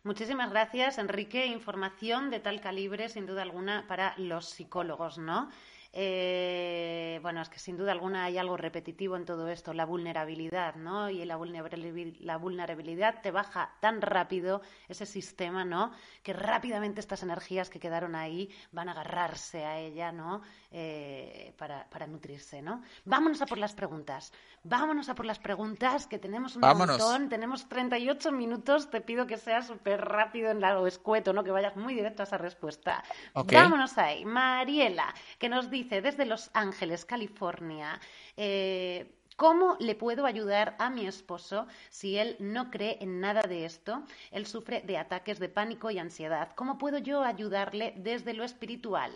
Muchísimas 0.04 0.50
gracias, 0.50 0.98
Enrique. 0.98 1.46
Información 1.46 2.30
de 2.30 2.40
tal 2.40 2.60
calibre, 2.60 3.08
sin 3.08 3.24
duda 3.24 3.42
alguna, 3.42 3.86
para 3.86 4.14
los 4.18 4.46
psicólogos, 4.48 5.18
¿no? 5.18 5.48
Eh, 5.94 7.18
bueno, 7.20 7.42
es 7.42 7.50
que 7.50 7.58
sin 7.58 7.76
duda 7.76 7.92
alguna 7.92 8.24
hay 8.24 8.38
algo 8.38 8.56
repetitivo 8.56 9.14
en 9.16 9.26
todo 9.26 9.48
esto, 9.48 9.74
la 9.74 9.84
vulnerabilidad, 9.84 10.76
¿no? 10.76 11.10
Y 11.10 11.22
la 11.26 11.36
vulnerabilidad, 11.36 12.16
la 12.20 12.38
vulnerabilidad 12.38 13.20
te 13.20 13.30
baja 13.30 13.74
tan 13.80 14.00
rápido 14.00 14.62
ese 14.88 15.04
sistema, 15.04 15.66
¿no? 15.66 15.92
Que 16.22 16.32
rápidamente 16.32 17.00
estas 17.00 17.22
energías 17.22 17.68
que 17.68 17.78
quedaron 17.78 18.14
ahí 18.14 18.48
van 18.70 18.88
a 18.88 18.92
agarrarse 18.92 19.66
a 19.66 19.78
ella, 19.78 20.12
¿no? 20.12 20.40
Eh, 20.70 21.52
para, 21.58 21.86
para, 21.90 22.06
nutrirse, 22.06 22.62
¿no? 22.62 22.82
Vámonos 23.04 23.42
a 23.42 23.46
por 23.46 23.58
las 23.58 23.74
preguntas. 23.74 24.32
Vámonos 24.64 25.10
a 25.10 25.14
por 25.14 25.26
las 25.26 25.38
preguntas, 25.38 26.06
que 26.06 26.18
tenemos 26.18 26.56
un 26.56 26.62
Vámonos. 26.62 26.98
montón. 26.98 27.28
Tenemos 27.28 27.68
38 27.68 28.32
minutos. 28.32 28.88
Te 28.88 29.02
pido 29.02 29.26
que 29.26 29.36
seas 29.36 29.66
súper 29.66 30.00
rápido 30.00 30.50
en 30.50 30.60
lo 30.62 30.86
escueto, 30.86 31.34
¿no? 31.34 31.44
Que 31.44 31.50
vayas 31.50 31.76
muy 31.76 31.94
directo 31.94 32.22
a 32.22 32.24
esa 32.24 32.38
respuesta. 32.38 33.02
Okay. 33.34 33.58
Vámonos 33.58 33.98
ahí. 33.98 34.24
Mariela, 34.24 35.12
que 35.38 35.50
nos 35.50 35.68
dice 35.68 35.81
desde 35.90 36.24
Los 36.24 36.50
Ángeles, 36.54 37.04
California. 37.04 38.00
Eh, 38.36 39.10
¿Cómo 39.36 39.76
le 39.80 39.94
puedo 39.94 40.26
ayudar 40.26 40.76
a 40.78 40.90
mi 40.90 41.06
esposo 41.06 41.66
si 41.90 42.18
él 42.18 42.36
no 42.38 42.70
cree 42.70 42.98
en 43.00 43.20
nada 43.20 43.42
de 43.42 43.64
esto? 43.64 44.04
Él 44.30 44.46
sufre 44.46 44.82
de 44.82 44.98
ataques 44.98 45.38
de 45.38 45.48
pánico 45.48 45.90
y 45.90 45.98
ansiedad. 45.98 46.52
¿Cómo 46.54 46.78
puedo 46.78 46.98
yo 46.98 47.22
ayudarle 47.22 47.94
desde 47.96 48.34
lo 48.34 48.44
espiritual? 48.44 49.12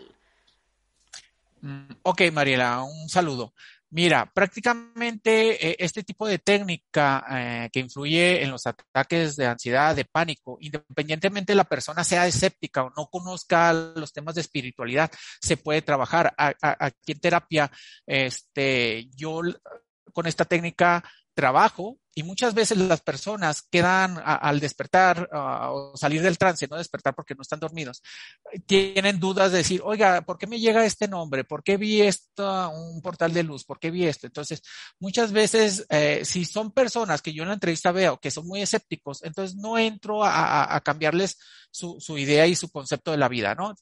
Mm, 1.61 1.93
ok, 2.03 2.23
Mariela, 2.33 2.83
un 2.83 3.09
saludo. 3.09 3.53
Mira, 3.91 4.31
prácticamente 4.35 5.71
eh, 5.71 5.77
este 5.79 6.03
tipo 6.03 6.27
de 6.27 6.39
técnica 6.39 7.25
eh, 7.31 7.71
que 7.73 7.81
influye 7.81 8.43
en 8.43 8.51
los 8.51 8.67
ataques 8.67 9.37
de 9.37 9.47
ansiedad, 9.47 9.95
de 9.95 10.05
pánico, 10.05 10.59
independientemente 10.61 11.55
la 11.55 11.65
persona 11.65 12.03
sea 12.03 12.27
escéptica 12.27 12.83
o 12.83 12.93
no 12.97 13.07
conozca 13.07 13.73
los 13.73 14.13
temas 14.13 14.35
de 14.35 14.41
espiritualidad, 14.41 15.11
se 15.41 15.57
puede 15.57 15.83
trabajar. 15.83 16.35
A, 16.37 16.53
aquí 16.61 17.13
en 17.13 17.21
terapia, 17.21 17.71
este, 18.07 19.09
yo 19.15 19.41
con 20.13 20.27
esta 20.27 20.45
técnica 20.45 21.05
trabajo 21.35 21.99
y 22.19 22.23
muchas 22.23 22.55
veces 22.55 22.79
las 22.79 23.03
personas 23.03 23.61
quedan 23.71 24.17
a, 24.17 24.37
al 24.37 24.59
despertar 24.59 25.29
uh, 25.31 25.93
o 25.93 25.97
salir 25.99 26.23
del 26.23 26.39
trance, 26.39 26.67
no 26.67 26.79
despertar 26.79 27.15
porque 27.15 27.35
no 27.35 27.43
están 27.43 27.61
dormidos, 27.61 28.03
tienen 28.65 29.21
dudas 29.21 29.53
de 29.53 29.59
decir, 29.59 29.83
oiga, 29.85 30.23
¿por 30.23 30.39
qué 30.39 30.47
me 30.47 30.59
llega 30.59 30.87
este 30.87 31.09
nombre? 31.09 31.45
¿Por 31.45 31.63
qué 31.63 31.77
vi 31.77 32.01
esto, 32.01 32.71
un 32.71 33.03
portal 33.03 33.35
de 33.35 33.43
luz? 33.43 33.65
¿Por 33.65 33.79
qué 33.79 33.91
vi 33.91 34.07
esto? 34.07 34.27
Entonces, 34.27 34.63
muchas 34.99 35.31
veces, 35.31 35.85
eh, 35.91 36.23
si 36.25 36.47
son 36.47 36.73
personas 36.73 37.21
que 37.21 37.35
yo 37.35 37.43
en 37.43 37.49
la 37.49 37.55
entrevista 37.55 37.93
veo 37.93 38.19
que 38.19 38.31
son 38.31 38.47
muy 38.47 38.63
escépticos, 38.63 39.23
entonces 39.23 39.55
no 39.55 39.77
entro 39.77 40.25
a, 40.25 40.75
a 40.75 40.81
cambiarles 40.81 41.37
su, 41.77 42.19
idea 42.19 42.47
y 42.47 42.55
su 42.55 42.71
concepto 42.71 43.11
de 43.11 43.19
la 43.19 43.29
vida, 43.29 43.55
¿no? 43.55 43.75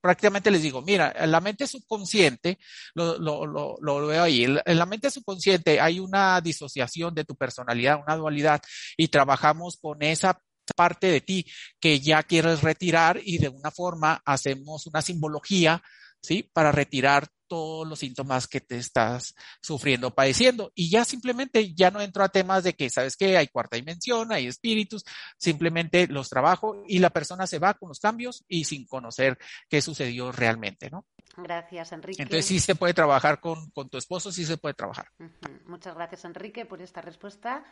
Prácticamente 0.00 0.50
les 0.50 0.62
digo, 0.62 0.82
mira, 0.82 1.12
en 1.16 1.30
la 1.30 1.40
mente 1.40 1.66
subconsciente, 1.66 2.58
lo, 2.94 3.18
lo, 3.18 3.46
lo, 3.46 3.76
lo 3.80 4.06
veo 4.06 4.22
ahí, 4.22 4.44
en 4.44 4.78
la 4.78 4.86
mente 4.86 5.10
subconsciente 5.10 5.80
hay 5.80 6.00
una 6.00 6.40
disociación 6.40 7.14
de 7.14 7.24
tu 7.24 7.36
personalidad 7.36 8.00
una 8.02 8.16
dualidad, 8.16 8.62
y 8.96 9.08
trabajamos 9.08 9.78
con 9.80 10.02
esa 10.02 10.40
parte 10.76 11.08
de 11.08 11.20
ti 11.20 11.46
que 11.80 12.00
ya 12.00 12.22
quieres 12.22 12.62
retirar 12.62 13.20
y 13.22 13.38
de 13.38 13.48
una 13.48 13.70
forma 13.70 14.22
hacemos 14.24 14.86
una 14.86 15.02
simbología, 15.02 15.82
¿sí? 16.20 16.48
Para 16.52 16.72
retirar 16.72 17.28
todos 17.52 17.86
los 17.86 17.98
síntomas 17.98 18.48
que 18.48 18.62
te 18.62 18.78
estás 18.78 19.34
sufriendo, 19.60 20.14
padeciendo. 20.14 20.72
Y 20.74 20.88
ya 20.88 21.04
simplemente 21.04 21.74
ya 21.74 21.90
no 21.90 22.00
entro 22.00 22.24
a 22.24 22.30
temas 22.30 22.64
de 22.64 22.72
que, 22.72 22.88
¿sabes 22.88 23.14
que 23.14 23.36
Hay 23.36 23.48
cuarta 23.48 23.76
dimensión, 23.76 24.32
hay 24.32 24.46
espíritus, 24.46 25.04
simplemente 25.36 26.06
los 26.06 26.30
trabajo 26.30 26.82
y 26.88 26.98
la 26.98 27.10
persona 27.10 27.46
se 27.46 27.58
va 27.58 27.74
con 27.74 27.90
los 27.90 28.00
cambios 28.00 28.42
y 28.48 28.64
sin 28.64 28.86
conocer 28.86 29.36
qué 29.68 29.82
sucedió 29.82 30.32
realmente, 30.32 30.88
¿no? 30.88 31.04
Gracias, 31.36 31.92
Enrique. 31.92 32.22
Entonces 32.22 32.46
sí 32.46 32.58
se 32.58 32.74
puede 32.74 32.94
trabajar 32.94 33.38
con, 33.38 33.70
con 33.72 33.90
tu 33.90 33.98
esposo, 33.98 34.32
sí 34.32 34.46
se 34.46 34.56
puede 34.56 34.72
trabajar. 34.72 35.08
Uh 35.18 35.24
-huh. 35.24 35.66
Muchas 35.66 35.94
gracias, 35.94 36.24
Enrique, 36.24 36.64
por 36.64 36.80
esta 36.80 37.02
respuesta 37.02 37.64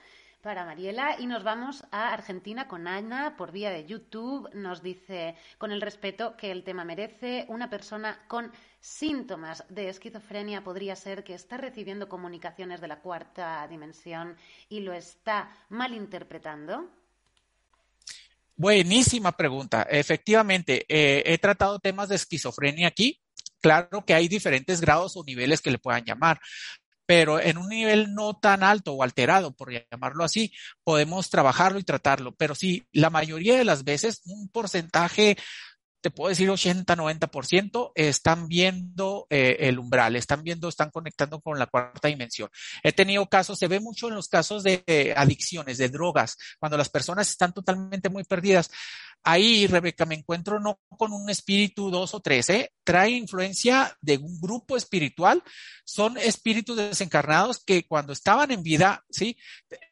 para 0.42 0.64
Mariela. 0.64 1.16
Y 1.18 1.26
nos 1.26 1.42
vamos 1.42 1.84
a 1.90 2.12
Argentina 2.12 2.68
con 2.68 2.86
Ana 2.86 3.36
por 3.36 3.52
vía 3.52 3.70
de 3.70 3.86
YouTube. 3.86 4.48
Nos 4.54 4.82
dice, 4.82 5.36
con 5.58 5.72
el 5.72 5.80
respeto 5.80 6.36
que 6.36 6.50
el 6.50 6.64
tema 6.64 6.84
merece, 6.84 7.44
una 7.48 7.68
persona 7.68 8.18
con 8.28 8.52
síntomas 8.80 9.64
de 9.68 9.88
esquizofrenia 9.88 10.64
podría 10.64 10.96
ser 10.96 11.22
que 11.22 11.34
está 11.34 11.56
recibiendo 11.56 12.08
comunicaciones 12.08 12.80
de 12.80 12.88
la 12.88 13.00
cuarta 13.00 13.66
dimensión 13.68 14.36
y 14.68 14.80
lo 14.80 14.92
está 14.92 15.50
malinterpretando. 15.68 16.90
Buenísima 18.56 19.32
pregunta. 19.32 19.82
Efectivamente, 19.82 20.84
eh, 20.88 21.22
he 21.24 21.38
tratado 21.38 21.78
temas 21.78 22.08
de 22.08 22.16
esquizofrenia 22.16 22.88
aquí 22.88 23.20
Claro 23.60 24.04
que 24.06 24.14
hay 24.14 24.28
diferentes 24.28 24.80
grados 24.80 25.16
o 25.16 25.24
niveles 25.24 25.60
que 25.60 25.70
le 25.70 25.78
puedan 25.78 26.04
llamar, 26.04 26.40
pero 27.04 27.40
en 27.40 27.58
un 27.58 27.68
nivel 27.68 28.14
no 28.14 28.34
tan 28.38 28.62
alto 28.62 28.92
o 28.92 29.02
alterado, 29.02 29.52
por 29.52 29.70
llamarlo 29.72 30.24
así, 30.24 30.52
podemos 30.82 31.28
trabajarlo 31.28 31.78
y 31.78 31.84
tratarlo. 31.84 32.34
Pero 32.36 32.54
sí, 32.54 32.86
la 32.92 33.10
mayoría 33.10 33.56
de 33.56 33.64
las 33.64 33.84
veces, 33.84 34.22
un 34.24 34.48
porcentaje 34.48 35.36
te 36.00 36.10
puedo 36.10 36.30
decir 36.30 36.48
80, 36.48 36.96
90%, 36.96 37.92
están 37.94 38.48
viendo 38.48 39.26
eh, 39.30 39.56
el 39.60 39.78
umbral, 39.78 40.16
están 40.16 40.42
viendo, 40.42 40.68
están 40.68 40.90
conectando 40.90 41.40
con 41.40 41.58
la 41.58 41.66
cuarta 41.66 42.08
dimensión. 42.08 42.48
He 42.82 42.92
tenido 42.92 43.26
casos, 43.26 43.58
se 43.58 43.68
ve 43.68 43.80
mucho 43.80 44.08
en 44.08 44.14
los 44.14 44.28
casos 44.28 44.62
de 44.62 44.82
eh, 44.86 45.12
adicciones, 45.16 45.78
de 45.78 45.88
drogas, 45.88 46.36
cuando 46.58 46.78
las 46.78 46.88
personas 46.88 47.28
están 47.28 47.52
totalmente 47.52 48.08
muy 48.08 48.24
perdidas. 48.24 48.70
Ahí, 49.22 49.66
Rebeca, 49.66 50.06
me 50.06 50.14
encuentro 50.14 50.58
no 50.60 50.80
con 50.96 51.12
un 51.12 51.28
espíritu 51.28 51.90
dos 51.90 52.14
o 52.14 52.20
tres, 52.20 52.48
¿eh? 52.48 52.72
trae 52.84 53.10
influencia 53.10 53.94
de 54.00 54.16
un 54.16 54.40
grupo 54.40 54.78
espiritual, 54.78 55.42
son 55.84 56.16
espíritus 56.16 56.76
desencarnados 56.76 57.62
que 57.62 57.86
cuando 57.86 58.14
estaban 58.14 58.50
en 58.50 58.62
vida, 58.62 59.04
¿sí? 59.10 59.36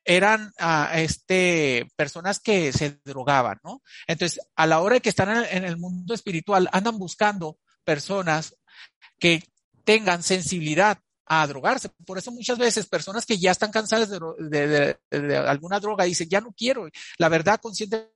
Eran 0.03 0.51
uh, 0.61 0.97
este, 0.97 1.87
personas 1.95 2.41
que 2.41 2.73
se 2.73 3.01
drogaban, 3.05 3.61
¿no? 3.63 3.83
Entonces, 4.07 4.41
a 4.57 4.67
la 4.67 4.81
hora 4.81 4.95
de 4.95 5.01
que 5.03 5.11
están 5.11 5.45
en, 5.51 5.65
el 5.65 5.77
mundo 5.77 6.15
espiritual, 6.15 6.69
andan 6.73 6.99
buscando 6.99 7.59
personas 7.85 8.57
que 9.19 9.43
tengan 9.85 10.23
sensibilidad 10.23 10.99
a 11.27 11.47
drogarse. 11.47 11.91
Por 12.07 12.17
eso 12.17 12.33
muchas 12.33 12.57
veces 12.57 12.87
personas 12.87 13.27
que 13.27 13.37
ya 13.37 13.51
están 13.51 13.71
cansadas 13.71 14.09
de, 14.09 14.19
de, 14.39 14.97
de, 15.11 15.21
de, 15.21 15.37
alguna 15.37 15.81
droga 15.81 16.05
dicen, 16.05 16.29
ya 16.31 16.41
no 16.41 16.53
quiero. 16.53 16.89
La 17.19 17.29
verdad, 17.29 17.61
consciente 17.61 18.11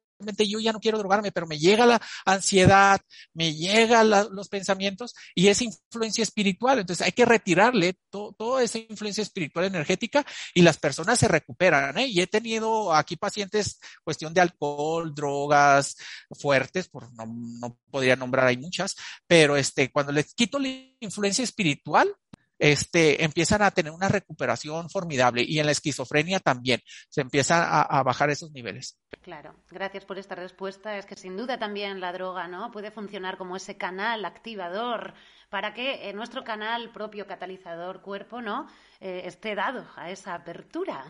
yo 0.46 0.60
ya 0.60 0.72
no 0.72 0.80
quiero 0.80 0.98
drogarme, 0.98 1.32
pero 1.32 1.46
me 1.46 1.58
llega 1.58 1.86
la 1.86 2.00
ansiedad, 2.24 3.00
me 3.34 3.54
llegan 3.54 4.10
los 4.10 4.48
pensamientos 4.48 5.14
y 5.34 5.48
es 5.48 5.62
influencia 5.62 6.22
espiritual. 6.22 6.78
Entonces 6.78 7.06
hay 7.06 7.12
que 7.12 7.24
retirarle 7.24 7.98
toda 8.10 8.62
esa 8.62 8.78
influencia 8.78 9.22
espiritual 9.22 9.66
energética 9.66 10.24
y 10.54 10.62
las 10.62 10.78
personas 10.78 11.18
se 11.18 11.28
recuperan. 11.28 11.98
¿eh? 11.98 12.06
Y 12.06 12.20
he 12.20 12.26
tenido 12.26 12.94
aquí 12.94 13.16
pacientes, 13.16 13.80
cuestión 14.04 14.34
de 14.34 14.40
alcohol, 14.40 15.14
drogas 15.14 15.96
fuertes, 16.30 16.88
por 16.88 17.12
no, 17.14 17.78
podría 17.90 18.16
nombrar, 18.16 18.46
hay 18.46 18.56
muchas, 18.56 18.96
pero 19.26 19.56
este, 19.56 19.90
cuando 19.90 20.12
les 20.12 20.34
quito 20.34 20.58
la 20.58 20.68
influencia 21.00 21.44
espiritual, 21.44 22.14
este, 22.58 23.24
empiezan 23.24 23.62
a 23.62 23.72
tener 23.72 23.92
una 23.92 24.08
recuperación 24.08 24.88
formidable 24.88 25.42
y 25.42 25.58
en 25.58 25.66
la 25.66 25.72
esquizofrenia 25.72 26.38
también 26.38 26.80
se 27.08 27.20
empiezan 27.20 27.66
a, 27.68 28.02
bajar 28.04 28.30
esos 28.30 28.52
niveles. 28.52 28.98
Claro, 29.22 29.54
gracias 29.70 30.04
por 30.04 30.18
esta 30.18 30.34
respuesta. 30.34 30.98
Es 30.98 31.06
que 31.06 31.14
sin 31.14 31.36
duda 31.36 31.56
también 31.56 32.00
la 32.00 32.12
droga, 32.12 32.48
¿no? 32.48 32.72
Puede 32.72 32.90
funcionar 32.90 33.38
como 33.38 33.54
ese 33.54 33.76
canal 33.76 34.24
activador 34.24 35.14
para 35.48 35.72
que 35.74 36.08
eh, 36.08 36.12
nuestro 36.12 36.42
canal 36.42 36.90
propio 36.90 37.26
catalizador 37.28 38.02
cuerpo, 38.02 38.42
¿no? 38.42 38.66
Eh, 39.00 39.22
esté 39.24 39.54
dado 39.54 39.86
a 39.94 40.10
esa 40.10 40.34
apertura. 40.34 41.04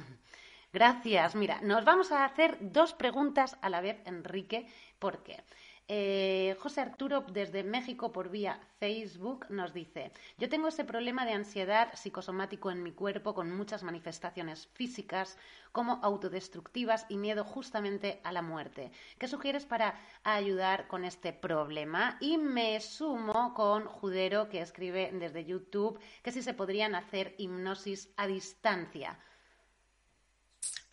Gracias. 0.74 1.34
Mira, 1.34 1.60
nos 1.62 1.84
vamos 1.86 2.12
a 2.12 2.26
hacer 2.26 2.58
dos 2.60 2.92
preguntas 2.92 3.56
a 3.62 3.70
la 3.70 3.80
vez, 3.80 3.96
Enrique, 4.04 4.66
¿por 4.98 5.22
qué? 5.22 5.42
Eh, 5.88 6.56
José 6.60 6.80
Arturo 6.80 7.22
desde 7.32 7.64
México 7.64 8.12
por 8.12 8.30
vía 8.30 8.60
Facebook 8.78 9.46
nos 9.50 9.74
dice, 9.74 10.12
yo 10.38 10.48
tengo 10.48 10.68
ese 10.68 10.84
problema 10.84 11.26
de 11.26 11.32
ansiedad 11.32 11.92
psicosomático 11.94 12.70
en 12.70 12.82
mi 12.82 12.92
cuerpo 12.92 13.34
con 13.34 13.54
muchas 13.54 13.82
manifestaciones 13.82 14.68
físicas 14.74 15.36
como 15.72 15.98
autodestructivas 16.02 17.06
y 17.08 17.16
miedo 17.16 17.44
justamente 17.44 18.20
a 18.22 18.32
la 18.32 18.42
muerte. 18.42 18.92
¿Qué 19.18 19.26
sugieres 19.26 19.66
para 19.66 19.98
ayudar 20.22 20.86
con 20.86 21.04
este 21.04 21.32
problema? 21.32 22.16
Y 22.20 22.38
me 22.38 22.80
sumo 22.80 23.52
con 23.54 23.86
Judero 23.86 24.48
que 24.48 24.60
escribe 24.60 25.10
desde 25.12 25.44
YouTube 25.44 25.98
que 26.22 26.32
si 26.32 26.42
se 26.42 26.54
podrían 26.54 26.94
hacer 26.94 27.34
hipnosis 27.38 28.12
a 28.16 28.26
distancia. 28.26 29.18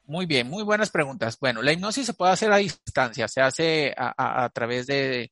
Muy 0.10 0.26
bien, 0.26 0.50
muy 0.50 0.64
buenas 0.64 0.90
preguntas. 0.90 1.38
Bueno, 1.40 1.62
la 1.62 1.72
hipnosis 1.72 2.08
se 2.08 2.16
puede 2.16 2.32
hacer 2.32 2.52
a 2.52 2.58
distancia, 2.58 3.28
se 3.28 3.42
hace 3.42 3.94
a, 3.96 4.50
través 4.52 4.88
de, 4.88 5.32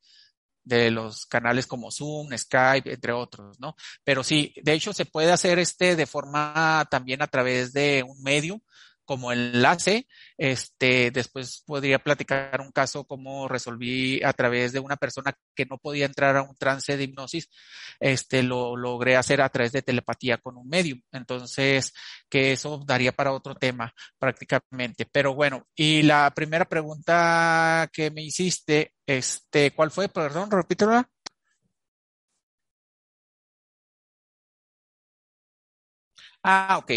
de 0.63 0.91
los 0.91 1.25
canales 1.25 1.65
como 1.65 1.89
Zoom, 1.91 2.29
Skype, 2.37 2.93
entre 2.93 3.11
otros, 3.11 3.59
¿no? 3.59 3.75
Pero 4.03 4.23
sí, 4.23 4.53
de 4.61 4.73
hecho 4.73 4.93
se 4.93 5.05
puede 5.05 5.31
hacer 5.31 5.57
este 5.57 5.95
de 5.95 6.05
forma 6.05 6.87
también 6.91 7.23
a 7.23 7.27
través 7.27 7.73
de 7.73 8.03
un 8.07 8.21
medio 8.21 8.61
como 9.07 9.31
enlace. 9.31 10.07
Este, 10.37 11.09
después 11.11 11.63
podría 11.65 11.99
platicar 11.99 12.61
un 12.61 12.71
caso 12.71 13.05
como 13.05 13.47
resolví 13.47 14.21
a 14.23 14.33
través 14.33 14.73
de 14.73 14.79
una 14.79 14.97
persona 14.97 15.33
que 15.55 15.65
no 15.65 15.79
podía 15.79 16.05
entrar 16.05 16.37
a 16.37 16.43
un 16.43 16.55
trance 16.57 16.95
de 16.97 17.03
hipnosis. 17.05 17.49
Este, 17.99 18.43
lo 18.43 18.75
logré 18.77 19.15
hacer 19.17 19.41
a 19.41 19.49
través 19.49 19.71
de 19.71 19.81
telepatía 19.81 20.37
con 20.37 20.57
un 20.57 20.67
medium. 20.69 21.01
Entonces, 21.11 21.93
que 22.29 22.51
eso 22.51 22.83
daría 22.85 23.11
para 23.11 23.31
otro 23.33 23.55
tema 23.55 23.93
prácticamente. 24.19 25.07
Pero 25.11 25.33
bueno, 25.33 25.65
y 25.75 26.03
la 26.03 26.31
primera 26.35 26.65
pregunta 26.65 27.89
que 27.93 28.11
me 28.11 28.23
hiciste, 28.23 28.93
este, 29.05 29.71
¿cuál 29.71 29.91
fue? 29.91 30.09
Perdón, 30.09 30.51
repítela. 30.51 31.09
Ah, 36.43 36.77
ok. 36.79 36.91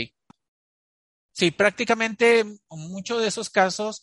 Sí, 1.40 1.50
prácticamente 1.50 2.44
muchos 2.68 3.22
de 3.22 3.28
esos 3.28 3.48
casos 3.48 4.02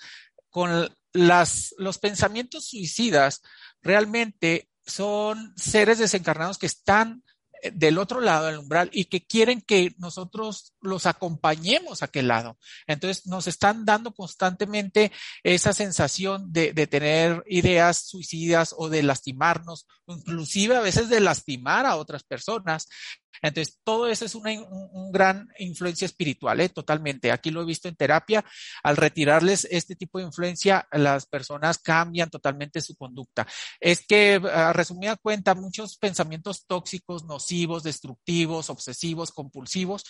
con 0.50 0.90
las, 1.14 1.76
los 1.78 2.00
pensamientos 2.00 2.70
suicidas 2.70 3.44
realmente 3.84 4.72
son 4.88 5.54
seres 5.56 6.00
desencarnados 6.00 6.58
que 6.58 6.66
están 6.66 7.24
eh, 7.62 7.70
del 7.70 8.00
otro 8.00 8.22
lado 8.22 8.48
del 8.48 8.58
umbral 8.58 8.90
y 8.92 9.06
que 9.06 9.24
quieren 9.24 9.62
que 9.62 9.94
nosotros 10.00 10.74
los 10.88 11.06
acompañemos 11.06 12.02
a 12.02 12.06
aquel 12.06 12.28
lado. 12.28 12.58
Entonces 12.88 13.28
nos 13.28 13.48
están 13.48 13.86
dando 13.86 14.14
constantemente 14.14 15.12
esa 15.44 15.74
sensación 15.74 16.52
de, 16.52 16.74
tener 16.88 17.44
ideas 17.48 18.08
suicidas 18.08 18.74
o 18.78 18.90
de 18.90 19.04
lastimarnos, 19.04 19.88
inclusive 20.08 20.76
a 20.76 20.82
veces 20.82 21.10
de 21.10 21.20
lastimar 21.20 21.86
a 21.86 21.96
otras 21.96 22.24
personas. 22.24 22.88
Entonces, 23.42 23.80
todo 23.84 24.08
eso 24.08 24.26
es 24.26 24.36
una 24.36 24.52
un, 24.52 25.12
gran 25.12 25.48
influencia 25.60 26.06
espiritual, 26.06 26.60
¿eh? 26.60 26.70
totalmente. 26.70 27.32
Aquí 27.32 27.52
lo 27.52 27.62
he 27.62 27.66
visto 27.66 27.88
en 27.88 27.96
terapia. 27.96 28.44
Al 28.84 28.98
retirarles 28.98 29.68
este 29.70 29.96
tipo 29.96 30.18
de 30.18 30.26
influencia, 30.26 30.88
las 30.92 31.26
personas 31.26 31.78
cambian 31.78 32.30
totalmente 32.30 32.82
su 32.82 32.96
conducta. 32.96 33.48
Es 33.80 34.06
que, 34.06 34.42
a 34.52 34.74
resumida 34.74 35.16
cuenta, 35.18 35.56
muchos 35.56 35.98
pensamientos 35.98 36.66
tóxicos, 36.66 37.26
nocivos, 37.26 37.84
destructivos, 37.84 38.70
obsesivos, 38.70 39.32
compulsivos, 39.32 40.04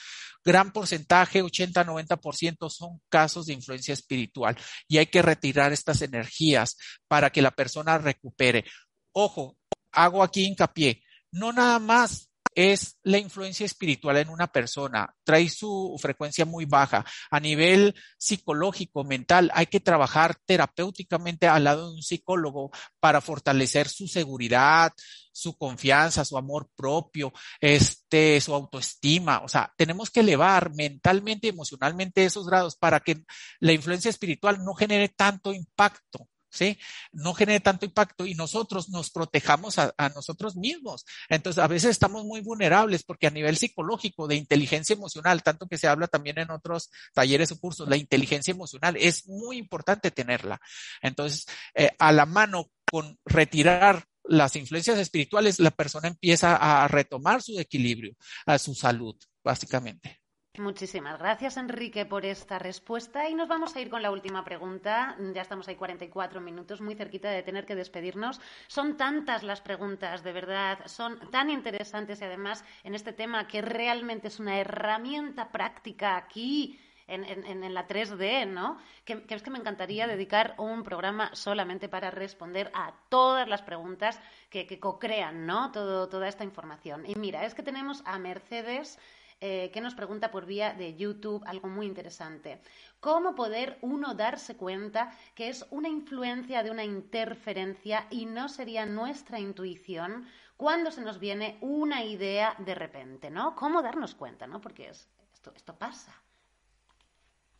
gran 0.43 0.66
porcentaje, 0.71 1.43
80-90% 1.43 2.69
son 2.69 3.01
casos 3.09 3.45
de 3.45 3.53
influencia 3.53 3.93
espiritual. 3.93 4.57
Y 4.87 4.97
hay 4.97 5.07
que 5.07 5.21
retirar 5.21 5.73
estas 5.73 6.01
energías 6.01 6.77
para 7.07 7.29
que 7.29 7.41
la 7.41 7.51
persona 7.51 7.97
recupere. 7.97 8.65
Ojo, 9.11 9.57
hago 9.91 10.23
aquí 10.23 10.45
hincapié. 10.45 11.03
No 11.31 11.51
nada 11.51 11.79
más 11.79 12.29
es 12.57 12.97
la 13.03 13.19
influencia 13.19 13.67
espiritual 13.67 14.17
en 14.17 14.29
una 14.29 14.47
persona. 14.47 15.13
Trae 15.23 15.47
su 15.47 15.95
frecuencia 16.01 16.43
muy 16.43 16.65
baja. 16.65 17.05
A 17.29 17.39
nivel 17.39 17.93
psicológico, 18.17 19.03
mental, 19.03 19.51
hay 19.53 19.67
que 19.67 19.79
trabajar 19.79 20.35
terapéuticamente 20.43 21.47
al 21.47 21.65
lado 21.65 21.89
de 21.89 21.95
un 21.97 22.01
psicólogo 22.01 22.71
para 22.99 23.21
fortalecer 23.21 23.87
su 23.87 24.07
seguridad, 24.07 24.91
su 25.31 25.55
confianza, 25.55 26.25
su 26.25 26.35
amor 26.35 26.67
propio, 26.75 27.31
este, 27.61 28.41
su 28.41 28.55
autoestima. 28.55 29.41
O 29.43 29.47
sea, 29.47 29.71
tenemos 29.77 30.09
que 30.09 30.21
elevar 30.21 30.73
mentalmente 30.73 31.49
emocionalmente 31.49 32.25
esos 32.25 32.47
grados 32.47 32.75
para 32.75 33.01
que 33.01 33.23
la 33.59 33.73
influencia 33.73 34.09
espiritual 34.09 34.63
no 34.65 34.73
genere 34.73 35.09
tanto 35.09 35.53
impacto 35.53 36.27
¿sí? 36.49 36.77
No 37.11 37.33
genere 37.33 37.59
tanto 37.59 37.85
impacto 37.85 38.25
y 38.25 38.33
nosotros 38.33 38.89
nos 38.89 39.11
protejamos 39.11 39.77
a, 39.79 39.93
nosotros 40.15 40.55
mismos. 40.55 41.05
Entonces, 41.29 41.63
a 41.63 41.67
veces 41.67 41.91
estamos 41.91 42.25
muy 42.25 42.41
vulnerables 42.41 43.03
porque 43.03 43.27
a 43.27 43.31
nivel 43.31 43.57
psicológico, 43.57 44.27
de 44.27 44.35
inteligencia 44.35 44.93
emocional, 44.93 45.43
tanto 45.43 45.67
que 45.67 45.77
se 45.77 45.87
habla 45.87 46.07
también 46.07 46.39
en 46.39 46.51
otros 46.51 46.89
talleres 47.13 47.51
o 47.51 47.59
cursos, 47.59 47.87
la 47.87 47.97
inteligencia 47.97 48.51
emocional 48.51 48.95
es 48.97 49.27
muy 49.27 49.57
importante 49.57 50.11
tenerla. 50.11 50.59
Entonces, 51.01 51.45
eh, 51.75 51.91
a 51.99 52.11
la 52.11 52.25
mano 52.25 52.69
con 52.89 53.17
retirar 53.25 54.05
las 54.23 54.55
influencias 54.55 54.97
espirituales, 54.97 55.59
la 55.59 55.71
persona 55.71 56.07
empieza 56.07 56.55
a 56.55 56.87
retomar 56.87 57.41
su 57.41 57.59
equilibrio, 57.59 58.15
a 58.45 58.57
su 58.57 58.75
salud, 58.75 59.15
básicamente. 59.43 60.21
Muchísimas 60.59 61.19
gracias, 61.19 61.55
Enrique, 61.57 62.07
por 62.07 62.25
esta 62.25 62.57
respuesta. 62.57 63.29
Y 63.29 63.35
nos 63.35 63.47
vamos 63.47 63.75
a 63.75 63.79
ir 63.79 63.91
con 63.91 64.01
la 64.01 64.09
última 64.09 64.43
pregunta. 64.43 65.15
Ya 65.33 65.43
estamos 65.43 65.67
ahí 65.67 65.75
44 65.75 66.41
minutos, 66.41 66.81
muy 66.81 66.95
cerquita 66.95 67.29
de 67.29 67.43
tener 67.43 67.65
que 67.65 67.75
despedirnos. 67.75 68.41
Son 68.67 68.97
tantas 68.97 69.43
las 69.43 69.61
preguntas, 69.61 70.23
de 70.23 70.31
verdad, 70.31 70.79
son 70.85 71.19
tan 71.29 71.51
interesantes 71.51 72.21
y 72.21 72.23
además 72.23 72.65
en 72.83 72.95
este 72.95 73.13
tema 73.13 73.47
que 73.47 73.61
realmente 73.61 74.29
es 74.29 74.39
una 74.39 74.59
herramienta 74.59 75.51
práctica 75.51 76.17
aquí 76.17 76.79
en, 77.05 77.73
la 77.73 77.87
3D, 77.87 78.47
¿no? 78.47 78.79
Que, 79.05 79.23
es 79.29 79.43
que 79.43 79.49
me 79.51 79.59
encantaría 79.59 80.07
dedicar 80.07 80.55
un 80.57 80.83
programa 80.83 81.29
solamente 81.33 81.87
para 81.87 82.09
responder 82.09 82.71
a 82.73 82.93
todas 83.09 83.47
las 83.47 83.61
preguntas 83.61 84.19
que, 84.49 84.65
que 84.65 84.79
co-crean, 84.79 85.45
¿no? 85.45 85.71
Todo, 85.71 86.09
toda 86.09 86.27
esta 86.27 86.43
información. 86.43 87.05
Y 87.05 87.15
mira, 87.15 87.45
es 87.45 87.53
que 87.53 87.63
tenemos 87.63 88.01
a 88.05 88.17
Mercedes 88.19 88.99
eh, 89.39 89.69
que 89.71 89.81
nos 89.81 89.93
pregunta 89.93 90.31
por 90.31 90.45
vía 90.45 90.73
de 90.73 90.95
YouTube 90.95 91.43
algo 91.45 91.67
muy 91.67 91.85
interesante. 91.85 92.59
¿Cómo 92.99 93.35
poder 93.35 93.77
uno 93.81 94.15
darse 94.15 94.57
cuenta 94.57 95.15
que 95.35 95.49
es 95.49 95.65
una 95.69 95.89
influencia 95.89 96.63
de 96.63 96.71
una 96.71 96.83
interferencia 96.83 98.07
y 98.09 98.25
no 98.25 98.49
sería 98.49 98.85
nuestra 98.85 99.39
intuición 99.39 100.27
cuando 100.55 100.89
se 100.89 101.01
nos 101.01 101.19
viene 101.19 101.59
una 101.61 102.03
idea 102.03 102.55
de 102.57 102.73
repente, 102.73 103.29
¿no? 103.29 103.55
¿Cómo 103.55 103.83
darnos 103.83 104.15
cuenta, 104.15 104.47
¿no? 104.47 104.59
Porque 104.59 104.89
esto, 104.89 105.53
esto 105.55 105.77
pasa. 105.77 106.19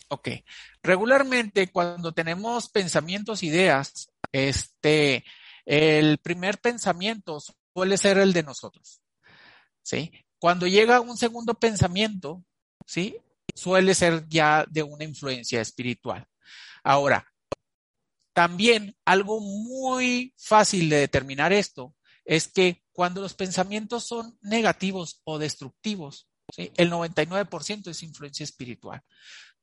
Ok. 0.10 0.30
Regularmente 0.82 1.72
cuando 1.72 2.12
tenemos 2.12 2.70
pensamientos, 2.70 3.44
ideas, 3.44 4.10
este, 4.32 5.24
el 5.66 6.18
primer 6.18 6.60
pensamiento 6.60 7.38
suele 7.74 7.98
ser 7.98 8.18
el 8.18 8.34
de 8.34 8.44
nosotros. 8.44 9.02
¿Sí? 9.84 10.12
Cuando 10.40 10.68
llega 10.68 11.02
un 11.02 11.18
segundo 11.18 11.54
pensamiento, 11.56 12.44
¿sí? 12.86 13.18
Suele 13.56 13.96
ser 13.96 14.28
ya 14.28 14.66
de 14.70 14.84
una 14.84 15.04
influencia 15.04 15.62
espiritual. 15.62 16.28
Ahora, 16.84 17.28
también 18.34 18.96
algo 19.04 19.40
muy 19.40 20.34
fácil 20.38 20.90
de 20.90 20.98
determinar 20.98 21.54
esto 21.54 21.96
es 22.24 22.48
que 22.48 22.84
cuando 22.92 23.22
los 23.22 23.34
pensamientos 23.34 24.06
son 24.06 24.38
negativos 24.42 25.22
o 25.24 25.40
destructivos, 25.40 26.28
¿sí? 26.56 26.72
el 26.78 26.92
99% 26.92 27.88
es 27.88 28.04
influencia 28.04 28.44
espiritual. 28.44 29.02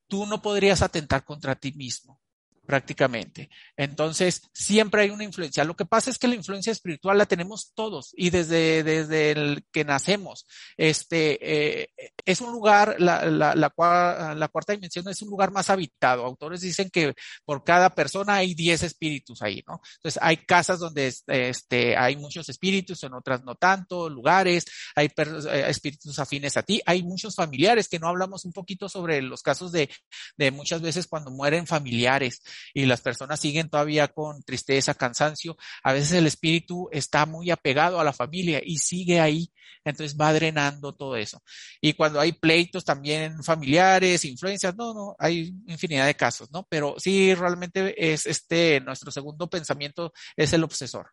Tú 0.07 0.25
no 0.25 0.41
podrías 0.41 0.81
atentar 0.81 1.23
contra 1.23 1.55
ti 1.55 1.71
mismo. 1.71 2.19
Prácticamente. 2.65 3.49
Entonces, 3.77 4.49
siempre 4.53 5.03
hay 5.03 5.09
una 5.09 5.23
influencia. 5.23 5.63
Lo 5.63 5.75
que 5.75 5.85
pasa 5.85 6.09
es 6.09 6.17
que 6.17 6.27
la 6.27 6.35
influencia 6.35 6.71
espiritual 6.71 7.17
la 7.17 7.25
tenemos 7.25 7.71
todos 7.73 8.11
y 8.15 8.29
desde, 8.29 8.83
desde 8.83 9.31
el 9.31 9.65
que 9.71 9.85
nacemos. 9.85 10.47
Este, 10.77 11.83
eh, 11.83 11.89
es 12.25 12.41
un 12.41 12.51
lugar, 12.51 12.95
la, 12.99 13.25
la, 13.25 13.55
la, 13.55 14.47
cuarta 14.49 14.73
dimensión 14.73 15.07
es 15.07 15.21
un 15.21 15.29
lugar 15.29 15.51
más 15.51 15.69
habitado. 15.69 16.25
Autores 16.25 16.61
dicen 16.61 16.89
que 16.89 17.13
por 17.45 17.63
cada 17.63 17.93
persona 17.93 18.35
hay 18.35 18.53
10 18.53 18.83
espíritus 18.83 19.41
ahí, 19.41 19.63
¿no? 19.67 19.81
Entonces, 19.97 20.21
hay 20.21 20.37
casas 20.37 20.79
donde 20.79 21.13
este, 21.27 21.95
hay 21.97 22.15
muchos 22.15 22.49
espíritus, 22.49 23.03
en 23.03 23.13
otras 23.13 23.43
no 23.43 23.55
tanto, 23.55 24.09
lugares, 24.09 24.65
hay 24.95 25.07
eh, 25.07 25.65
espíritus 25.67 26.17
afines 26.19 26.57
a 26.57 26.63
ti, 26.63 26.81
hay 26.85 27.03
muchos 27.03 27.35
familiares 27.35 27.87
que 27.87 27.99
no 27.99 28.07
hablamos 28.07 28.45
un 28.45 28.53
poquito 28.53 28.89
sobre 28.89 29.21
los 29.21 29.41
casos 29.41 29.71
de, 29.71 29.89
de 30.37 30.51
muchas 30.51 30.81
veces 30.81 31.07
cuando 31.07 31.31
mueren 31.31 31.67
familiares 31.67 32.41
y 32.73 32.85
las 32.85 33.01
personas 33.01 33.39
siguen 33.39 33.69
todavía 33.69 34.07
con 34.07 34.41
tristeza, 34.43 34.93
cansancio, 34.93 35.57
a 35.83 35.93
veces 35.93 36.13
el 36.13 36.27
espíritu 36.27 36.89
está 36.91 37.25
muy 37.25 37.51
apegado 37.51 37.99
a 37.99 38.03
la 38.03 38.13
familia 38.13 38.61
y 38.63 38.77
sigue 38.77 39.19
ahí, 39.19 39.51
entonces 39.83 40.17
va 40.19 40.33
drenando 40.33 40.93
todo 40.93 41.15
eso. 41.15 41.41
Y 41.81 41.93
cuando 41.93 42.19
hay 42.19 42.33
pleitos 42.33 42.83
también 42.83 43.43
familiares, 43.43 44.25
influencias, 44.25 44.75
no, 44.75 44.93
no, 44.93 45.15
hay 45.19 45.53
infinidad 45.67 46.05
de 46.05 46.15
casos, 46.15 46.51
¿no? 46.51 46.65
Pero 46.69 46.95
sí, 46.97 47.33
realmente 47.35 48.13
es 48.13 48.25
este, 48.25 48.81
nuestro 48.81 49.11
segundo 49.11 49.49
pensamiento 49.49 50.13
es 50.35 50.53
el 50.53 50.63
obsesor. 50.63 51.11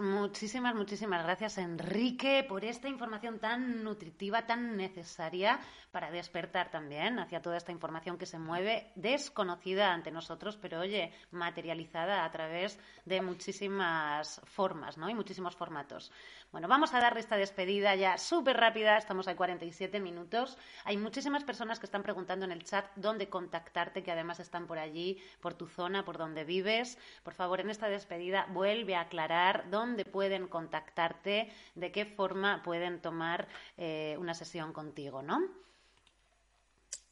Muchísimas, 0.00 0.74
muchísimas 0.74 1.22
gracias, 1.22 1.58
Enrique, 1.58 2.42
por 2.48 2.64
esta 2.64 2.88
información 2.88 3.38
tan 3.38 3.84
nutritiva, 3.84 4.46
tan 4.46 4.78
necesaria 4.78 5.60
para 5.90 6.10
despertar 6.10 6.70
también 6.70 7.18
hacia 7.18 7.42
toda 7.42 7.58
esta 7.58 7.70
información 7.70 8.16
que 8.16 8.24
se 8.24 8.38
mueve 8.38 8.90
desconocida 8.94 9.92
ante 9.92 10.10
nosotros, 10.10 10.56
pero 10.56 10.80
oye, 10.80 11.12
materializada 11.32 12.24
a 12.24 12.30
través 12.30 12.80
de 13.04 13.20
muchísimas 13.20 14.40
formas 14.46 14.96
¿no? 14.96 15.10
y 15.10 15.14
muchísimos 15.14 15.54
formatos. 15.54 16.12
Bueno, 16.50 16.66
vamos 16.66 16.94
a 16.94 17.00
darle 17.00 17.20
esta 17.20 17.36
despedida 17.36 17.94
ya 17.94 18.16
súper 18.16 18.56
rápida, 18.56 18.96
estamos 18.96 19.28
a 19.28 19.36
47 19.36 20.00
minutos. 20.00 20.56
Hay 20.84 20.96
muchísimas 20.96 21.44
personas 21.44 21.78
que 21.78 21.84
están 21.84 22.02
preguntando 22.02 22.46
en 22.46 22.52
el 22.52 22.64
chat 22.64 22.86
dónde 22.96 23.28
contactarte, 23.28 24.02
que 24.02 24.12
además 24.12 24.40
están 24.40 24.66
por 24.66 24.78
allí, 24.78 25.18
por 25.42 25.52
tu 25.52 25.66
zona, 25.66 26.06
por 26.06 26.16
donde 26.16 26.44
vives. 26.44 26.96
Por 27.22 27.34
favor, 27.34 27.60
en 27.60 27.68
esta 27.68 27.88
despedida 27.88 28.46
vuelve 28.50 28.94
a 28.94 29.02
aclarar 29.02 29.68
dónde 29.70 30.06
pueden 30.06 30.48
contactarte, 30.48 31.52
de 31.74 31.92
qué 31.92 32.06
forma 32.06 32.62
pueden 32.62 33.02
tomar 33.02 33.46
eh, 33.76 34.16
una 34.18 34.32
sesión 34.32 34.72
contigo, 34.72 35.20
¿no? 35.20 35.40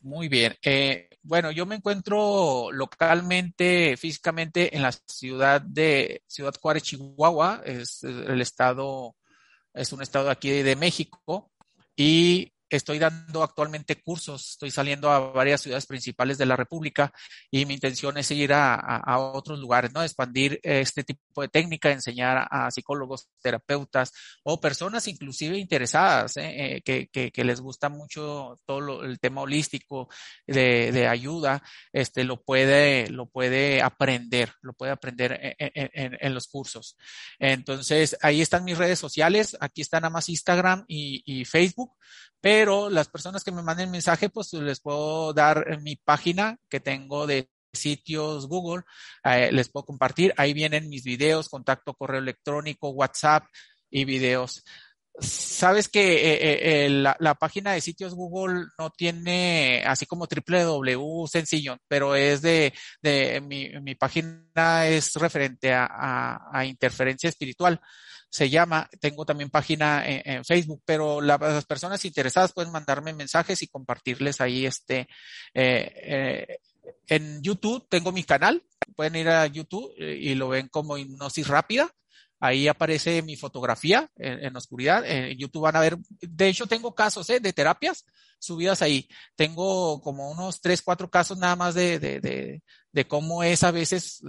Muy 0.01 0.29
bien. 0.29 0.57
Eh, 0.63 1.11
bueno, 1.23 1.51
yo 1.51 1.67
me 1.67 1.75
encuentro 1.75 2.71
localmente, 2.73 3.99
físicamente, 3.99 4.75
en 4.75 4.81
la 4.81 4.93
ciudad 4.93 5.61
de 5.61 6.23
Ciudad 6.27 6.55
Juárez, 6.59 6.85
Chihuahua, 6.85 7.61
es 7.67 8.03
el 8.03 8.41
estado 8.41 9.15
es 9.77 9.93
un 9.93 10.03
estado 10.03 10.31
aquí 10.31 10.51
de 10.51 10.75
México 10.75 11.51
y 11.95 12.53
estoy 12.69 12.99
dando 12.99 13.43
actualmente 13.43 14.01
cursos, 14.03 14.51
estoy 14.51 14.71
saliendo 14.71 15.11
a 15.11 15.21
varias 15.33 15.61
ciudades 15.61 15.87
principales 15.87 16.39
de 16.39 16.47
la 16.47 16.57
República 16.57 17.13
y 17.51 17.65
mi 17.65 17.75
intención 17.75 18.17
es 18.19 18.31
ir 18.31 18.53
a, 18.53 19.03
otros 19.17 19.59
lugares, 19.59 19.93
¿no? 19.93 20.03
Expandir 20.03 20.61
este 20.63 21.05
tipo 21.05 21.43
de 21.43 21.49
técnica, 21.49 21.91
enseñar 21.91 22.47
a, 22.51 22.71
psicólogos, 22.71 23.29
terapeutas 23.41 24.13
o 24.43 24.61
personas 24.61 25.07
inclusive 25.09 25.59
interesadas, 25.59 26.37
¿eh? 26.37 26.83
Eh, 26.87 27.31
que, 27.33 27.45
les 27.45 27.61
gusta 27.61 27.89
mucho 27.89 28.59
todo 28.67 29.05
el 29.05 29.21
tema 29.21 29.43
holístico 29.43 30.09
de, 30.47 31.07
ayuda, 31.07 31.63
este, 31.93 32.25
lo 32.25 32.43
puede, 32.43 33.09
lo 33.09 33.27
puede 33.27 33.81
aprender, 33.81 34.53
lo 34.63 34.73
puede 34.73 34.91
aprender 34.93 35.57
en, 35.59 36.35
los 36.35 36.49
cursos. 36.49 36.97
Entonces, 37.39 38.17
ahí 38.21 38.41
están 38.43 38.65
mis 38.65 38.79
redes 38.79 38.99
sociales, 38.99 39.57
aquí 39.61 39.81
están 39.83 40.03
nada 40.03 40.11
más 40.11 40.29
Instagram 40.29 40.85
y 40.89 41.45
Facebook 41.45 41.97
pero 42.47 42.66
las 42.91 43.09
personas 43.09 43.45
que 43.45 43.53
me 43.53 43.63
manden 43.63 43.91
mensaje, 43.91 44.29
pues 44.29 44.53
les 44.53 44.81
puedo 44.81 45.33
dar 45.33 45.81
mi 45.81 45.97
página 45.97 46.59
que 46.69 46.81
tengo 46.81 47.27
de 47.27 47.49
sitios 47.73 48.49
Google, 48.49 48.83
eh, 49.25 49.51
les 49.53 49.69
puedo 49.69 49.87
compartir. 49.87 50.35
Ahí 50.37 50.53
vienen 50.53 50.89
mis 50.89 51.05
videos, 51.05 51.49
contacto 51.49 51.95
correo 51.95 52.21
electrónico, 52.21 52.91
WhatsApp 52.91 53.45
y 53.91 54.05
videos. 54.05 54.65
Sabes 55.19 55.89
que 55.89 56.35
eh, 56.35 56.85
eh, 56.85 56.91
la, 56.91 57.35
página 57.37 57.73
de 57.73 57.81
sitios 57.81 58.15
Google 58.15 58.67
no 58.79 58.91
tiene 58.91 59.83
así 59.87 60.05
como 60.05 60.27
www 60.27 61.27
sencillo, 61.27 61.79
pero 61.89 62.15
es 62.15 62.43
de, 62.43 62.75
de 63.01 63.41
mi, 63.41 63.71
mi 63.81 63.95
página 63.95 64.87
es 64.87 65.15
referente 65.15 65.73
a 65.73 66.65
interferencia 66.67 67.31
espiritual 67.31 67.81
se 68.29 68.51
llama. 68.51 68.89
Tengo 69.01 69.25
también 69.25 69.51
página 69.51 70.03
en, 70.07 70.45
Facebook, 70.45 70.83
pero 70.85 71.21
las 71.21 71.65
personas 71.65 72.05
interesadas 72.05 72.53
pueden 72.53 72.73
mandarme 72.73 73.13
mensajes 73.13 73.63
y 73.63 73.69
compartirles 73.69 74.41
ahí 74.41 74.67
este. 74.67 75.09
Eh, 75.55 75.93
eh, 75.95 76.59
en 77.09 77.43
YouTube 77.43 77.87
tengo 77.89 78.13
mi 78.13 78.25
canal, 78.25 78.63
pueden 78.95 79.17
ir 79.17 79.29
a 79.29 79.47
YouTube 79.47 79.93
eh, 79.99 80.19
y 80.21 80.35
lo 80.35 80.49
ven 80.49 80.69
como 80.69 80.99
hipnosis 80.99 81.47
rápida. 81.49 81.91
Ahí 82.39 82.69
aparece 82.69 83.23
mi 83.23 83.37
fotografía 83.37 84.11
en, 84.17 84.55
oscuridad. 84.55 85.03
En 85.07 85.39
YouTube 85.39 85.63
van 85.63 85.77
a 85.77 85.81
ver, 85.81 85.97
de 86.21 86.49
hecho 86.49 86.67
tengo 86.67 86.95
casos 86.95 87.27
de 87.29 87.53
terapias 87.55 88.05
subidas 88.39 88.83
ahí. 88.83 89.09
Tengo 89.37 90.03
como 90.03 90.31
unos 90.31 90.61
tres, 90.61 90.83
cuatro 90.83 91.09
casos 91.11 91.39
nada 91.39 91.57
más 91.57 91.75
de, 91.75 91.99
de, 91.99 92.21
de, 92.21 92.63
de 92.93 93.09
cómo 93.09 93.43
es 93.43 93.65
a 93.65 93.71
veces 93.71 94.21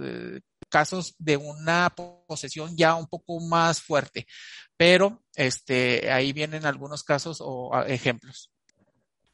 casos 0.68 1.14
de 1.18 1.36
una 1.36 1.94
posesión 2.26 2.76
ya 2.76 2.94
un 2.94 3.06
poco 3.06 3.40
más 3.40 3.80
fuerte, 3.80 4.26
pero 4.76 5.22
este, 5.34 6.10
ahí 6.10 6.32
vienen 6.32 6.66
algunos 6.66 7.02
casos 7.02 7.38
o 7.40 7.70
ejemplos. 7.86 8.50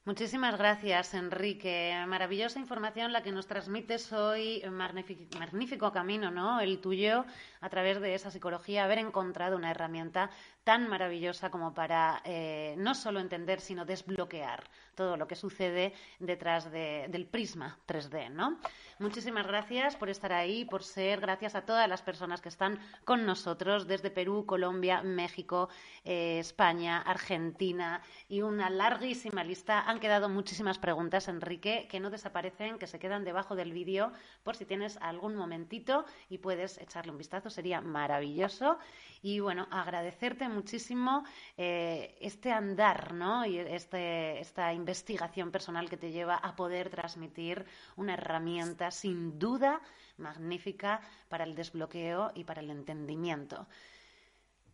Muchísimas 0.06 0.58
gracias, 0.58 1.14
Enrique. 1.14 1.94
Maravillosa 2.06 2.58
información 2.58 3.10
la 3.14 3.22
que 3.22 3.32
nos 3.32 3.46
transmites 3.46 4.12
hoy. 4.12 4.62
Magnífico 4.70 5.92
camino, 5.92 6.30
¿no? 6.30 6.60
El 6.60 6.78
tuyo 6.82 7.24
a 7.62 7.70
través 7.70 8.02
de 8.02 8.14
esa 8.14 8.30
psicología, 8.30 8.84
haber 8.84 8.98
encontrado 8.98 9.56
una 9.56 9.70
herramienta 9.70 10.28
tan 10.64 10.88
maravillosa 10.88 11.50
como 11.50 11.74
para 11.74 12.22
eh, 12.24 12.74
no 12.78 12.94
solo 12.94 13.20
entender, 13.20 13.60
sino 13.60 13.84
desbloquear 13.84 14.64
todo 14.94 15.16
lo 15.16 15.26
que 15.26 15.36
sucede 15.36 15.92
detrás 16.18 16.70
del 16.70 17.26
prisma 17.26 17.78
3D, 17.86 18.30
¿no? 18.30 18.58
Muchísimas 18.98 19.46
gracias 19.46 19.96
por 19.96 20.08
estar 20.08 20.32
ahí, 20.32 20.64
por 20.64 20.84
ser, 20.84 21.20
gracias 21.20 21.54
a 21.56 21.62
todas 21.62 21.88
las 21.88 22.00
personas 22.00 22.40
que 22.40 22.48
están 22.48 22.78
con 23.04 23.26
nosotros 23.26 23.86
desde 23.86 24.10
Perú, 24.10 24.46
Colombia, 24.46 25.02
México, 25.02 25.68
eh, 26.04 26.38
España, 26.38 27.02
Argentina 27.02 28.00
y 28.28 28.42
una 28.42 28.70
larguísima 28.70 29.42
lista. 29.42 29.80
Han 29.80 29.98
quedado 29.98 30.28
muchísimas 30.28 30.78
preguntas, 30.78 31.28
Enrique, 31.28 31.88
que 31.90 32.00
no 32.00 32.08
desaparecen, 32.08 32.78
que 32.78 32.86
se 32.86 33.00
quedan 33.00 33.24
debajo 33.24 33.56
del 33.56 33.72
vídeo 33.72 34.12
por 34.44 34.56
si 34.56 34.64
tienes 34.64 34.96
algún 34.98 35.34
momentito 35.34 36.04
y 36.30 36.38
puedes 36.38 36.78
echarle 36.78 37.10
un 37.10 37.18
vistazo, 37.18 37.50
sería 37.50 37.80
maravilloso. 37.80 38.78
Y 39.22 39.40
bueno, 39.40 39.66
agradecerte 39.70 40.48
muchísimo 40.54 41.24
eh, 41.56 42.16
este 42.20 42.52
andar, 42.52 43.12
¿no? 43.12 43.44
Y 43.44 43.58
este, 43.58 44.40
esta 44.40 44.72
investigación 44.72 45.50
personal 45.50 45.90
que 45.90 45.96
te 45.96 46.12
lleva 46.12 46.36
a 46.36 46.56
poder 46.56 46.90
transmitir 46.90 47.64
una 47.96 48.14
herramienta 48.14 48.90
sin 48.90 49.38
duda 49.38 49.80
magnífica 50.16 51.00
para 51.28 51.44
el 51.44 51.54
desbloqueo 51.54 52.32
y 52.34 52.44
para 52.44 52.60
el 52.60 52.70
entendimiento. 52.70 53.66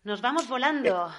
Nos 0.04 0.20
vamos 0.20 0.48
volando. 0.48 1.12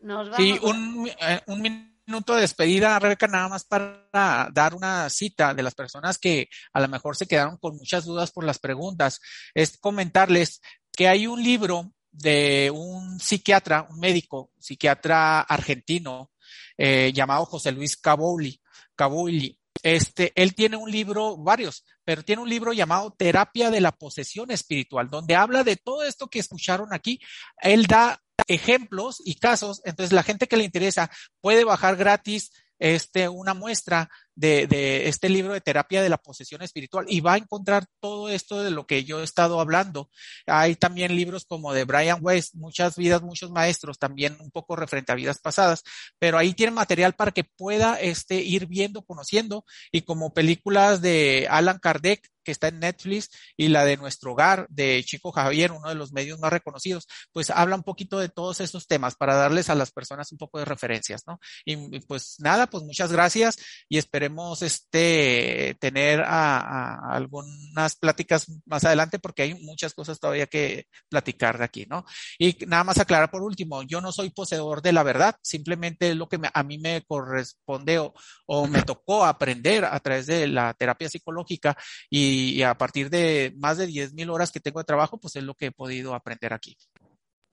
Nos 0.00 0.34
sí, 0.36 0.58
un, 0.62 1.08
eh, 1.08 1.40
un 1.46 1.62
minuto 2.06 2.34
de 2.34 2.42
despedida, 2.42 2.98
Rebeca, 2.98 3.26
nada 3.26 3.48
más 3.48 3.64
para 3.64 4.48
dar 4.52 4.74
una 4.74 5.08
cita 5.10 5.54
de 5.54 5.62
las 5.62 5.74
personas 5.74 6.18
que 6.18 6.48
a 6.72 6.80
lo 6.80 6.88
mejor 6.88 7.16
se 7.16 7.26
quedaron 7.26 7.56
con 7.58 7.76
muchas 7.76 8.04
dudas 8.04 8.32
por 8.32 8.44
las 8.44 8.58
preguntas. 8.58 9.20
Es 9.54 9.76
comentarles 9.78 10.60
que 10.92 11.08
hay 11.08 11.26
un 11.26 11.42
libro 11.42 11.92
de 12.10 12.70
un 12.74 13.18
psiquiatra, 13.20 13.86
un 13.90 13.98
médico, 14.00 14.50
psiquiatra 14.58 15.40
argentino, 15.40 16.30
eh, 16.76 17.12
llamado 17.14 17.44
José 17.46 17.72
Luis 17.72 17.96
Cabuli. 17.96 18.60
Cabuli. 18.94 19.56
Este, 19.82 20.32
él 20.34 20.54
tiene 20.54 20.76
un 20.76 20.90
libro, 20.90 21.38
varios, 21.38 21.84
pero 22.04 22.22
tiene 22.22 22.42
un 22.42 22.48
libro 22.48 22.72
llamado 22.72 23.14
Terapia 23.16 23.70
de 23.70 23.80
la 23.80 23.92
Posesión 23.92 24.50
Espiritual, 24.50 25.08
donde 25.08 25.36
habla 25.36 25.64
de 25.64 25.76
todo 25.76 26.02
esto 26.04 26.28
que 26.28 26.38
escucharon 26.38 26.92
aquí. 26.92 27.20
Él 27.62 27.86
da 27.86 28.20
ejemplos 28.46 29.22
y 29.24 29.36
casos, 29.36 29.80
entonces 29.84 30.12
la 30.12 30.22
gente 30.22 30.48
que 30.48 30.56
le 30.56 30.64
interesa 30.64 31.10
puede 31.40 31.64
bajar 31.64 31.96
gratis 31.96 32.50
este, 32.78 33.28
una 33.28 33.54
muestra 33.54 34.10
de, 34.34 35.08
este 35.08 35.28
libro 35.28 35.52
de 35.52 35.60
terapia 35.60 36.02
de 36.02 36.08
la 36.08 36.18
posesión 36.18 36.62
espiritual 36.62 37.06
y 37.08 37.20
va 37.20 37.34
a 37.34 37.38
encontrar 37.38 37.86
todo 38.00 38.28
esto 38.28 38.62
de 38.62 38.70
lo 38.70 38.86
que 38.86 39.04
yo 39.04 39.20
he 39.20 39.24
estado 39.24 39.60
hablando. 39.60 40.10
Hay 40.46 40.76
también 40.76 41.14
libros 41.14 41.44
como 41.44 41.72
de 41.72 41.84
Brian 41.84 42.18
Weiss, 42.20 42.54
Muchas 42.54 42.96
vidas, 42.96 43.22
muchos 43.22 43.50
maestros, 43.50 43.98
también 43.98 44.36
un 44.40 44.50
poco 44.50 44.76
referente 44.76 45.12
a 45.12 45.16
vidas 45.16 45.38
pasadas, 45.38 45.82
pero 46.18 46.38
ahí 46.38 46.54
tiene 46.54 46.72
material 46.72 47.14
para 47.14 47.32
que 47.32 47.44
pueda 47.44 48.00
este, 48.00 48.36
ir 48.36 48.66
viendo, 48.66 49.02
conociendo 49.02 49.64
y 49.92 50.02
como 50.02 50.32
películas 50.32 51.00
de 51.00 51.46
Alan 51.50 51.78
Kardec 51.78 52.28
que 52.44 52.52
está 52.52 52.68
en 52.68 52.80
Netflix 52.80 53.30
y 53.56 53.68
la 53.68 53.84
de 53.84 53.96
Nuestro 53.96 54.32
Hogar 54.32 54.66
de 54.70 55.02
Chico 55.04 55.32
Javier, 55.32 55.72
uno 55.72 55.88
de 55.88 55.94
los 55.94 56.12
medios 56.12 56.38
más 56.38 56.52
reconocidos, 56.52 57.06
pues 57.32 57.50
habla 57.50 57.76
un 57.76 57.82
poquito 57.82 58.18
de 58.18 58.28
todos 58.28 58.60
estos 58.60 58.86
temas 58.86 59.14
para 59.16 59.34
darles 59.34 59.70
a 59.70 59.74
las 59.74 59.90
personas 59.90 60.32
un 60.32 60.38
poco 60.38 60.58
de 60.58 60.64
referencias, 60.64 61.24
¿no? 61.26 61.38
Y, 61.64 62.00
pues 62.00 62.36
nada, 62.38 62.66
pues 62.68 62.84
muchas 62.84 63.12
gracias 63.12 63.56
y 63.88 63.98
esperemos 64.20 64.60
este 64.60 65.76
tener 65.80 66.22
algunas 66.26 67.96
pláticas 67.96 68.46
más 68.66 68.84
adelante 68.84 69.18
porque 69.18 69.42
hay 69.42 69.54
muchas 69.54 69.94
cosas 69.94 70.20
todavía 70.20 70.46
que 70.46 70.86
platicar 71.08 71.56
de 71.56 71.64
aquí, 71.64 71.86
¿no? 71.88 72.04
Y 72.38 72.56
nada 72.66 72.84
más 72.84 72.98
aclarar 72.98 73.30
por 73.30 73.42
último, 73.42 73.82
yo 73.82 74.02
no 74.02 74.12
soy 74.12 74.28
poseedor 74.30 74.82
de 74.82 74.92
la 74.92 75.02
verdad, 75.02 75.36
simplemente 75.42 76.14
lo 76.14 76.28
que 76.28 76.38
a 76.52 76.62
mí 76.62 76.78
me 76.78 77.02
corresponde 77.02 77.98
o, 77.98 78.66
me 78.66 78.82
tocó 78.82 79.24
aprender 79.24 79.86
a 79.86 79.98
través 80.00 80.26
de 80.26 80.46
la 80.46 80.74
terapia 80.74 81.08
psicológica 81.08 81.76
y 82.10 82.50
y, 82.50 82.62
a 82.62 82.74
partir 82.76 83.08
de 83.10 83.54
más 83.56 83.78
de 83.78 83.88
10.000 83.88 84.30
horas 84.30 84.50
que 84.52 84.60
tengo 84.60 84.80
de 84.80 84.84
trabajo, 84.84 85.18
pues 85.18 85.36
es 85.36 85.42
lo 85.42 85.54
que 85.54 85.66
he 85.66 85.72
podido 85.72 86.14
aprender 86.14 86.52
aquí. 86.52 86.76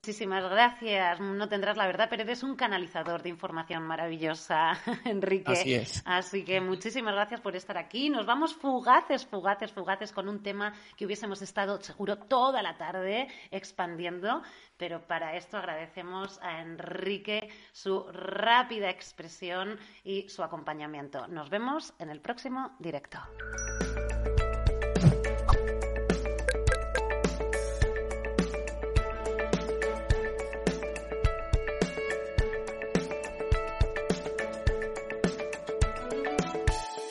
Muchísimas 0.08 0.48
gracias. 0.48 1.20
No 1.20 1.50
tendrás 1.50 1.76
la 1.76 1.86
verdad, 1.86 2.06
pero 2.08 2.22
eres 2.22 2.42
un 2.42 2.56
canalizador 2.56 3.22
de 3.22 3.28
información 3.28 3.82
maravillosa, 3.82 4.72
Enrique. 5.04 5.52
Así 5.52 5.74
es. 5.74 6.02
Así 6.06 6.44
que 6.46 6.62
muchísimas 6.62 7.12
gracias 7.12 7.42
por 7.42 7.54
estar 7.54 7.76
aquí. 7.76 8.08
Nos 8.08 8.24
vamos 8.24 8.54
fugaces, 8.54 9.26
fugaces, 9.26 9.70
fugaces 9.70 10.10
con 10.10 10.26
un 10.30 10.42
tema 10.42 10.72
que 10.96 11.04
hubiésemos 11.04 11.42
estado 11.42 11.78
seguro 11.82 12.16
toda 12.16 12.62
la 12.62 12.78
tarde 12.78 13.28
expandiendo, 13.50 14.40
pero 14.78 15.06
para 15.06 15.36
esto 15.36 15.58
agradecemos 15.58 16.40
a 16.40 16.62
Enrique 16.62 17.50
su 17.72 18.04
rápida 18.10 18.88
expresión 18.88 19.78
y 20.04 20.26
su 20.30 20.42
acompañamiento. 20.42 21.26
Nos 21.26 21.50
vemos 21.50 21.92
en 21.98 22.08
el 22.08 22.22
próximo 22.22 22.74
directo. 22.78 23.18